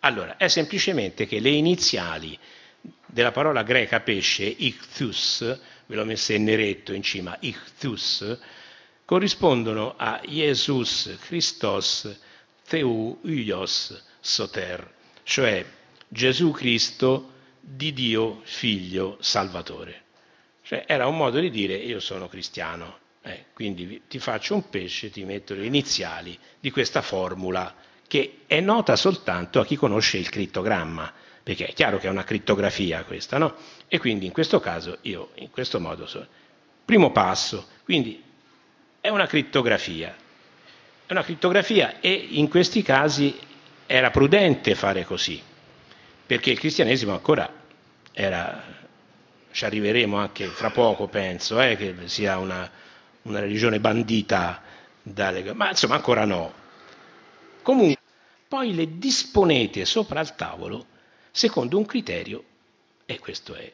allora, 0.00 0.36
è 0.36 0.48
semplicemente 0.48 1.26
che 1.26 1.38
le 1.38 1.50
iniziali 1.50 2.38
della 3.06 3.30
parola 3.30 3.62
greca 3.62 4.00
pesce, 4.00 4.44
ichthus, 4.44 5.58
ve 5.86 5.94
l'ho 5.94 6.04
messa 6.04 6.32
in 6.32 6.44
neretto 6.44 6.94
in 6.94 7.02
cima, 7.02 7.36
ichthus, 7.40 8.38
corrispondono 9.04 9.94
a 9.96 10.20
Jesus 10.24 11.16
Christos 11.20 12.18
Theu 12.66 13.20
Ios 13.24 14.02
Soter, 14.18 14.94
cioè 15.24 15.64
Gesù 16.08 16.52
Cristo 16.52 17.32
di 17.60 17.92
Dio 17.92 18.40
Figlio 18.44 19.18
Salvatore. 19.20 20.00
Cioè 20.62 20.84
era 20.86 21.06
un 21.06 21.16
modo 21.16 21.38
di 21.38 21.50
dire 21.50 21.74
io 21.74 22.00
sono 22.00 22.28
cristiano, 22.28 23.00
eh, 23.22 23.44
quindi 23.52 24.02
ti 24.08 24.18
faccio 24.18 24.54
un 24.54 24.68
pesce, 24.68 25.10
ti 25.10 25.24
metto 25.24 25.54
le 25.54 25.64
iniziali 25.64 26.36
di 26.58 26.70
questa 26.70 27.02
formula 27.02 27.74
che 28.08 28.40
è 28.46 28.60
nota 28.60 28.96
soltanto 28.96 29.60
a 29.60 29.64
chi 29.64 29.76
conosce 29.76 30.18
il 30.18 30.28
crittogramma, 30.28 31.10
perché 31.42 31.66
è 31.66 31.72
chiaro 31.72 31.98
che 31.98 32.08
è 32.08 32.10
una 32.10 32.24
crittografia 32.24 33.04
questa, 33.04 33.38
no? 33.38 33.54
E 33.88 33.98
quindi 33.98 34.26
in 34.26 34.32
questo 34.32 34.60
caso 34.60 34.98
io 35.02 35.30
in 35.36 35.50
questo 35.50 35.80
modo 35.80 36.06
sono. 36.06 36.26
Primo 36.84 37.10
passo, 37.10 37.68
quindi 37.84 38.22
è 39.00 39.08
una 39.08 39.26
crittografia. 39.26 40.14
È 41.06 41.12
una 41.12 41.22
crittografia 41.24 42.00
e 42.00 42.12
in 42.12 42.48
questi 42.48 42.82
casi 42.82 43.38
era 43.86 44.10
prudente 44.10 44.74
fare 44.74 45.04
così, 45.04 45.40
perché 46.26 46.50
il 46.50 46.58
cristianesimo 46.58 47.12
ancora 47.12 47.50
era, 48.12 48.62
ci 49.52 49.64
arriveremo 49.64 50.16
anche 50.16 50.46
fra 50.46 50.70
poco 50.70 51.08
penso, 51.08 51.60
eh, 51.60 51.76
che 51.76 51.94
sia 52.04 52.38
una, 52.38 52.70
una 53.22 53.40
religione 53.40 53.80
bandita 53.80 54.62
dalle, 55.02 55.52
ma 55.54 55.70
insomma 55.70 55.96
ancora 55.96 56.24
no. 56.24 56.52
Comunque, 57.62 58.00
poi 58.48 58.74
le 58.74 58.98
disponete 58.98 59.84
sopra 59.84 60.20
il 60.20 60.34
tavolo 60.34 60.86
secondo 61.30 61.78
un 61.78 61.86
criterio, 61.86 62.44
e 63.06 63.18
questa 63.18 63.56
è 63.56 63.72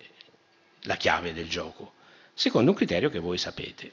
la 0.83 0.97
chiave 0.97 1.33
del 1.33 1.49
gioco, 1.49 1.95
secondo 2.35 2.71
un 2.71 2.77
criterio 2.77 3.11
che 3.11 3.19
voi 3.19 3.37
sapete. 3.37 3.93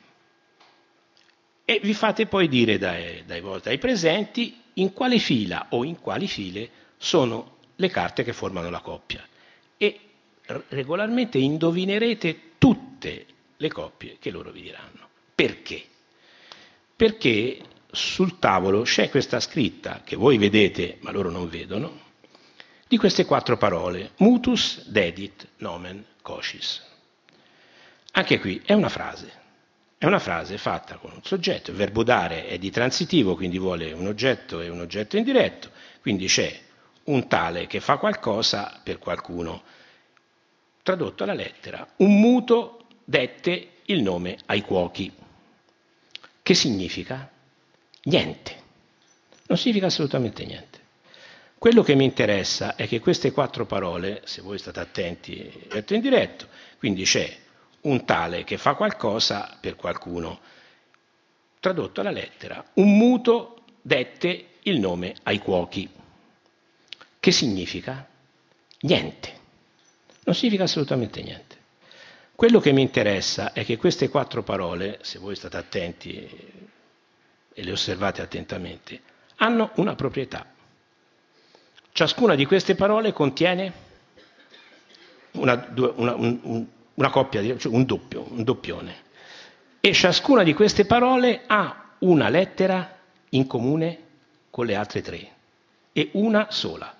E 1.66 1.80
vi 1.82 1.96
fate 1.96 2.28
poi 2.28 2.48
dire 2.48 2.78
dai, 2.78 3.26
dai, 3.26 3.42
dai 3.62 3.78
presenti 3.80 4.62
in 4.74 4.94
quale 4.94 5.18
fila 5.18 5.68
o 5.70 5.84
in 5.84 6.00
quali 6.00 6.28
file 6.28 6.70
sono 6.98 7.58
le 7.76 7.90
carte 7.90 8.24
che 8.24 8.34
formano 8.34 8.70
la 8.70 8.82
coppia. 8.82 9.26
E 9.78 10.00
regolarmente 10.70 11.40
indovinerete 11.40 12.52
tutte 12.60 13.26
le 13.58 13.70
coppie 13.70 14.18
che 14.20 14.30
loro 14.30 14.52
vi 14.52 14.62
diranno. 14.62 15.10
Perché? 15.36 15.84
Perché 16.96 17.60
sul 17.92 18.40
tavolo 18.40 18.84
c'è 18.84 19.10
questa 19.10 19.42
scritta 19.42 20.02
che 20.04 20.16
voi 20.16 20.38
vedete 20.38 20.98
ma 21.02 21.12
loro 21.12 21.30
non 21.30 21.50
vedono, 21.50 22.04
di 22.88 22.98
queste 22.98 23.26
quattro 23.26 23.58
parole, 23.58 24.12
mutus, 24.18 24.88
dedit, 24.88 25.48
nomen, 25.58 26.06
cocis. 26.22 26.82
Anche 28.14 28.40
qui 28.40 28.62
è 28.64 28.72
una 28.72 28.88
frase, 28.88 29.32
è 29.98 30.06
una 30.06 30.20
frase 30.20 30.58
fatta 30.58 30.96
con 30.96 31.12
un 31.12 31.24
soggetto, 31.24 31.72
il 31.72 31.78
verbo 31.78 32.04
dare 32.04 32.48
è 32.48 32.58
di 32.58 32.72
transitivo, 32.72 33.36
quindi 33.36 33.58
vuole 33.58 33.92
un 33.92 34.08
oggetto 34.08 34.62
e 34.62 34.70
un 34.70 34.80
oggetto 34.80 35.18
indiretto, 35.18 35.72
quindi 36.02 36.28
c'è 36.28 36.58
un 37.06 37.28
tale 37.28 37.68
che 37.68 37.82
fa 37.82 37.98
qualcosa 37.98 38.80
per 38.84 39.00
qualcuno. 39.00 39.64
Tradotto 40.82 41.24
alla 41.24 41.34
lettera, 41.34 41.86
un 41.98 42.20
muto 42.20 42.86
dette 43.04 43.72
il 43.86 44.02
nome 44.02 44.38
ai 44.46 44.62
cuochi. 44.62 45.12
Che 46.46 46.54
significa? 46.54 47.28
Niente. 48.04 48.56
Non 49.48 49.58
significa 49.58 49.88
assolutamente 49.88 50.46
niente. 50.46 50.80
Quello 51.58 51.82
che 51.82 51.96
mi 51.96 52.04
interessa 52.04 52.76
è 52.76 52.88
che 52.88 53.00
queste 53.00 53.32
quattro 53.32 53.66
parole, 53.66 54.22
se 54.26 54.44
voi 54.44 54.60
state 54.60 54.80
attenti, 54.80 55.52
detto 55.68 55.96
in 55.96 56.02
diretto, 56.02 56.48
quindi 56.78 57.04
c'è 57.04 57.36
un 57.82 58.06
tale 58.06 58.44
che 58.44 58.60
fa 58.60 58.76
qualcosa 58.76 59.58
per 59.60 59.76
qualcuno. 59.76 60.40
Tradotto 61.60 62.02
alla 62.02 62.12
lettera, 62.12 62.64
un 62.76 62.96
muto 62.96 63.64
dette 63.82 64.50
il 64.66 64.80
nome 64.80 65.16
ai 65.24 65.40
cuochi. 65.40 65.90
Che 67.20 67.32
significa? 67.32 68.08
Niente. 68.82 69.34
Non 70.26 70.36
significa 70.36 70.66
assolutamente 70.66 71.24
niente. 71.24 71.45
Quello 72.36 72.60
che 72.60 72.74
mi 72.74 72.82
interessa 72.82 73.54
è 73.54 73.64
che 73.64 73.78
queste 73.78 74.10
quattro 74.10 74.44
parole, 74.44 75.00
se 75.04 75.20
voi 75.20 75.38
state 75.38 75.56
attenti 75.56 76.30
e 77.54 77.64
le 77.64 77.72
osservate 77.72 78.22
attentamente, 78.22 79.02
hanno 79.38 79.72
una 79.76 79.96
proprietà. 79.96 80.46
Ciascuna 81.94 82.36
di 82.36 82.46
queste 82.46 82.76
parole 82.76 83.14
contiene 83.14 83.72
una, 85.32 85.66
una, 85.96 86.16
un, 86.16 86.66
una 86.96 87.10
coppia, 87.10 87.58
cioè 87.58 87.74
un 87.74 87.86
doppio, 87.86 88.26
un 88.30 88.44
doppione. 88.44 89.04
E 89.80 89.94
ciascuna 89.94 90.44
di 90.44 90.54
queste 90.54 90.86
parole 90.86 91.44
ha 91.48 91.94
una 92.00 92.28
lettera 92.28 92.98
in 93.30 93.48
comune 93.48 94.00
con 94.50 94.66
le 94.66 94.76
altre 94.76 95.02
tre 95.02 95.34
e 95.94 96.10
una 96.14 96.48
sola. 96.50 96.94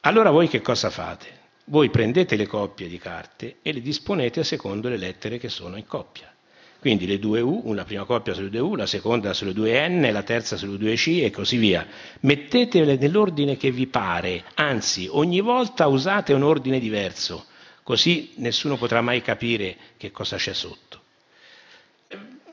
Allora 0.00 0.30
voi 0.30 0.48
che 0.48 0.60
cosa 0.60 0.90
fate? 0.90 1.43
Voi 1.66 1.88
prendete 1.88 2.36
le 2.36 2.46
coppie 2.46 2.88
di 2.88 2.98
carte 2.98 3.56
e 3.62 3.72
le 3.72 3.80
disponete 3.80 4.44
secondo 4.44 4.90
le 4.90 4.98
lettere 4.98 5.38
che 5.38 5.48
sono 5.48 5.76
in 5.76 5.86
coppia. 5.86 6.30
Quindi 6.78 7.06
le 7.06 7.18
due 7.18 7.40
U, 7.40 7.62
una 7.64 7.84
prima 7.84 8.04
coppia 8.04 8.34
sulle 8.34 8.50
due 8.50 8.60
U, 8.60 8.74
la 8.74 8.84
seconda 8.84 9.32
sulle 9.32 9.54
due 9.54 9.88
N, 9.88 10.06
la 10.12 10.22
terza 10.22 10.58
sulle 10.58 10.76
due 10.76 10.94
C 10.96 11.20
e 11.22 11.30
così 11.30 11.56
via. 11.56 11.86
Mettetele 12.20 12.98
nell'ordine 12.98 13.56
che 13.56 13.70
vi 13.70 13.86
pare, 13.86 14.44
anzi 14.56 15.08
ogni 15.10 15.40
volta 15.40 15.86
usate 15.86 16.34
un 16.34 16.42
ordine 16.42 16.78
diverso, 16.78 17.46
così 17.82 18.32
nessuno 18.36 18.76
potrà 18.76 19.00
mai 19.00 19.22
capire 19.22 19.76
che 19.96 20.10
cosa 20.10 20.36
c'è 20.36 20.52
sotto. 20.52 21.03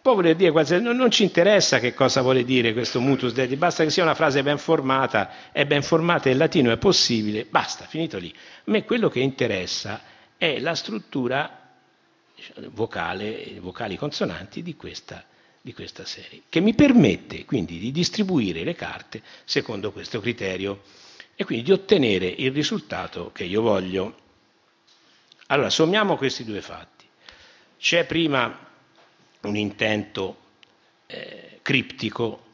Può 0.02 0.16
voler 0.16 0.36
dire 0.36 0.50
quasi, 0.50 0.82
non, 0.82 0.96
non 0.96 1.12
ci 1.12 1.22
interessa 1.22 1.80
che 1.80 1.94
cosa 1.94 2.22
vuole 2.22 2.44
dire 2.44 2.74
questo 2.74 3.00
mutus 3.00 3.34
dedi, 3.34 3.56
basta 3.56 3.84
che 3.84 3.92
sia 3.92 4.02
una 4.02 4.16
frase 4.16 4.42
ben 4.42 4.58
formata, 4.58 5.52
è 5.52 5.64
ben 5.66 5.84
formata 5.84 6.28
in 6.28 6.38
latino, 6.38 6.72
è 6.72 6.78
possibile, 6.78 7.46
basta, 7.48 7.86
finito 7.86 8.18
lì. 8.18 8.34
A 8.34 8.72
me 8.72 8.84
quello 8.84 9.10
che 9.10 9.20
interessa 9.20 10.02
è 10.38 10.60
la 10.60 10.74
struttura 10.74 11.70
vocale, 12.72 13.60
vocali 13.60 13.96
consonanti 13.96 14.64
di 14.64 14.76
questa, 14.76 15.24
di 15.62 15.72
questa 15.72 16.04
serie, 16.04 16.42
che 16.50 16.62
mi 16.62 16.74
permette 16.74 17.46
quindi 17.46 17.78
di 17.78 17.92
distribuire 17.92 18.64
le 18.64 18.74
carte 18.74 19.22
secondo 19.44 19.92
questo 19.92 20.20
criterio 20.20 20.82
e 21.36 21.46
quindi 21.46 21.64
di 21.64 21.72
ottenere 21.74 22.26
il 22.26 22.52
risultato 22.52 23.32
che 23.32 23.44
io 23.44 23.62
voglio. 23.62 24.18
Allora, 25.48 25.70
sommiamo 25.70 26.18
questi 26.18 26.44
due 26.44 26.62
fatti. 26.62 27.06
C'è 27.78 28.06
prima 28.06 28.70
un 29.42 29.56
intento 29.56 30.38
eh, 31.08 31.60
criptico 31.62 32.50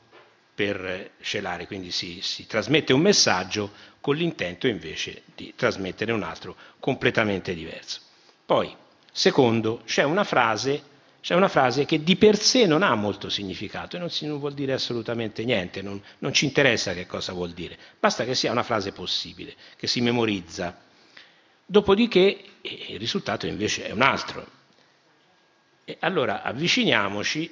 per 0.53 1.11
celare, 1.21 1.67
quindi 1.67 1.91
si, 1.91 2.19
si 2.21 2.47
trasmette 2.47 2.93
un 2.93 3.01
messaggio 3.01 3.71
con 4.01 4.15
l'intento 4.15 4.67
invece 4.67 5.23
di 5.35 5.53
trasmettere 5.55 6.11
un 6.11 6.23
altro 6.23 6.55
completamente 6.79 7.53
diverso. 7.53 8.01
Poi, 8.45 8.75
Secondo, 9.17 9.81
c'è 9.83 10.03
una 10.03 10.23
frase, 10.23 10.79
c'è 11.21 11.33
una 11.33 11.47
frase 11.47 11.85
che 11.85 12.03
di 12.03 12.17
per 12.17 12.37
sé 12.37 12.67
non 12.67 12.83
ha 12.83 12.93
molto 12.93 13.29
significato 13.29 13.95
e 13.95 13.99
non, 13.99 14.11
si, 14.11 14.27
non 14.27 14.37
vuol 14.37 14.53
dire 14.53 14.73
assolutamente 14.73 15.43
niente, 15.43 15.81
non, 15.81 15.99
non 16.19 16.31
ci 16.33 16.45
interessa 16.45 16.93
che 16.93 17.07
cosa 17.07 17.33
vuol 17.33 17.53
dire, 17.53 17.75
basta 17.99 18.25
che 18.25 18.35
sia 18.35 18.51
una 18.51 18.61
frase 18.61 18.91
possibile, 18.91 19.55
che 19.75 19.87
si 19.87 20.01
memorizza. 20.01 20.79
Dopodiché 21.65 22.43
il 22.61 22.99
risultato 22.99 23.47
invece 23.47 23.87
è 23.87 23.91
un 23.91 24.03
altro. 24.03 24.45
E 25.89 25.95
allora 26.01 26.41
avviciniamoci. 26.41 27.49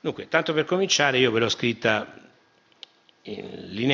Dunque, 0.00 0.28
tanto 0.28 0.52
per 0.52 0.64
cominciare, 0.66 1.18
io 1.18 1.32
ve 1.32 1.40
l'ho 1.40 1.48
scritta 1.48 2.14
in 3.22 3.70
linea 3.70 3.82